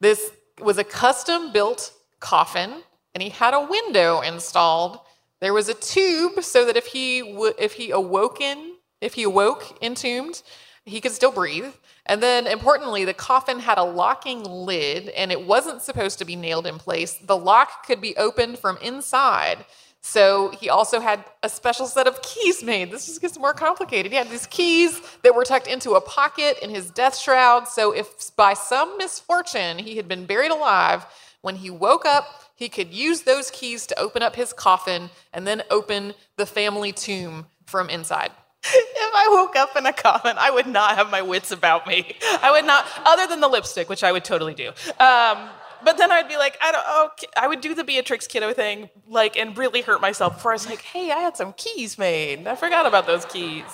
this 0.01 0.31
was 0.61 0.79
a 0.79 0.85
custom 0.85 1.53
built 1.53 1.93
coffin, 2.21 2.83
and 3.15 3.23
he 3.23 3.31
had 3.31 3.55
a 3.55 3.61
window 3.61 4.21
installed. 4.21 5.01
There 5.41 5.55
was 5.55 5.69
a 5.69 5.75
tube 5.75 6.43
so 6.45 6.65
that 6.67 6.77
if 6.77 6.87
he 6.87 7.21
w- 7.21 7.55
if 7.59 7.75
he 7.75 7.91
awoken, 7.91 8.77
if 9.01 9.15
he 9.15 9.23
awoke 9.23 9.79
entombed, 9.83 10.43
he 10.85 11.01
could 11.01 11.13
still 11.13 11.33
breathe. 11.33 11.73
And 12.07 12.23
then, 12.23 12.47
importantly, 12.47 13.05
the 13.05 13.15
coffin 13.15 13.61
had 13.61 13.79
a 13.79 13.85
locking 13.85 14.43
lid 14.43 15.11
and 15.11 15.31
it 15.31 15.47
wasn't 15.47 15.83
supposed 15.83 16.19
to 16.19 16.25
be 16.25 16.35
nailed 16.35 16.67
in 16.67 16.79
place. 16.79 17.15
The 17.15 17.37
lock 17.37 17.87
could 17.87 18.01
be 18.01 18.17
opened 18.17 18.59
from 18.59 18.79
inside. 18.79 19.65
So 20.03 20.51
he 20.51 20.69
also 20.71 20.99
had 20.99 21.25
a 21.43 21.49
special 21.49 21.87
set 21.87 22.07
of 22.07 22.23
keys 22.23 22.63
made. 22.63 22.91
This 22.91 23.07
just 23.07 23.21
gets 23.21 23.39
more 23.39 23.53
complicated. 23.53 24.11
He 24.13 24.19
had 24.19 24.31
these 24.31 24.47
keys 24.47 25.01
that 25.23 25.35
were 25.35 25.45
tucked 25.45 25.67
into 25.67 25.93
a 25.93 26.01
pocket 26.01 26.59
in 26.63 26.71
his 26.71 26.91
death 26.91 27.17
shroud. 27.17 27.69
So 27.69 27.93
if 27.93 28.35
by 28.35 28.55
some 28.55 28.97
misfortune 28.97 29.79
he 29.79 29.97
had 29.97 30.09
been 30.09 30.25
buried 30.25 30.51
alive, 30.51 31.05
when 31.43 31.57
he 31.57 31.71
woke 31.71 32.07
up, 32.07 32.25
he 32.55 32.69
could 32.69 32.93
use 32.93 33.23
those 33.23 33.51
keys 33.51 33.87
to 33.87 33.99
open 33.99 34.23
up 34.23 34.37
his 34.37 34.53
coffin 34.53 35.11
and 35.33 35.47
then 35.47 35.63
open 35.71 36.15
the 36.37 36.47
family 36.47 36.93
tomb 36.93 37.47
from 37.67 37.89
inside. 37.89 38.31
If 39.13 39.17
I 39.17 39.29
woke 39.29 39.57
up 39.57 39.77
in 39.77 39.87
a 39.87 39.93
coffin, 39.93 40.37
I 40.39 40.53
would 40.53 40.69
not 40.69 40.95
have 40.95 41.11
my 41.11 41.21
wits 41.21 41.51
about 41.51 41.85
me. 41.89 42.15
I 42.43 42.53
would 42.53 42.65
not, 42.65 42.87
other 43.05 43.27
than 43.27 43.41
the 43.41 43.49
lipstick, 43.49 43.89
which 43.89 44.05
I 44.05 44.13
would 44.13 44.25
totally 44.25 44.55
do. 44.55 44.69
Um, 45.01 45.49
but 45.85 45.99
then 45.99 46.11
I'd 46.11 46.29
be 46.29 46.37
like, 46.37 46.57
I 46.63 46.73
don't, 46.73 46.85
oh, 46.87 47.11
I 47.37 47.49
would 47.49 47.61
do 47.61 47.75
the 47.75 47.85
Beatrix 47.85 48.27
Kiddo 48.27 48.53
thing, 48.53 48.91
like, 49.09 49.37
and 49.37 49.57
really 49.57 49.83
hurt 49.83 50.01
myself 50.01 50.35
before 50.35 50.53
I 50.53 50.55
was 50.55 50.69
like, 50.69 50.83
hey, 50.83 51.11
I 51.11 51.19
had 51.19 51.37
some 51.37 51.53
keys 51.55 51.99
made. 51.99 52.47
I 52.47 52.55
forgot 52.55 52.87
about 52.87 53.07
those 53.07 53.25
keys. 53.25 53.65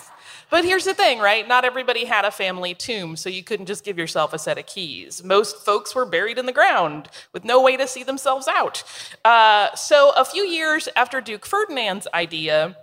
But 0.49 0.65
here's 0.65 0.85
the 0.85 0.95
thing, 0.95 1.19
right? 1.19 1.47
Not 1.47 1.65
everybody 1.65 2.05
had 2.05 2.25
a 2.25 2.31
family 2.31 2.73
tomb, 2.73 3.17
so 3.17 3.29
you 3.29 3.43
couldn't 3.43 3.67
just 3.67 3.85
give 3.85 3.99
yourself 3.99 4.33
a 4.33 4.39
set 4.39 4.59
of 4.59 4.67
keys. 4.67 5.25
Most 5.25 5.65
folks 5.65 5.95
were 5.95 6.07
buried 6.07 6.39
in 6.39 6.47
the 6.47 6.53
ground 6.53 7.09
with 7.33 7.45
no 7.45 7.61
way 7.61 7.77
to 7.77 7.89
see 7.89 8.05
themselves 8.05 8.47
out. 8.47 8.85
Uh, 9.25 9.75
so 9.75 10.13
a 10.17 10.25
few 10.25 10.45
years 10.45 10.89
after 10.95 11.21
Duke 11.21 11.45
Ferdinand's 11.45 12.07
idea, 12.15 12.77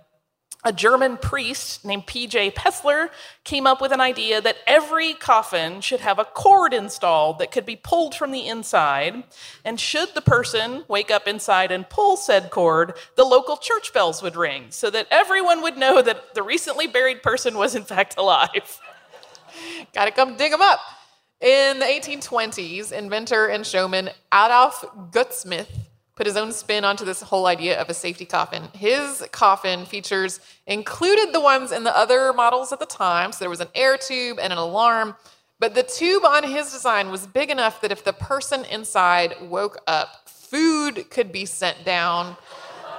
a 0.64 0.72
German 0.72 1.18
priest 1.18 1.84
named 1.84 2.06
P.J. 2.06 2.52
Pessler 2.52 3.10
came 3.44 3.66
up 3.66 3.82
with 3.82 3.92
an 3.92 4.00
idea 4.00 4.40
that 4.40 4.56
every 4.66 5.12
coffin 5.12 5.82
should 5.82 6.00
have 6.00 6.18
a 6.18 6.24
cord 6.24 6.72
installed 6.72 7.38
that 7.38 7.52
could 7.52 7.66
be 7.66 7.76
pulled 7.76 8.14
from 8.14 8.32
the 8.32 8.46
inside. 8.46 9.24
And 9.64 9.78
should 9.78 10.14
the 10.14 10.22
person 10.22 10.84
wake 10.88 11.10
up 11.10 11.28
inside 11.28 11.70
and 11.70 11.88
pull 11.88 12.16
said 12.16 12.50
cord, 12.50 12.94
the 13.16 13.24
local 13.24 13.58
church 13.58 13.92
bells 13.92 14.22
would 14.22 14.36
ring 14.36 14.66
so 14.70 14.88
that 14.90 15.06
everyone 15.10 15.60
would 15.60 15.76
know 15.76 16.00
that 16.00 16.34
the 16.34 16.42
recently 16.42 16.86
buried 16.86 17.22
person 17.22 17.58
was 17.58 17.74
in 17.74 17.84
fact 17.84 18.14
alive. 18.16 18.80
Got 19.92 20.06
to 20.06 20.12
come 20.12 20.36
dig 20.36 20.50
them 20.50 20.62
up. 20.62 20.80
In 21.40 21.78
the 21.78 21.84
1820s, 21.84 22.90
inventor 22.90 23.48
and 23.48 23.66
showman 23.66 24.08
Adolf 24.32 24.82
Gutsmith 25.10 25.83
put 26.16 26.26
his 26.26 26.36
own 26.36 26.52
spin 26.52 26.84
onto 26.84 27.04
this 27.04 27.22
whole 27.22 27.46
idea 27.46 27.80
of 27.80 27.88
a 27.88 27.94
safety 27.94 28.24
coffin. 28.24 28.62
His 28.74 29.26
coffin 29.32 29.84
features 29.84 30.40
included 30.66 31.32
the 31.32 31.40
ones 31.40 31.72
in 31.72 31.84
the 31.84 31.96
other 31.96 32.32
models 32.32 32.72
at 32.72 32.78
the 32.78 32.86
time, 32.86 33.32
so 33.32 33.40
there 33.40 33.50
was 33.50 33.60
an 33.60 33.68
air 33.74 33.96
tube 33.96 34.38
and 34.38 34.52
an 34.52 34.58
alarm. 34.58 35.16
But 35.58 35.74
the 35.74 35.82
tube 35.82 36.24
on 36.24 36.44
his 36.44 36.72
design 36.72 37.10
was 37.10 37.26
big 37.26 37.50
enough 37.50 37.80
that 37.80 37.90
if 37.92 38.04
the 38.04 38.12
person 38.12 38.64
inside 38.66 39.34
woke 39.42 39.78
up, 39.86 40.28
food 40.28 41.10
could 41.10 41.32
be 41.32 41.46
sent 41.46 41.84
down 41.84 42.36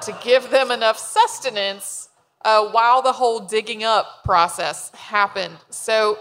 to 0.01 0.18
give 0.24 0.49
them 0.49 0.72
enough 0.72 0.97
sustenance 0.97 2.09
uh, 2.43 2.68
while 2.70 3.01
the 3.01 3.11
whole 3.11 3.39
digging 3.39 3.84
up 3.84 4.24
process 4.24 4.91
happened. 4.91 5.57
So 5.70 6.18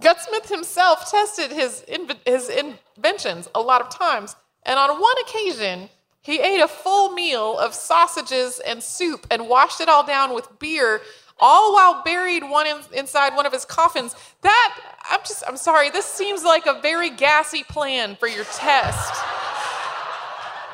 Gutsmith 0.00 0.48
himself 0.48 1.10
tested 1.10 1.50
his, 1.50 1.84
inv- 1.88 2.26
his 2.26 2.48
inventions 2.48 3.48
a 3.54 3.60
lot 3.60 3.80
of 3.80 3.90
times, 3.90 4.36
And 4.64 4.78
on 4.78 5.00
one 5.00 5.14
occasion, 5.22 5.90
he 6.22 6.40
ate 6.40 6.60
a 6.60 6.68
full 6.68 7.12
meal 7.12 7.58
of 7.58 7.74
sausages 7.74 8.60
and 8.66 8.82
soup 8.82 9.26
and 9.30 9.48
washed 9.48 9.80
it 9.80 9.88
all 9.88 10.06
down 10.06 10.34
with 10.34 10.58
beer, 10.58 11.02
all 11.38 11.74
while 11.74 12.02
buried 12.02 12.42
one 12.42 12.66
in, 12.66 12.78
inside 12.92 13.36
one 13.36 13.44
of 13.44 13.52
his 13.52 13.66
coffins. 13.66 14.14
That, 14.40 14.80
I'm 15.10 15.20
just, 15.20 15.44
I'm 15.46 15.58
sorry, 15.58 15.90
this 15.90 16.06
seems 16.06 16.42
like 16.42 16.64
a 16.66 16.80
very 16.80 17.10
gassy 17.10 17.62
plan 17.62 18.16
for 18.16 18.26
your 18.26 18.44
test. 18.44 19.14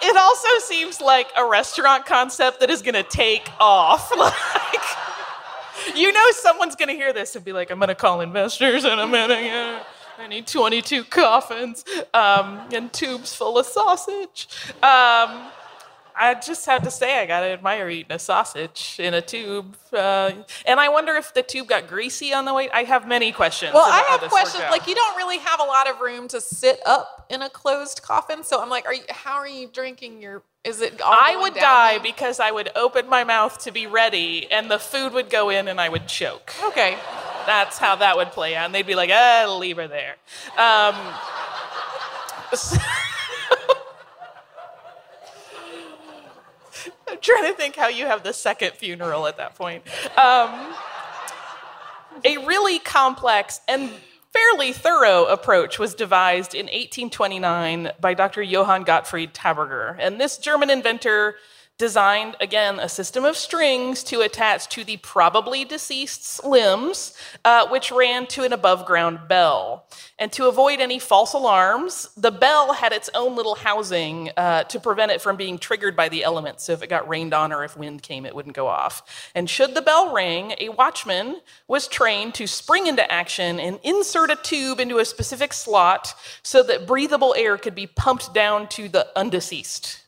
It 0.02 0.16
also 0.16 0.48
seems 0.60 1.00
like 1.00 1.28
a 1.36 1.44
restaurant 1.44 2.06
concept 2.06 2.60
that 2.60 2.70
is 2.70 2.80
to 2.94 3.02
take 3.02 3.48
off. 3.58 4.12
Like, 5.86 5.96
you 5.96 6.12
know, 6.12 6.30
someone's 6.32 6.76
to 6.88 6.94
hear 6.94 7.12
this 7.12 7.34
and 7.36 7.44
be 7.44 7.52
like, 7.52 7.70
I'm 7.70 7.78
to 7.88 7.94
call 7.94 8.20
investors 8.20 8.84
I'm 9.00 9.10
going 9.10 9.30
to. 9.30 9.80
I 10.20 10.26
need 10.26 10.46
22 10.46 11.04
coffins 11.04 11.82
um, 12.12 12.60
and 12.74 12.92
tubes 12.92 13.34
full 13.34 13.58
of 13.58 13.64
sausage. 13.64 14.48
Um, 14.82 15.48
I 16.14 16.38
just 16.44 16.66
have 16.66 16.82
to 16.82 16.90
say, 16.90 17.18
I 17.22 17.24
gotta 17.24 17.46
admire 17.46 17.88
eating 17.88 18.12
a 18.12 18.18
sausage 18.18 18.96
in 18.98 19.14
a 19.14 19.22
tube. 19.22 19.78
Uh, 19.90 20.32
and 20.66 20.78
I 20.78 20.90
wonder 20.90 21.14
if 21.14 21.32
the 21.32 21.42
tube 21.42 21.68
got 21.68 21.86
greasy 21.86 22.34
on 22.34 22.44
the 22.44 22.52
way. 22.52 22.68
I 22.68 22.82
have 22.82 23.08
many 23.08 23.32
questions. 23.32 23.72
Well, 23.72 23.86
I 23.86 24.02
have 24.10 24.30
questions. 24.30 24.64
Like, 24.70 24.86
you 24.86 24.94
don't 24.94 25.16
really 25.16 25.38
have 25.38 25.58
a 25.58 25.64
lot 25.64 25.88
of 25.88 26.00
room 26.00 26.28
to 26.28 26.40
sit 26.42 26.80
up 26.84 27.26
in 27.30 27.40
a 27.40 27.48
closed 27.48 28.02
coffin. 28.02 28.44
So 28.44 28.60
I'm 28.60 28.68
like, 28.68 28.84
are 28.84 28.92
you, 28.92 29.02
how 29.08 29.36
are 29.36 29.48
you 29.48 29.68
drinking 29.72 30.20
your? 30.20 30.42
Is 30.64 30.82
it? 30.82 31.00
I 31.02 31.38
would 31.40 31.54
die 31.54 31.94
then? 31.94 32.02
because 32.02 32.38
I 32.38 32.50
would 32.50 32.70
open 32.76 33.08
my 33.08 33.24
mouth 33.24 33.56
to 33.60 33.72
be 33.72 33.86
ready, 33.86 34.46
and 34.52 34.70
the 34.70 34.78
food 34.78 35.14
would 35.14 35.30
go 35.30 35.48
in, 35.48 35.68
and 35.68 35.80
I 35.80 35.88
would 35.88 36.06
choke. 36.06 36.52
Okay. 36.64 36.98
That's 37.46 37.78
how 37.78 37.96
that 37.96 38.16
would 38.16 38.32
play 38.32 38.54
out. 38.56 38.66
And 38.66 38.74
they'd 38.74 38.86
be 38.86 38.94
like, 38.94 39.10
ah, 39.12 39.56
leave 39.58 39.76
her 39.76 39.88
there. 39.88 40.16
Um, 40.56 40.94
I'm 47.08 47.18
trying 47.20 47.44
to 47.44 47.52
think 47.52 47.76
how 47.76 47.88
you 47.88 48.06
have 48.06 48.22
the 48.22 48.32
second 48.32 48.72
funeral 48.72 49.26
at 49.26 49.36
that 49.36 49.54
point. 49.56 49.82
Um, 50.16 50.74
a 52.24 52.38
really 52.38 52.78
complex 52.78 53.60
and 53.68 53.90
fairly 54.32 54.72
thorough 54.72 55.24
approach 55.26 55.78
was 55.78 55.94
devised 55.94 56.54
in 56.54 56.66
1829 56.66 57.92
by 58.00 58.14
Dr. 58.14 58.42
Johann 58.42 58.84
Gottfried 58.84 59.34
Taberger. 59.34 59.96
And 59.98 60.20
this 60.20 60.38
German 60.38 60.70
inventor 60.70 61.36
designed, 61.80 62.36
again, 62.40 62.78
a 62.78 62.90
system 62.90 63.24
of 63.24 63.38
strings 63.38 64.04
to 64.04 64.20
attach 64.20 64.68
to 64.68 64.84
the 64.84 64.98
probably 64.98 65.64
deceased's 65.64 66.38
limbs, 66.44 67.14
uh, 67.42 67.66
which 67.68 67.90
ran 67.90 68.26
to 68.26 68.44
an 68.44 68.52
above 68.52 68.84
ground 68.84 69.18
bell. 69.28 69.86
And 70.18 70.30
to 70.32 70.46
avoid 70.46 70.80
any 70.80 70.98
false 70.98 71.32
alarms, 71.32 72.10
the 72.18 72.30
bell 72.30 72.74
had 72.74 72.92
its 72.92 73.08
own 73.14 73.34
little 73.34 73.54
housing 73.54 74.30
uh, 74.36 74.64
to 74.64 74.78
prevent 74.78 75.10
it 75.10 75.22
from 75.22 75.36
being 75.36 75.56
triggered 75.56 75.96
by 75.96 76.10
the 76.10 76.22
elements. 76.22 76.64
So 76.64 76.74
if 76.74 76.82
it 76.82 76.88
got 76.90 77.08
rained 77.08 77.32
on 77.32 77.50
or 77.50 77.64
if 77.64 77.78
wind 77.78 78.02
came, 78.02 78.26
it 78.26 78.34
wouldn't 78.34 78.54
go 78.54 78.66
off. 78.66 79.30
And 79.34 79.48
should 79.48 79.74
the 79.74 79.80
bell 79.80 80.12
ring, 80.12 80.52
a 80.60 80.68
watchman 80.68 81.40
was 81.66 81.88
trained 81.88 82.34
to 82.34 82.46
spring 82.46 82.88
into 82.88 83.10
action 83.10 83.58
and 83.58 83.80
insert 83.82 84.30
a 84.30 84.36
tube 84.36 84.80
into 84.80 84.98
a 84.98 85.06
specific 85.06 85.54
slot 85.54 86.14
so 86.42 86.62
that 86.62 86.86
breathable 86.86 87.34
air 87.38 87.56
could 87.56 87.74
be 87.74 87.86
pumped 87.86 88.34
down 88.34 88.68
to 88.68 88.90
the 88.90 89.08
undeceased. 89.16 89.99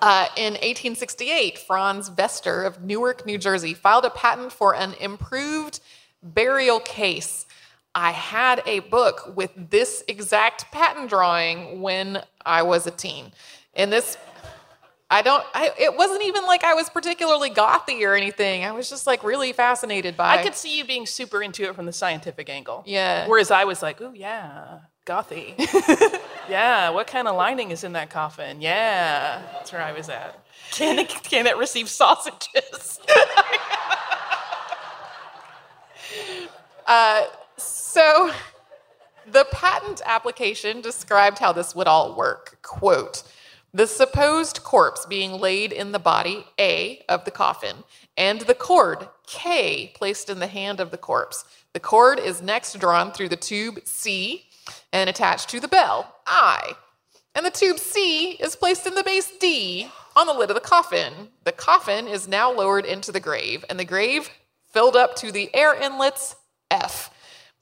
Uh, 0.00 0.26
in 0.36 0.52
1868, 0.54 1.58
Franz 1.58 2.10
Vester 2.10 2.66
of 2.66 2.82
Newark, 2.82 3.24
New 3.24 3.38
Jersey, 3.38 3.72
filed 3.72 4.04
a 4.04 4.10
patent 4.10 4.52
for 4.52 4.74
an 4.74 4.94
improved 5.00 5.80
burial 6.22 6.80
case. 6.80 7.46
I 7.94 8.10
had 8.10 8.62
a 8.66 8.80
book 8.80 9.32
with 9.36 9.50
this 9.70 10.02
exact 10.08 10.70
patent 10.72 11.08
drawing 11.08 11.80
when 11.80 12.22
I 12.44 12.62
was 12.62 12.86
a 12.86 12.90
teen. 12.90 13.32
And 13.74 13.92
this, 13.92 14.18
I 15.10 15.22
don't, 15.22 15.44
I, 15.54 15.72
it 15.78 15.96
wasn't 15.96 16.24
even 16.24 16.44
like 16.44 16.64
I 16.64 16.74
was 16.74 16.90
particularly 16.90 17.50
gothy 17.50 18.02
or 18.02 18.14
anything. 18.14 18.64
I 18.64 18.72
was 18.72 18.90
just 18.90 19.06
like 19.06 19.22
really 19.22 19.52
fascinated 19.52 20.16
by 20.16 20.34
it. 20.34 20.40
I 20.40 20.42
could 20.42 20.54
see 20.54 20.76
you 20.76 20.84
being 20.84 21.06
super 21.06 21.42
into 21.42 21.62
it 21.64 21.74
from 21.74 21.86
the 21.86 21.92
scientific 21.92 22.50
angle. 22.50 22.82
Yeah. 22.84 23.28
Whereas 23.28 23.50
I 23.50 23.64
was 23.64 23.80
like, 23.80 24.00
ooh, 24.00 24.12
yeah, 24.14 24.80
gothy. 25.04 25.54
yeah, 26.48 26.90
what 26.90 27.06
kind 27.06 27.28
of 27.28 27.36
lining 27.36 27.70
is 27.70 27.84
in 27.84 27.92
that 27.92 28.10
coffin? 28.10 28.60
Yeah, 28.60 29.42
that's 29.52 29.72
where 29.72 29.82
I 29.82 29.92
was 29.92 30.08
at. 30.08 30.38
Can 30.70 30.98
it, 30.98 31.08
can 31.08 31.46
it 31.46 31.56
receive 31.56 31.88
sausages? 31.88 33.00
Uh, 36.86 37.22
so 37.56 38.30
the 39.26 39.46
patent 39.50 40.02
application 40.04 40.80
described 40.80 41.38
how 41.38 41.52
this 41.52 41.74
would 41.74 41.88
all 41.88 42.14
work. 42.14 42.58
Quote, 42.62 43.22
the 43.72 43.86
supposed 43.86 44.62
corpse 44.62 45.04
being 45.06 45.32
laid 45.32 45.72
in 45.72 45.92
the 45.92 45.98
body, 45.98 46.46
A, 46.60 47.04
of 47.08 47.24
the 47.24 47.30
coffin, 47.30 47.76
and 48.16 48.42
the 48.42 48.54
cord, 48.54 49.08
K, 49.26 49.92
placed 49.96 50.30
in 50.30 50.38
the 50.38 50.46
hand 50.46 50.78
of 50.78 50.90
the 50.90 50.98
corpse. 50.98 51.44
The 51.72 51.80
cord 51.80 52.20
is 52.20 52.40
next 52.40 52.78
drawn 52.78 53.10
through 53.10 53.30
the 53.30 53.36
tube, 53.36 53.80
C, 53.84 54.46
and 54.92 55.10
attached 55.10 55.48
to 55.50 55.60
the 55.60 55.68
bell, 55.68 56.16
I. 56.26 56.74
And 57.34 57.44
the 57.44 57.50
tube 57.50 57.78
C 57.78 58.32
is 58.32 58.56
placed 58.56 58.86
in 58.86 58.94
the 58.94 59.02
base 59.02 59.32
D 59.38 59.90
on 60.14 60.26
the 60.26 60.32
lid 60.32 60.50
of 60.50 60.54
the 60.54 60.60
coffin. 60.60 61.30
The 61.42 61.52
coffin 61.52 62.06
is 62.06 62.28
now 62.28 62.52
lowered 62.52 62.84
into 62.84 63.10
the 63.10 63.20
grave, 63.20 63.64
and 63.68 63.78
the 63.78 63.84
grave 63.84 64.30
filled 64.72 64.96
up 64.96 65.16
to 65.16 65.32
the 65.32 65.54
air 65.54 65.74
inlets, 65.74 66.36
F. 66.70 67.10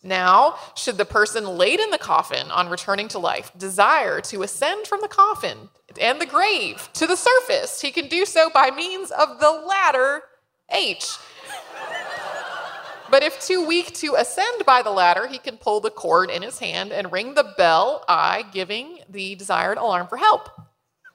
Now, 0.03 0.57
should 0.75 0.99
the 0.99 1.05
person 1.05 1.47
laid 1.47 1.79
in 1.79 1.91
the 1.91 1.99
coffin 1.99 2.51
on 2.51 2.69
returning 2.69 3.09
to 3.09 3.19
life 3.19 3.53
desire 3.57 4.21
to 4.23 4.43
ascend 4.43 4.87
from 4.87 5.01
the 5.01 5.09
coffin 5.09 5.69
and 6.01 6.21
the 6.21 6.27
grave 6.27 6.89
to 6.95 7.07
the 7.07 7.17
surface, 7.17 7.81
he 7.81 7.93
can 7.93 8.09
do 8.09 8.25
so 8.25 8.51
by 8.51 8.71
means 8.71 9.11
of 9.13 9.39
the 9.39 9.51
ladder 9.51 10.23
H. 10.71 11.17
But 13.13 13.23
if 13.23 13.39
too 13.43 13.67
weak 13.67 13.93
to 13.97 14.15
ascend 14.15 14.65
by 14.65 14.81
the 14.81 14.89
ladder, 14.89 15.27
he 15.27 15.37
can 15.37 15.59
pull 15.59 15.81
the 15.81 15.91
cord 15.91 16.31
in 16.31 16.41
his 16.41 16.61
hand 16.61 16.93
and 16.93 17.13
ring 17.13 17.35
the 17.35 17.53
bell 17.59 18.07
I, 18.09 18.43
giving 18.55 19.01
the 19.07 19.35
desired 19.35 19.77
alarm 19.77 20.09
for 20.09 20.17
help. 20.17 20.49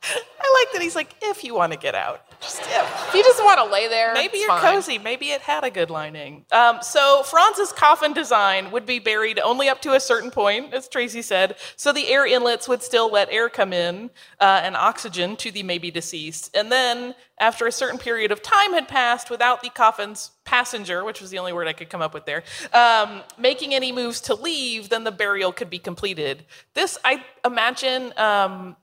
I 0.40 0.66
like 0.66 0.74
that 0.74 0.82
he's 0.82 0.96
like, 0.96 1.16
if 1.22 1.44
you 1.44 1.54
want 1.56 1.74
to 1.74 1.80
get 1.80 1.94
out, 1.96 2.22
just 2.40 2.62
if. 2.62 3.08
If 3.10 3.14
you 3.14 3.24
just 3.24 3.44
want 3.44 3.60
to 3.60 3.66
lay 3.72 3.88
there, 3.88 4.14
Maybe 4.14 4.38
it's 4.38 4.42
you're 4.42 4.50
fine. 4.50 4.76
cozy. 4.76 4.98
Maybe 4.98 5.32
it 5.32 5.42
had 5.42 5.64
a 5.64 5.70
good 5.70 5.90
lining. 5.90 6.46
Um, 6.52 6.80
so 6.82 7.24
Franz's 7.24 7.72
coffin 7.74 8.14
design 8.14 8.72
would 8.72 8.86
be 8.86 9.00
buried 9.00 9.40
only 9.40 9.70
up 9.70 9.82
to 9.82 9.94
a 9.94 10.00
certain 10.00 10.32
point, 10.32 10.74
as 10.74 10.88
Tracy 10.88 11.22
said. 11.22 11.56
So 11.76 11.92
the 11.92 12.08
air 12.08 12.26
inlets 12.26 12.68
would 12.68 12.82
still 12.84 13.12
let 13.12 13.30
air 13.32 13.50
come 13.50 13.74
in 13.74 14.10
uh, 14.40 14.62
and 14.64 14.76
oxygen 14.76 15.36
to 15.38 15.52
the 15.52 15.64
maybe 15.64 15.92
deceased. 15.92 16.56
And 16.56 16.72
then, 16.72 17.16
after 17.40 17.68
a 17.68 17.72
certain 17.72 18.00
period 18.00 18.32
of 18.32 18.42
time 18.42 18.74
had 18.74 18.88
passed 18.88 19.30
without 19.30 19.62
the 19.62 19.70
coffin's 19.70 20.32
passenger, 20.44 21.04
which 21.04 21.22
was 21.22 21.30
the 21.30 21.38
only 21.38 21.54
word 21.54 21.68
I 21.68 21.74
could 21.74 21.90
come 21.90 22.02
up 22.02 22.14
with 22.14 22.26
there, 22.26 22.44
um, 22.74 23.22
making 23.38 23.74
any 23.76 23.92
moves 23.92 24.22
to 24.22 24.34
leave, 24.36 24.90
then 24.90 25.04
the 25.04 25.12
burial 25.12 25.52
could 25.52 25.70
be 25.70 25.80
completed. 25.80 26.46
This, 26.74 26.98
I 27.04 27.24
imagine. 27.46 28.14
Um, 28.18 28.76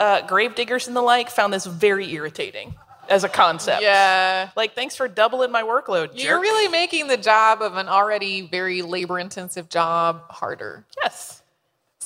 uh, 0.00 0.26
grave 0.26 0.54
diggers 0.54 0.86
and 0.86 0.96
the 0.96 1.02
like 1.02 1.30
found 1.30 1.52
this 1.52 1.66
very 1.66 2.12
irritating 2.12 2.74
as 3.08 3.24
a 3.24 3.28
concept. 3.28 3.82
Yeah. 3.82 4.50
Like, 4.56 4.74
thanks 4.74 4.96
for 4.96 5.08
doubling 5.08 5.52
my 5.52 5.62
workload. 5.62 6.10
You're 6.14 6.40
really 6.40 6.68
making 6.68 7.06
the 7.06 7.16
job 7.16 7.62
of 7.62 7.76
an 7.76 7.88
already 7.88 8.42
very 8.48 8.82
labor 8.82 9.18
intensive 9.18 9.68
job 9.68 10.22
harder. 10.30 10.84
yes. 11.02 11.42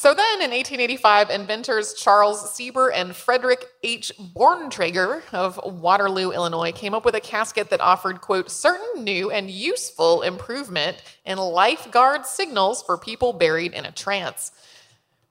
So 0.01 0.15
then 0.15 0.37
in 0.37 0.51
1885, 0.51 1.29
inventors 1.29 1.93
Charles 1.93 2.43
Sieber 2.53 2.91
and 2.95 3.15
Frederick 3.15 3.67
H. 3.83 4.11
Borntrager 4.35 5.21
of 5.35 5.61
Waterloo, 5.63 6.31
Illinois, 6.31 6.73
came 6.73 6.95
up 6.95 7.05
with 7.05 7.17
a 7.17 7.21
casket 7.21 7.69
that 7.69 7.83
offered, 7.83 8.23
quote, 8.23 8.51
certain 8.51 9.05
new 9.05 9.31
and 9.31 9.51
useful 9.51 10.23
improvement 10.23 11.03
in 11.27 11.37
lifeguard 11.37 12.25
signals 12.25 12.83
for 12.83 12.97
people 12.97 13.35
buried 13.35 13.75
in 13.75 13.85
a 13.85 13.93
trance. 13.93 14.53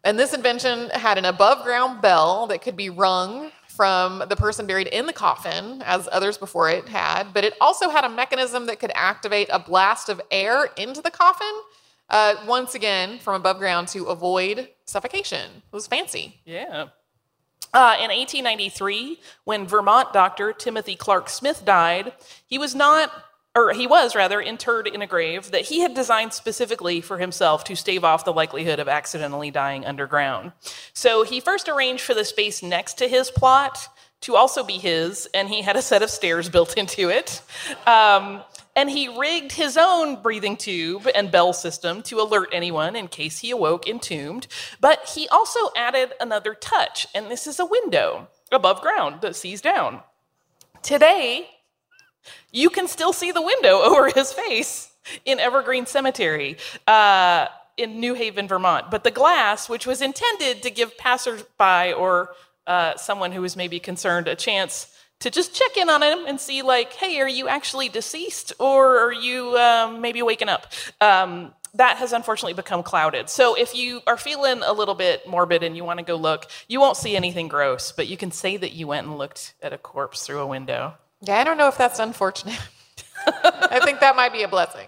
And 0.03 0.17
this 0.17 0.33
invention 0.33 0.89
had 0.91 1.17
an 1.17 1.25
above 1.25 1.63
ground 1.63 2.01
bell 2.01 2.47
that 2.47 2.61
could 2.61 2.75
be 2.75 2.89
rung 2.89 3.51
from 3.67 4.23
the 4.27 4.35
person 4.35 4.65
buried 4.65 4.87
in 4.87 5.05
the 5.05 5.13
coffin, 5.13 5.81
as 5.85 6.09
others 6.11 6.37
before 6.37 6.69
it 6.69 6.89
had, 6.89 7.33
but 7.33 7.45
it 7.45 7.53
also 7.61 7.89
had 7.89 8.03
a 8.03 8.09
mechanism 8.09 8.65
that 8.65 8.77
could 8.77 8.91
activate 8.93 9.47
a 9.53 9.59
blast 9.59 10.09
of 10.09 10.19
air 10.31 10.65
into 10.75 11.01
the 11.01 11.09
coffin, 11.11 11.53
uh, 12.09 12.35
once 12.45 12.75
again 12.75 13.19
from 13.19 13.35
above 13.35 13.57
ground 13.57 13.87
to 13.87 14.05
avoid 14.05 14.67
suffocation. 14.83 15.49
It 15.71 15.75
was 15.75 15.87
fancy. 15.87 16.41
Yeah. 16.45 16.87
Uh, 17.73 17.95
in 17.99 18.09
1893, 18.09 19.19
when 19.43 19.67
Vermont 19.67 20.11
doctor 20.11 20.51
Timothy 20.51 20.95
Clark 20.95 21.29
Smith 21.29 21.63
died, 21.63 22.13
he 22.47 22.57
was 22.57 22.73
not, 22.73 23.11
or 23.60 23.74
he 23.74 23.88
was 23.88 24.16
rather, 24.16 24.39
interred 24.39 24.88
in 24.88 25.01
a 25.01 25.07
grave 25.07 25.51
that 25.51 25.64
he 25.64 25.82
had 25.82 25.93
designed 25.93 26.34
specifically 26.34 27.01
for 27.01 27.18
himself 27.18 27.64
to 27.66 27.76
stave 27.76 28.05
off 28.05 28.24
the 28.24 28.32
likelihood 28.32 28.80
of 28.80 28.88
accidentally 28.88 29.51
dying 29.51 29.86
underground. 29.86 30.53
So 30.93 31.24
he 31.24 31.41
first 31.41 31.68
arranged 31.68 32.03
for 32.03 32.14
the 32.14 32.24
space 32.24 32.64
next 32.64 32.97
to 32.99 33.07
his 33.07 33.30
plot 33.30 33.78
to 34.22 34.36
also 34.36 34.64
be 34.64 34.78
his, 34.78 35.28
and 35.34 35.49
he 35.49 35.62
had 35.62 35.76
a 35.76 35.82
set 35.82 36.01
of 36.01 36.10
stairs 36.10 36.47
built 36.55 36.78
into 36.78 37.10
it. 37.10 37.41
Um, 37.86 38.41
and 38.76 38.89
he 38.89 39.10
rigged 39.18 39.51
his 39.51 39.78
own 39.78 40.22
breathing 40.22 40.55
tube 40.55 41.07
and 41.14 41.30
bell 41.30 41.51
system 41.51 42.01
to 42.03 42.22
alert 42.22 42.49
anyone 42.53 42.95
in 42.95 43.10
case 43.10 43.39
he 43.39 43.51
awoke 43.51 43.88
entombed. 43.88 44.47
But 44.80 45.12
he 45.16 45.28
also 45.28 45.60
added 45.76 46.14
another 46.22 46.53
touch, 46.53 47.07
and 47.14 47.30
this 47.30 47.45
is 47.45 47.60
a 47.60 47.66
window 47.66 48.30
above 48.53 48.80
ground 48.80 49.20
that 49.22 49.36
sees 49.36 49.60
down. 49.60 50.01
Today, 50.82 51.49
you 52.51 52.70
can 52.70 52.88
still 52.88 53.13
see 53.13 53.32
the 53.32 53.41
window 53.41 53.82
over 53.84 54.09
his 54.09 54.32
face 54.34 54.91
in 55.26 55.39
Evergreen 55.39 55.86
Cemetery. 55.86 56.57
Uh, 56.88 57.47
in 57.80 57.99
New 57.99 58.13
Haven, 58.13 58.47
Vermont. 58.47 58.91
But 58.91 59.05
the 59.05 59.11
glass, 59.11 59.70
which 59.70 59.88
was 59.88 60.01
intended 60.01 60.61
to 60.63 60.70
give 60.70 60.97
passersby 60.97 61.93
or 61.93 62.36
uh, 62.67 62.97
someone 62.97 63.32
who 63.32 63.41
was 63.41 63.55
maybe 63.55 63.80
concerned 63.80 64.28
a 64.28 64.36
chance 64.36 64.93
to 65.20 65.30
just 65.30 65.53
check 65.53 65.78
in 65.78 65.89
on 65.89 66.03
him 66.03 66.26
and 66.28 66.39
see, 66.39 66.61
like, 66.61 66.93
hey, 66.93 67.20
are 67.20 67.28
you 67.28 67.47
actually 67.47 67.89
deceased 67.89 68.53
or 68.59 68.99
are 68.99 69.13
you 69.13 69.57
um, 69.57 70.01
maybe 70.01 70.22
waking 70.22 70.49
up? 70.49 70.67
Um, 71.01 71.53
that 71.76 71.97
has 71.97 72.13
unfortunately 72.13 72.53
become 72.53 72.84
clouded. 72.84 73.30
So 73.30 73.55
if 73.55 73.76
you 73.76 74.01
are 74.07 74.17
feeling 74.17 74.61
a 74.63 74.74
little 74.74 74.95
bit 74.95 75.28
morbid 75.28 75.63
and 75.63 75.76
you 75.76 75.84
want 75.84 75.99
to 75.99 76.05
go 76.05 76.15
look, 76.15 76.47
you 76.67 76.80
won't 76.80 76.97
see 76.97 77.15
anything 77.15 77.47
gross, 77.47 77.91
but 77.91 78.07
you 78.07 78.17
can 78.17 78.32
say 78.32 78.57
that 78.57 78.74
you 78.74 78.88
went 78.88 79.07
and 79.07 79.17
looked 79.17 79.53
at 79.61 79.72
a 79.72 79.78
corpse 79.78 80.26
through 80.26 80.39
a 80.39 80.47
window. 80.47 80.95
Yeah, 81.22 81.39
I 81.39 81.43
don't 81.43 81.57
know 81.57 81.67
if 81.67 81.78
that's 81.78 81.99
unfortunate. 81.99 82.59
I 83.28 83.80
think 83.84 83.99
that 83.99 84.15
might 84.15 84.32
be 84.32 84.43
a 84.43 84.47
blessing. 84.47 84.88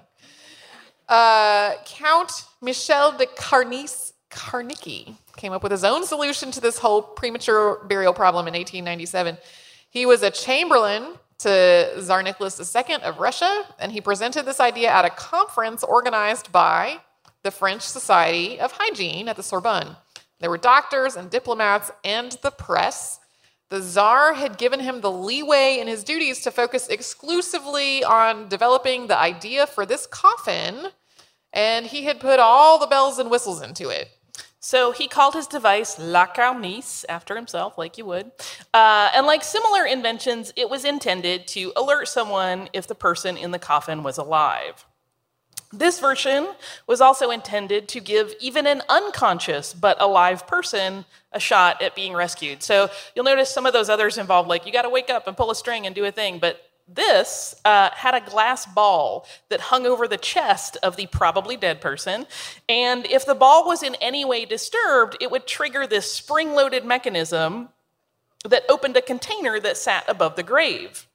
Uh, 1.08 1.74
Count 1.86 2.32
Michel 2.62 3.12
de 3.18 3.26
Karnice 3.26 4.14
Karnicki 4.30 5.16
came 5.36 5.52
up 5.52 5.64
with 5.64 5.72
his 5.72 5.84
own 5.84 6.06
solution 6.06 6.52
to 6.52 6.62
this 6.62 6.78
whole 6.78 7.02
premature 7.02 7.84
burial 7.86 8.14
problem 8.14 8.48
in 8.48 8.54
1897. 8.54 9.38
He 9.90 10.06
was 10.06 10.24
a 10.24 10.32
chamberlain 10.32 11.16
to 11.40 11.92
Tsar 12.00 12.24
Nicholas 12.24 12.76
II 12.76 12.96
of 12.96 13.20
Russia, 13.20 13.66
and 13.80 13.92
he 13.92 14.00
presented 14.00 14.46
this 14.46 14.60
idea 14.60 14.90
at 14.90 15.06
a 15.06 15.10
conference 15.10 15.84
organized 15.84 16.52
by 16.52 17.00
the 17.44 17.52
French 17.52 17.82
Society 17.82 18.60
of 18.60 18.72
Hygiene 18.72 19.28
at 19.28 19.36
the 19.36 19.44
Sorbonne. 19.44 19.98
There 20.40 20.50
were 20.50 20.58
doctors 20.58 21.16
and 21.16 21.30
diplomats 21.30 21.92
and 22.04 22.32
the 22.44 22.52
press. 22.52 23.20
The 23.72 23.82
czar 23.82 24.34
had 24.34 24.58
given 24.58 24.82
him 24.82 25.00
the 25.00 25.10
leeway 25.10 25.80
in 25.80 25.88
his 25.88 26.04
duties 26.04 26.42
to 26.42 26.52
focus 26.52 26.90
exclusively 26.90 28.04
on 28.04 28.50
developing 28.50 29.08
the 29.08 29.18
idea 29.18 29.66
for 29.66 29.86
this 29.86 30.06
coffin, 30.06 30.88
and 31.54 31.86
he 31.86 32.04
had 32.04 32.20
put 32.20 32.38
all 32.38 32.78
the 32.78 32.86
bells 32.86 33.18
and 33.18 33.32
whistles 33.32 33.62
into 33.62 33.88
it. 33.88 34.10
So 34.60 34.92
he 34.92 35.08
called 35.08 35.36
his 35.36 35.48
device 35.48 35.98
La 35.98 36.28
Karnice, 36.28 37.06
after 37.08 37.38
himself, 37.38 37.78
like 37.78 37.98
you 37.98 38.04
would. 38.08 38.34
Uh, 38.74 39.10
and 39.16 39.26
like 39.26 39.42
similar 39.42 39.86
inventions, 39.86 40.52
it 40.58 40.70
was 40.70 40.84
intended 40.84 41.48
to 41.48 41.72
alert 41.78 42.10
someone 42.10 42.68
if 42.74 42.88
the 42.88 42.94
person 42.94 43.38
in 43.38 43.52
the 43.52 43.58
coffin 43.58 44.04
was 44.04 44.18
alive. 44.18 44.86
This 45.74 46.00
version 46.00 46.48
was 46.86 47.00
also 47.00 47.32
intended 47.32 47.88
to 47.90 48.00
give 48.00 48.34
even 48.40 48.68
an 48.68 48.82
unconscious 48.90 49.74
but 49.74 50.02
alive 50.02 50.46
person 50.46 51.06
a 51.32 51.40
shot 51.40 51.82
at 51.82 51.96
being 51.96 52.14
rescued. 52.14 52.62
So 52.62 52.90
you'll 53.16 53.26
notice 53.26 53.50
some 53.50 53.66
of 53.66 53.74
those 53.74 53.90
others 53.90 54.18
involved, 54.18 54.50
like 54.50 54.66
you 54.66 54.74
got 54.74 54.82
to 54.82 54.90
wake 54.90 55.10
up 55.10 55.28
and 55.28 55.38
pull 55.38 55.50
a 55.50 55.56
string 55.56 55.86
and 55.86 55.96
do 55.96 56.04
a 56.04 56.12
thing, 56.12 56.40
but 56.40 56.62
this 56.88 57.56
uh, 57.64 57.90
had 57.92 58.16
a 58.16 58.30
glass 58.30 58.66
ball 58.66 59.26
that 59.50 59.62
hung 59.62 59.86
over 59.86 60.08
the 60.08 60.18
chest 60.18 60.78
of 60.84 60.98
the 60.98 61.06
probably 61.08 61.56
dead 61.56 61.80
person. 61.80 62.26
And 62.68 63.06
if 63.06 63.26
the 63.26 63.36
ball 63.36 63.66
was 63.66 63.82
in 63.82 63.96
any 63.96 64.26
way 64.26 64.46
disturbed, 64.46 65.16
it 65.22 65.32
would 65.32 65.48
trigger 65.48 65.88
this 65.88 66.12
spring 66.12 66.54
loaded 66.54 66.84
mechanism 66.84 67.70
that 68.44 68.64
opened 68.68 68.98
a 68.98 69.02
container 69.02 69.60
that 69.60 69.78
sat 69.78 70.04
above 70.10 70.36
the 70.36 70.44
grave. 70.44 71.08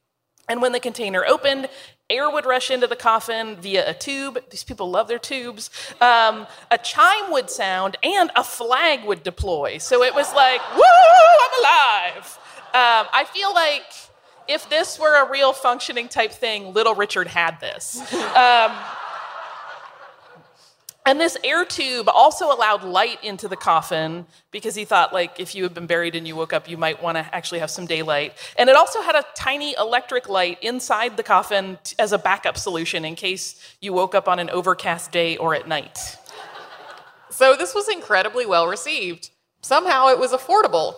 And 0.49 0.63
when 0.63 0.73
the 0.73 0.81
container 0.81 1.25
opened, 1.27 1.69
air 2.09 2.31
would 2.31 2.47
rush 2.47 2.71
into 2.71 2.87
the 2.87 2.97
coffin 2.97 3.57
via 3.57 3.89
a 3.89 3.95
tube. 3.95 4.39
These 4.51 4.65
people 4.65 4.91
love 4.91 5.09
their 5.09 5.19
tubes. 5.19 5.71
Um, 6.01 6.47
a 6.71 6.79
chime 6.79 7.31
would 7.33 7.51
sound, 7.51 7.97
and 8.03 8.31
a 8.37 8.45
flag 8.45 9.05
would 9.05 9.23
deploy. 9.23 9.79
So 9.79 10.03
it 10.03 10.15
was 10.15 10.33
like, 10.35 10.61
woo, 10.75 10.83
I'm 10.83 11.61
alive. 11.61 12.39
Um, 12.67 13.09
I 13.13 13.27
feel 13.33 13.53
like 13.55 13.83
if 14.49 14.69
this 14.69 14.99
were 14.99 15.25
a 15.25 15.31
real 15.31 15.53
functioning 15.53 16.09
type 16.09 16.31
thing, 16.33 16.73
Little 16.73 16.95
Richard 16.95 17.27
had 17.27 17.59
this. 17.61 18.01
Um, 18.13 18.73
and 21.07 21.21
this 21.21 21.39
air 21.45 21.65
tube 21.65 22.09
also 22.09 22.53
allowed 22.53 22.83
light 22.83 23.23
into 23.23 23.47
the 23.47 23.57
coffin 23.57 24.27
because 24.51 24.75
he 24.75 24.85
thought, 24.85 25.13
like, 25.13 25.39
if 25.39 25.55
you 25.55 25.63
had 25.63 25.73
been 25.73 25.87
buried 25.87 26.17
and 26.17 26.27
you 26.27 26.35
woke 26.35 26.53
up, 26.53 26.69
you 26.69 26.77
might 26.77 27.01
want 27.01 27.17
to 27.17 27.35
actually 27.35 27.61
have 27.61 27.71
some 27.71 27.87
daylight. 27.87 28.35
And 28.59 28.69
it 28.69 28.75
also 28.75 29.01
had 29.01 29.15
a 29.15 29.25
tiny 29.37 29.77
electric 29.79 30.29
light 30.29 30.59
inside 30.63 31.17
the 31.17 31.23
coffin 31.23 31.79
as 32.01 32.11
a 32.11 32.19
backup 32.19 32.59
solution 32.59 33.05
in 33.05 33.15
case 33.15 33.55
you 33.81 33.93
woke 33.93 34.17
up 34.17 34.27
on 34.27 34.41
an 34.41 34.51
overcast 34.51 35.13
day 35.13 35.37
or 35.37 35.55
at 35.55 35.69
night. 35.69 36.19
So 37.31 37.55
this 37.57 37.73
was 37.73 37.89
incredibly 37.89 38.45
well 38.45 38.67
received. 38.67 39.31
Somehow 39.61 40.09
it 40.09 40.19
was 40.19 40.33
affordable. 40.33 40.97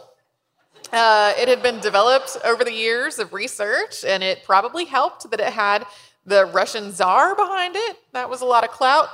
Uh, 0.91 1.35
it 1.37 1.49
had 1.49 1.63
been 1.63 1.81
developed 1.81 2.39
over 2.47 2.65
the 2.65 2.73
years 2.73 3.19
of 3.19 3.35
research, 3.35 4.05
and 4.07 4.23
it 4.23 4.43
probably 4.45 4.87
helped 4.87 5.31
that 5.31 5.41
it 5.41 5.53
had 5.53 5.85
the 6.25 6.47
Russian 6.47 6.93
czar 6.93 7.35
behind 7.35 7.77
it. 7.77 7.97
That 8.13 8.31
was 8.31 8.41
a 8.41 8.47
lot 8.47 8.65
of 8.65 8.71
clout. 8.71 9.09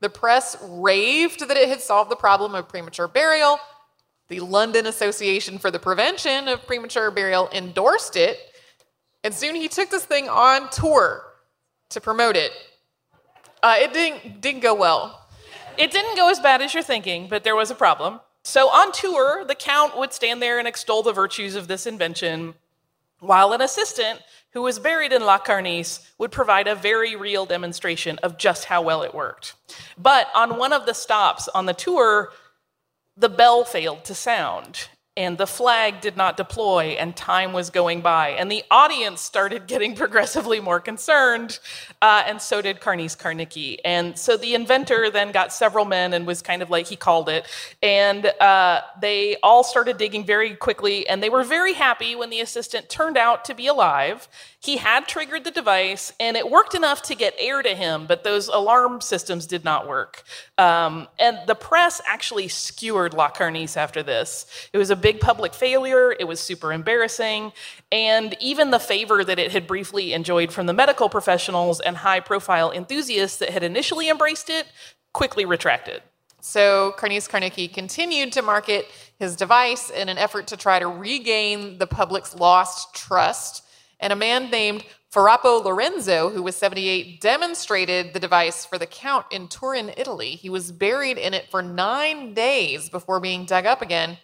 The 0.00 0.08
press 0.08 0.56
raved 0.62 1.46
that 1.46 1.56
it 1.56 1.68
had 1.68 1.80
solved 1.80 2.10
the 2.10 2.16
problem 2.16 2.54
of 2.54 2.68
premature 2.68 3.08
burial. 3.08 3.58
The 4.28 4.40
London 4.40 4.86
Association 4.86 5.58
for 5.58 5.70
the 5.70 5.78
Prevention 5.78 6.48
of 6.48 6.66
Premature 6.66 7.10
Burial 7.10 7.48
endorsed 7.52 8.16
it. 8.16 8.38
And 9.24 9.34
soon 9.34 9.54
he 9.54 9.68
took 9.68 9.90
this 9.90 10.04
thing 10.04 10.28
on 10.28 10.70
tour 10.70 11.24
to 11.90 12.00
promote 12.00 12.36
it. 12.36 12.52
Uh, 13.62 13.74
it 13.78 13.92
didn't, 13.92 14.40
didn't 14.40 14.60
go 14.60 14.74
well. 14.74 15.28
It 15.76 15.90
didn't 15.90 16.16
go 16.16 16.30
as 16.30 16.40
bad 16.40 16.62
as 16.62 16.72
you're 16.72 16.82
thinking, 16.82 17.28
but 17.28 17.44
there 17.44 17.56
was 17.56 17.70
a 17.70 17.74
problem. 17.74 18.20
So 18.42 18.68
on 18.68 18.92
tour, 18.92 19.44
the 19.44 19.54
count 19.54 19.98
would 19.98 20.12
stand 20.12 20.40
there 20.40 20.58
and 20.58 20.66
extol 20.66 21.02
the 21.02 21.12
virtues 21.12 21.54
of 21.54 21.68
this 21.68 21.86
invention, 21.86 22.54
while 23.18 23.52
an 23.52 23.60
assistant 23.60 24.20
who 24.52 24.62
was 24.62 24.78
buried 24.78 25.12
in 25.12 25.24
La 25.24 25.38
Karnice 25.38 26.00
would 26.18 26.32
provide 26.32 26.66
a 26.66 26.74
very 26.74 27.16
real 27.16 27.46
demonstration 27.46 28.18
of 28.18 28.38
just 28.38 28.64
how 28.64 28.82
well 28.82 29.02
it 29.02 29.14
worked. 29.14 29.54
But 29.96 30.28
on 30.34 30.58
one 30.58 30.72
of 30.72 30.86
the 30.86 30.94
stops 30.94 31.48
on 31.48 31.66
the 31.66 31.74
tour, 31.74 32.30
the 33.16 33.28
bell 33.28 33.64
failed 33.64 34.04
to 34.06 34.14
sound 34.14 34.88
and 35.20 35.36
the 35.36 35.46
flag 35.46 36.00
did 36.00 36.16
not 36.16 36.38
deploy 36.38 36.96
and 36.98 37.14
time 37.14 37.52
was 37.52 37.68
going 37.68 38.00
by. 38.00 38.30
And 38.30 38.50
the 38.50 38.64
audience 38.70 39.20
started 39.20 39.66
getting 39.66 39.94
progressively 40.02 40.60
more 40.60 40.80
concerned 40.80 41.58
uh, 42.00 42.22
and 42.26 42.40
so 42.40 42.62
did 42.62 42.80
Karnice 42.80 43.18
Karnicki 43.18 43.76
and 43.84 44.18
so 44.18 44.38
the 44.38 44.54
inventor 44.54 45.10
then 45.10 45.30
got 45.30 45.52
several 45.52 45.84
men 45.84 46.14
and 46.14 46.26
was 46.26 46.40
kind 46.40 46.62
of 46.62 46.70
like 46.70 46.86
he 46.86 46.96
called 46.96 47.28
it. 47.28 47.44
And 47.82 48.32
uh, 48.40 48.80
they 48.98 49.36
all 49.42 49.62
started 49.62 49.98
digging 49.98 50.24
very 50.24 50.54
quickly 50.54 51.06
and 51.06 51.22
they 51.22 51.28
were 51.28 51.44
very 51.44 51.74
happy 51.74 52.16
when 52.16 52.30
the 52.30 52.40
assistant 52.40 52.88
turned 52.88 53.18
out 53.18 53.44
to 53.44 53.54
be 53.54 53.66
alive 53.66 54.26
he 54.60 54.76
had 54.76 55.08
triggered 55.08 55.44
the 55.44 55.50
device 55.50 56.12
and 56.20 56.36
it 56.36 56.50
worked 56.50 56.74
enough 56.74 57.02
to 57.02 57.14
get 57.14 57.34
air 57.38 57.62
to 57.62 57.74
him 57.74 58.06
but 58.06 58.24
those 58.24 58.48
alarm 58.48 59.00
systems 59.00 59.46
did 59.46 59.64
not 59.64 59.88
work 59.88 60.22
um, 60.58 61.08
and 61.18 61.38
the 61.46 61.54
press 61.54 62.00
actually 62.06 62.48
skewered 62.48 63.14
la 63.14 63.30
Karnice 63.30 63.76
after 63.76 64.02
this 64.02 64.46
it 64.72 64.78
was 64.78 64.90
a 64.90 64.96
big 64.96 65.20
public 65.20 65.54
failure. 65.54 66.12
It 66.18 66.24
was 66.24 66.40
super 66.40 66.72
embarrassing. 66.72 67.52
And 67.90 68.36
even 68.40 68.70
the 68.70 68.78
favor 68.78 69.24
that 69.24 69.38
it 69.38 69.52
had 69.52 69.66
briefly 69.66 70.12
enjoyed 70.12 70.52
from 70.52 70.66
the 70.66 70.72
medical 70.72 71.08
professionals 71.08 71.80
and 71.80 71.96
high 71.96 72.20
profile 72.20 72.70
enthusiasts 72.70 73.38
that 73.38 73.50
had 73.50 73.62
initially 73.62 74.08
embraced 74.08 74.50
it 74.50 74.66
quickly 75.12 75.44
retracted. 75.44 76.02
So 76.40 76.94
Karnice 76.96 77.28
Karnicki 77.28 77.72
continued 77.72 78.32
to 78.32 78.42
market 78.42 78.86
his 79.18 79.36
device 79.36 79.90
in 79.90 80.08
an 80.08 80.16
effort 80.16 80.46
to 80.48 80.56
try 80.56 80.78
to 80.78 80.86
regain 80.86 81.78
the 81.78 81.86
public's 81.86 82.34
lost 82.34 82.94
trust. 82.94 83.64
And 84.00 84.12
a 84.12 84.16
man 84.16 84.50
named 84.50 84.84
Farrapo 85.12 85.62
Lorenzo, 85.62 86.30
who 86.30 86.42
was 86.42 86.56
78, 86.56 87.20
demonstrated 87.20 88.12
the 88.12 88.20
device 88.20 88.64
for 88.64 88.78
the 88.78 88.86
Count 88.86 89.26
in 89.30 89.48
Turin, 89.48 89.92
Italy. 89.96 90.30
He 90.30 90.48
was 90.48 90.72
buried 90.72 91.18
in 91.18 91.34
it 91.34 91.50
for 91.50 91.62
nine 91.62 92.32
days 92.32 92.88
before 92.88 93.20
being 93.20 93.44
dug 93.44 93.66
up 93.66 93.82
again. 93.82 94.18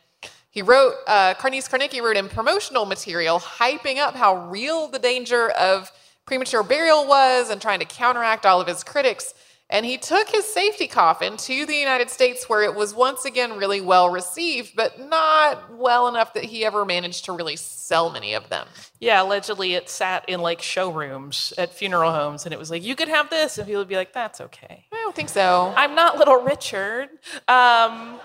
He 0.48 0.62
wrote, 0.62 0.94
uh, 1.06 1.34
Karnice 1.34 1.68
Karnicki 1.68 2.00
wrote 2.00 2.16
in 2.16 2.28
promotional 2.28 2.86
material 2.86 3.38
hyping 3.38 3.98
up 3.98 4.14
how 4.14 4.48
real 4.48 4.88
the 4.88 4.98
danger 4.98 5.50
of 5.50 5.92
premature 6.24 6.62
burial 6.62 7.06
was 7.06 7.50
and 7.50 7.60
trying 7.60 7.80
to 7.80 7.84
counteract 7.84 8.46
all 8.46 8.60
of 8.60 8.66
his 8.66 8.82
critics. 8.82 9.34
And 9.68 9.84
he 9.84 9.98
took 9.98 10.28
his 10.28 10.44
safety 10.44 10.86
coffin 10.86 11.36
to 11.38 11.66
the 11.66 11.74
United 11.74 12.08
States 12.08 12.48
where 12.48 12.62
it 12.62 12.74
was 12.76 12.94
once 12.94 13.24
again 13.24 13.58
really 13.58 13.80
well 13.80 14.08
received, 14.08 14.76
but 14.76 15.00
not 15.00 15.76
well 15.76 16.06
enough 16.06 16.34
that 16.34 16.44
he 16.44 16.64
ever 16.64 16.84
managed 16.84 17.24
to 17.24 17.32
really 17.32 17.56
sell 17.56 18.08
many 18.10 18.34
of 18.34 18.48
them. 18.48 18.68
Yeah, 19.00 19.20
allegedly 19.22 19.74
it 19.74 19.90
sat 19.90 20.28
in 20.28 20.40
like 20.40 20.62
showrooms 20.62 21.52
at 21.58 21.74
funeral 21.74 22.12
homes 22.12 22.44
and 22.44 22.52
it 22.52 22.58
was 22.60 22.70
like, 22.70 22.84
you 22.84 22.94
could 22.94 23.08
have 23.08 23.28
this. 23.28 23.58
And 23.58 23.66
people 23.66 23.80
would 23.80 23.88
be 23.88 23.96
like, 23.96 24.12
that's 24.12 24.40
okay. 24.40 24.84
I 24.92 24.96
don't 24.96 25.16
think 25.16 25.30
so. 25.30 25.74
I'm 25.76 25.96
not 25.96 26.16
little 26.16 26.36
Richard. 26.36 27.08
Um, 27.48 28.20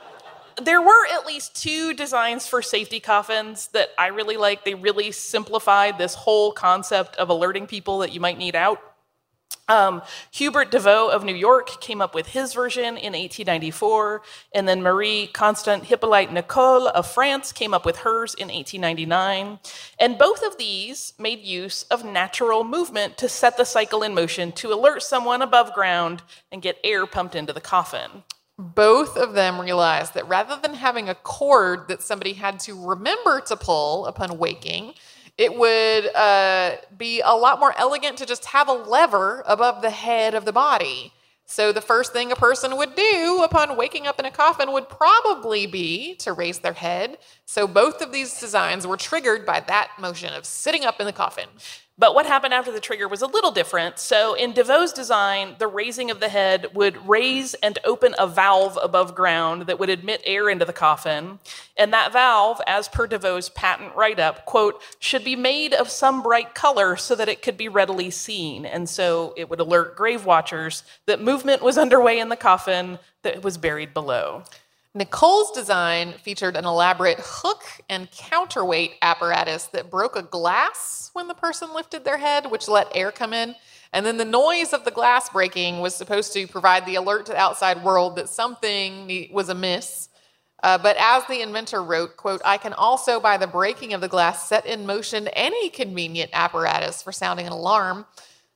there 0.61 0.81
were 0.81 1.07
at 1.13 1.25
least 1.25 1.55
two 1.55 1.93
designs 1.95 2.45
for 2.45 2.61
safety 2.61 2.99
coffins 2.99 3.67
that 3.67 3.89
I 3.97 4.07
really 4.07 4.37
like. 4.37 4.63
They 4.63 4.75
really 4.75 5.11
simplified 5.11 5.97
this 5.97 6.13
whole 6.13 6.51
concept 6.51 7.15
of 7.15 7.29
alerting 7.29 7.65
people 7.65 7.99
that 7.99 8.11
you 8.11 8.19
might 8.19 8.37
need 8.37 8.55
out. 8.55 8.79
Um, 9.71 10.01
Hubert 10.31 10.69
Deveau 10.69 11.09
of 11.09 11.23
New 11.23 11.33
York 11.33 11.79
came 11.79 12.01
up 12.01 12.13
with 12.13 12.27
his 12.27 12.53
version 12.53 12.97
in 12.97 13.13
1894, 13.13 14.21
and 14.53 14.67
then 14.67 14.83
Marie 14.83 15.27
Constant 15.27 15.85
Hippolyte 15.85 16.33
Nicole 16.33 16.89
of 16.89 17.07
France 17.07 17.53
came 17.53 17.73
up 17.73 17.85
with 17.85 17.99
hers 17.99 18.33
in 18.33 18.49
1899. 18.49 19.59
And 19.97 20.17
both 20.17 20.43
of 20.43 20.57
these 20.57 21.13
made 21.17 21.39
use 21.39 21.83
of 21.83 22.03
natural 22.03 22.65
movement 22.65 23.17
to 23.19 23.29
set 23.29 23.55
the 23.55 23.63
cycle 23.63 24.03
in 24.03 24.13
motion 24.13 24.51
to 24.53 24.73
alert 24.73 25.03
someone 25.03 25.41
above 25.41 25.71
ground 25.71 26.21
and 26.51 26.61
get 26.61 26.77
air 26.83 27.05
pumped 27.05 27.33
into 27.33 27.53
the 27.53 27.61
coffin. 27.61 28.23
Both 28.57 29.15
of 29.15 29.31
them 29.33 29.61
realized 29.61 30.15
that 30.15 30.27
rather 30.27 30.59
than 30.61 30.73
having 30.73 31.07
a 31.07 31.15
cord 31.15 31.87
that 31.87 32.01
somebody 32.01 32.33
had 32.33 32.59
to 32.61 32.75
remember 32.75 33.39
to 33.47 33.55
pull 33.55 34.05
upon 34.05 34.37
waking, 34.37 34.95
it 35.41 35.57
would 35.57 36.15
uh, 36.15 36.75
be 36.95 37.19
a 37.25 37.35
lot 37.35 37.59
more 37.59 37.73
elegant 37.75 38.15
to 38.19 38.27
just 38.27 38.45
have 38.45 38.67
a 38.69 38.73
lever 38.73 39.43
above 39.47 39.81
the 39.81 39.89
head 39.89 40.35
of 40.35 40.45
the 40.45 40.53
body. 40.53 41.13
So, 41.45 41.71
the 41.71 41.81
first 41.81 42.13
thing 42.13 42.31
a 42.31 42.35
person 42.35 42.77
would 42.77 42.93
do 42.93 43.41
upon 43.43 43.75
waking 43.75 44.05
up 44.05 44.19
in 44.19 44.25
a 44.25 44.31
coffin 44.31 44.71
would 44.71 44.87
probably 44.87 45.65
be 45.65 46.13
to 46.17 46.31
raise 46.31 46.59
their 46.59 46.73
head. 46.73 47.17
So, 47.45 47.67
both 47.67 48.03
of 48.03 48.11
these 48.11 48.39
designs 48.39 48.85
were 48.85 48.97
triggered 48.97 49.43
by 49.43 49.61
that 49.61 49.89
motion 49.99 50.31
of 50.31 50.45
sitting 50.45 50.85
up 50.85 50.99
in 50.99 51.07
the 51.07 51.11
coffin. 51.11 51.49
But 52.01 52.15
what 52.15 52.25
happened 52.25 52.55
after 52.55 52.71
the 52.71 52.79
trigger 52.79 53.07
was 53.07 53.21
a 53.21 53.27
little 53.27 53.51
different. 53.51 53.99
So 53.99 54.33
in 54.33 54.53
Deveau's 54.53 54.91
design, 54.91 55.55
the 55.59 55.67
raising 55.67 56.09
of 56.09 56.19
the 56.19 56.29
head 56.29 56.65
would 56.73 57.07
raise 57.07 57.53
and 57.53 57.77
open 57.85 58.15
a 58.17 58.25
valve 58.25 58.75
above 58.81 59.13
ground 59.13 59.67
that 59.67 59.77
would 59.77 59.91
admit 59.91 60.23
air 60.25 60.49
into 60.49 60.65
the 60.65 60.73
coffin. 60.73 61.37
And 61.77 61.93
that 61.93 62.11
valve, 62.11 62.59
as 62.65 62.87
per 62.87 63.05
Deveau's 63.05 63.49
patent 63.49 63.95
write 63.95 64.17
up, 64.17 64.47
quote, 64.47 64.81
should 64.97 65.23
be 65.23 65.35
made 65.35 65.75
of 65.75 65.91
some 65.91 66.23
bright 66.23 66.55
color 66.55 66.95
so 66.95 67.13
that 67.13 67.29
it 67.29 67.43
could 67.43 67.55
be 67.55 67.69
readily 67.69 68.09
seen. 68.09 68.65
And 68.65 68.89
so 68.89 69.35
it 69.37 69.47
would 69.51 69.59
alert 69.59 69.95
grave 69.95 70.25
watchers 70.25 70.81
that 71.05 71.21
movement 71.21 71.61
was 71.61 71.77
underway 71.77 72.17
in 72.17 72.29
the 72.29 72.35
coffin 72.35 72.97
that 73.21 73.43
was 73.43 73.59
buried 73.59 73.93
below. 73.93 74.41
Nicole's 74.93 75.51
design 75.51 76.11
featured 76.21 76.57
an 76.57 76.65
elaborate 76.65 77.17
hook 77.21 77.63
and 77.89 78.11
counterweight 78.11 78.95
apparatus 79.01 79.65
that 79.67 79.89
broke 79.89 80.17
a 80.17 80.21
glass 80.21 81.09
when 81.13 81.29
the 81.29 81.33
person 81.33 81.73
lifted 81.73 82.03
their 82.03 82.17
head, 82.17 82.51
which 82.51 82.67
let 82.67 82.93
air 82.93 83.09
come 83.09 83.31
in. 83.31 83.55
And 83.93 84.05
then 84.05 84.17
the 84.17 84.25
noise 84.25 84.73
of 84.73 84.83
the 84.83 84.91
glass 84.91 85.29
breaking 85.29 85.79
was 85.79 85.95
supposed 85.95 86.33
to 86.33 86.45
provide 86.45 86.85
the 86.85 86.95
alert 86.95 87.25
to 87.27 87.31
the 87.31 87.37
outside 87.37 87.83
world 87.83 88.17
that 88.17 88.27
something 88.27 89.29
was 89.31 89.47
amiss. 89.47 90.09
Uh, 90.61 90.77
but 90.77 90.97
as 90.99 91.25
the 91.25 91.41
inventor 91.41 91.81
wrote, 91.81 92.17
quote, 92.17 92.41
I 92.43 92.57
can 92.57 92.73
also, 92.73 93.19
by 93.19 93.37
the 93.37 93.47
breaking 93.47 93.93
of 93.93 94.01
the 94.01 94.07
glass, 94.09 94.47
set 94.47 94.65
in 94.65 94.85
motion 94.85 95.29
any 95.29 95.69
convenient 95.69 96.31
apparatus 96.33 97.01
for 97.01 97.11
sounding 97.11 97.47
an 97.47 97.53
alarm. 97.53 98.05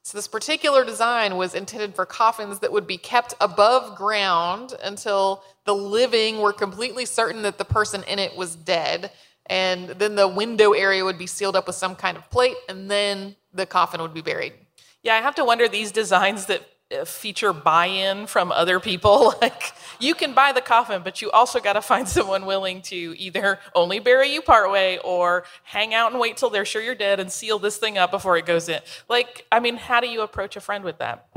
So, 0.05 0.19
this 0.19 0.27
particular 0.27 0.85
design 0.85 1.35
was 1.35 1.55
intended 1.55 1.95
for 1.95 2.05
coffins 2.05 2.59
that 2.59 2.71
would 2.71 2.85
be 2.85 2.95
kept 2.95 3.33
above 3.41 3.97
ground 3.97 4.75
until 4.83 5.43
the 5.63 5.73
living 5.73 6.41
were 6.41 6.53
completely 6.53 7.05
certain 7.05 7.41
that 7.41 7.57
the 7.57 7.65
person 7.65 8.03
in 8.03 8.19
it 8.19 8.37
was 8.37 8.55
dead. 8.55 9.09
And 9.47 9.89
then 9.89 10.13
the 10.13 10.27
window 10.27 10.73
area 10.73 11.03
would 11.03 11.17
be 11.17 11.25
sealed 11.25 11.55
up 11.55 11.65
with 11.65 11.75
some 11.75 11.95
kind 11.95 12.17
of 12.17 12.29
plate, 12.29 12.55
and 12.69 12.89
then 12.89 13.35
the 13.51 13.65
coffin 13.65 13.99
would 13.99 14.13
be 14.13 14.21
buried. 14.21 14.53
Yeah, 15.01 15.15
I 15.15 15.21
have 15.21 15.33
to 15.35 15.43
wonder 15.43 15.67
these 15.67 15.91
designs 15.91 16.45
that 16.45 16.61
feature 17.05 17.51
buy-in 17.51 18.27
from 18.27 18.51
other 18.51 18.79
people. 18.79 19.33
Like 19.41 19.73
you 19.99 20.15
can 20.15 20.33
buy 20.33 20.51
the 20.53 20.61
coffin 20.61 21.01
but 21.03 21.21
you 21.21 21.29
also 21.29 21.59
got 21.59 21.73
to 21.73 21.81
find 21.81 22.07
someone 22.17 22.45
willing 22.45 22.81
to 22.83 23.15
either 23.17 23.59
only 23.73 23.99
bury 23.99 24.29
you 24.33 24.41
partway 24.41 24.97
or 25.03 25.43
hang 25.63 25.93
out 25.93 26.11
and 26.11 26.19
wait 26.19 26.37
till 26.37 26.49
they're 26.49 26.65
sure 26.65 26.81
you're 26.81 26.95
dead 26.95 27.19
and 27.19 27.31
seal 27.31 27.59
this 27.59 27.77
thing 27.77 27.97
up 27.97 28.11
before 28.11 28.37
it 28.37 28.45
goes 28.45 28.69
in. 28.69 28.79
Like 29.07 29.45
i 29.51 29.59
mean 29.59 29.77
how 29.77 29.99
do 29.99 30.07
you 30.07 30.21
approach 30.21 30.55
a 30.55 30.61
friend 30.61 30.83
with 30.83 30.97
that? 30.99 31.27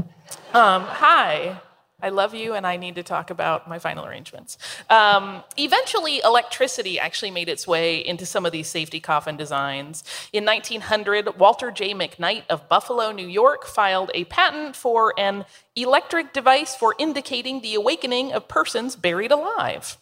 Um, 0.54 0.82
hi 0.82 1.60
I 2.00 2.10
love 2.10 2.32
you, 2.32 2.54
and 2.54 2.64
I 2.64 2.76
need 2.76 2.94
to 2.94 3.02
talk 3.02 3.28
about 3.28 3.68
my 3.68 3.80
final 3.80 4.06
arrangements. 4.06 4.56
Um, 4.88 5.42
eventually, 5.56 6.20
electricity 6.24 6.96
actually 6.96 7.32
made 7.32 7.48
its 7.48 7.66
way 7.66 7.96
into 7.98 8.24
some 8.24 8.46
of 8.46 8.52
these 8.52 8.68
safety 8.68 9.00
coffin 9.00 9.36
designs. 9.36 10.04
In 10.32 10.44
1900, 10.44 11.40
Walter 11.40 11.72
J. 11.72 11.94
McKnight 11.94 12.44
of 12.48 12.68
Buffalo, 12.68 13.10
New 13.10 13.26
York, 13.26 13.66
filed 13.66 14.12
a 14.14 14.24
patent 14.24 14.76
for 14.76 15.12
an 15.18 15.44
electric 15.74 16.32
device 16.32 16.76
for 16.76 16.94
indicating 17.00 17.62
the 17.62 17.74
awakening 17.74 18.32
of 18.32 18.46
persons 18.46 18.94
buried 18.94 19.32
alive. 19.32 19.96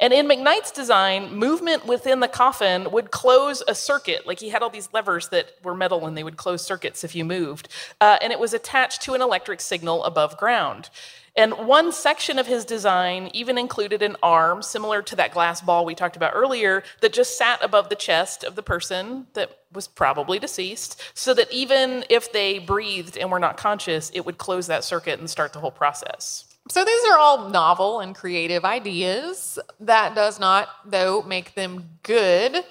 And 0.00 0.12
in 0.12 0.26
McKnight's 0.26 0.72
design, 0.72 1.34
movement 1.34 1.86
within 1.86 2.20
the 2.20 2.28
coffin 2.28 2.90
would 2.90 3.12
close 3.12 3.62
a 3.66 3.74
circuit. 3.74 4.26
Like 4.26 4.40
he 4.40 4.50
had 4.50 4.62
all 4.62 4.70
these 4.70 4.88
levers 4.92 5.28
that 5.28 5.52
were 5.62 5.74
metal 5.74 6.06
and 6.06 6.16
they 6.16 6.24
would 6.24 6.36
close 6.36 6.62
circuits 6.62 7.02
if 7.02 7.14
you 7.14 7.24
moved. 7.24 7.68
Uh, 8.00 8.18
and 8.20 8.32
it 8.32 8.38
was 8.38 8.52
attached 8.52 9.00
to 9.02 9.14
an 9.14 9.22
electric 9.22 9.60
signal 9.60 10.04
above 10.04 10.36
ground. 10.36 10.90
And 11.36 11.52
one 11.66 11.92
section 11.92 12.38
of 12.38 12.46
his 12.46 12.64
design 12.64 13.30
even 13.34 13.58
included 13.58 14.00
an 14.00 14.16
arm 14.22 14.62
similar 14.62 15.02
to 15.02 15.16
that 15.16 15.34
glass 15.34 15.60
ball 15.60 15.84
we 15.84 15.94
talked 15.94 16.16
about 16.16 16.32
earlier 16.34 16.82
that 17.02 17.12
just 17.12 17.36
sat 17.36 17.62
above 17.62 17.90
the 17.90 17.94
chest 17.94 18.42
of 18.42 18.54
the 18.54 18.62
person 18.62 19.26
that 19.34 19.58
was 19.72 19.86
probably 19.86 20.38
deceased, 20.38 21.02
so 21.12 21.34
that 21.34 21.52
even 21.52 22.04
if 22.08 22.32
they 22.32 22.58
breathed 22.58 23.18
and 23.18 23.30
were 23.30 23.38
not 23.38 23.58
conscious, 23.58 24.10
it 24.14 24.24
would 24.24 24.38
close 24.38 24.66
that 24.68 24.82
circuit 24.82 25.18
and 25.18 25.28
start 25.28 25.52
the 25.52 25.58
whole 25.58 25.70
process. 25.70 26.46
So 26.70 26.84
these 26.84 27.04
are 27.04 27.18
all 27.18 27.50
novel 27.50 28.00
and 28.00 28.14
creative 28.14 28.64
ideas. 28.64 29.58
That 29.78 30.14
does 30.14 30.40
not, 30.40 30.68
though, 30.86 31.22
make 31.22 31.54
them 31.54 31.90
good. 32.02 32.64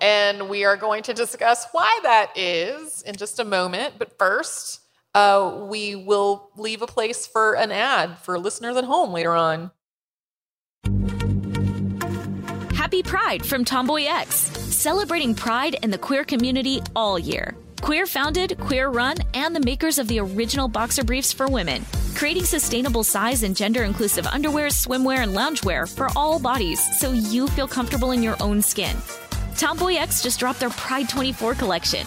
And 0.00 0.48
we 0.48 0.64
are 0.64 0.76
going 0.76 1.04
to 1.04 1.14
discuss 1.14 1.66
why 1.72 2.00
that 2.02 2.36
is 2.36 3.02
in 3.02 3.14
just 3.14 3.38
a 3.38 3.44
moment. 3.44 3.94
But 3.98 4.18
first, 4.18 4.80
uh, 5.14 5.66
we 5.68 5.94
will 5.94 6.50
leave 6.56 6.82
a 6.82 6.86
place 6.86 7.26
for 7.26 7.54
an 7.54 7.70
ad 7.70 8.18
for 8.18 8.38
listeners 8.38 8.76
at 8.76 8.84
home 8.84 9.12
later 9.12 9.32
on. 9.32 9.70
Happy 12.74 13.02
Pride 13.02 13.44
from 13.44 13.64
Tomboy 13.64 14.04
X, 14.04 14.34
celebrating 14.34 15.34
pride 15.34 15.76
in 15.82 15.90
the 15.90 15.98
queer 15.98 16.24
community 16.24 16.82
all 16.94 17.18
year. 17.18 17.54
Queer 17.80 18.06
founded, 18.06 18.58
queer 18.60 18.88
run, 18.88 19.16
and 19.34 19.54
the 19.54 19.60
makers 19.60 19.98
of 19.98 20.08
the 20.08 20.18
original 20.18 20.68
boxer 20.68 21.04
briefs 21.04 21.32
for 21.32 21.48
women, 21.48 21.84
creating 22.14 22.44
sustainable 22.44 23.04
size 23.04 23.42
and 23.42 23.56
gender 23.56 23.84
inclusive 23.84 24.26
underwear, 24.26 24.68
swimwear, 24.68 25.18
and 25.18 25.34
loungewear 25.34 25.92
for 25.92 26.08
all 26.16 26.38
bodies 26.38 26.80
so 26.98 27.12
you 27.12 27.46
feel 27.48 27.68
comfortable 27.68 28.12
in 28.12 28.22
your 28.22 28.36
own 28.40 28.62
skin. 28.62 28.96
Tomboy 29.56 29.94
X 29.94 30.22
just 30.22 30.40
dropped 30.40 30.60
their 30.60 30.70
Pride 30.70 31.08
24 31.08 31.54
collection 31.54 32.06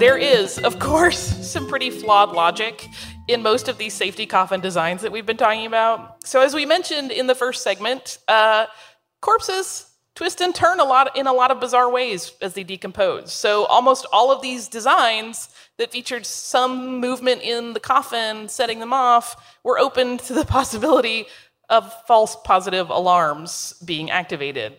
There 0.00 0.16
is, 0.16 0.58
of 0.58 0.78
course, 0.78 1.18
some 1.18 1.68
pretty 1.68 1.90
flawed 1.90 2.32
logic 2.32 2.88
in 3.28 3.42
most 3.42 3.68
of 3.68 3.76
these 3.76 3.92
safety 3.92 4.24
coffin 4.24 4.60
designs 4.60 5.02
that 5.02 5.12
we've 5.12 5.26
been 5.26 5.36
talking 5.36 5.66
about. 5.66 6.26
So, 6.26 6.40
as 6.40 6.54
we 6.54 6.64
mentioned 6.64 7.12
in 7.12 7.26
the 7.26 7.34
first 7.34 7.62
segment, 7.62 8.16
uh, 8.26 8.64
corpses 9.20 9.90
twist 10.14 10.40
and 10.40 10.54
turn 10.54 10.80
a 10.80 10.84
lot 10.84 11.16
in 11.16 11.26
a 11.26 11.32
lot 11.32 11.50
of 11.50 11.60
bizarre 11.60 11.90
ways 11.90 12.32
as 12.40 12.54
they 12.54 12.64
decompose. 12.64 13.32
So, 13.32 13.66
almost 13.66 14.06
all 14.12 14.32
of 14.32 14.40
these 14.40 14.68
designs 14.68 15.50
that 15.76 15.92
featured 15.92 16.24
some 16.24 16.98
movement 16.98 17.42
in 17.42 17.74
the 17.74 17.80
coffin 17.80 18.48
setting 18.48 18.80
them 18.80 18.94
off 18.94 19.58
were 19.64 19.78
open 19.78 20.16
to 20.18 20.32
the 20.32 20.44
possibility 20.56 21.26
of 21.70 21.92
false 22.06 22.36
positive 22.44 22.90
alarms 22.90 23.74
being 23.84 24.10
activated. 24.10 24.76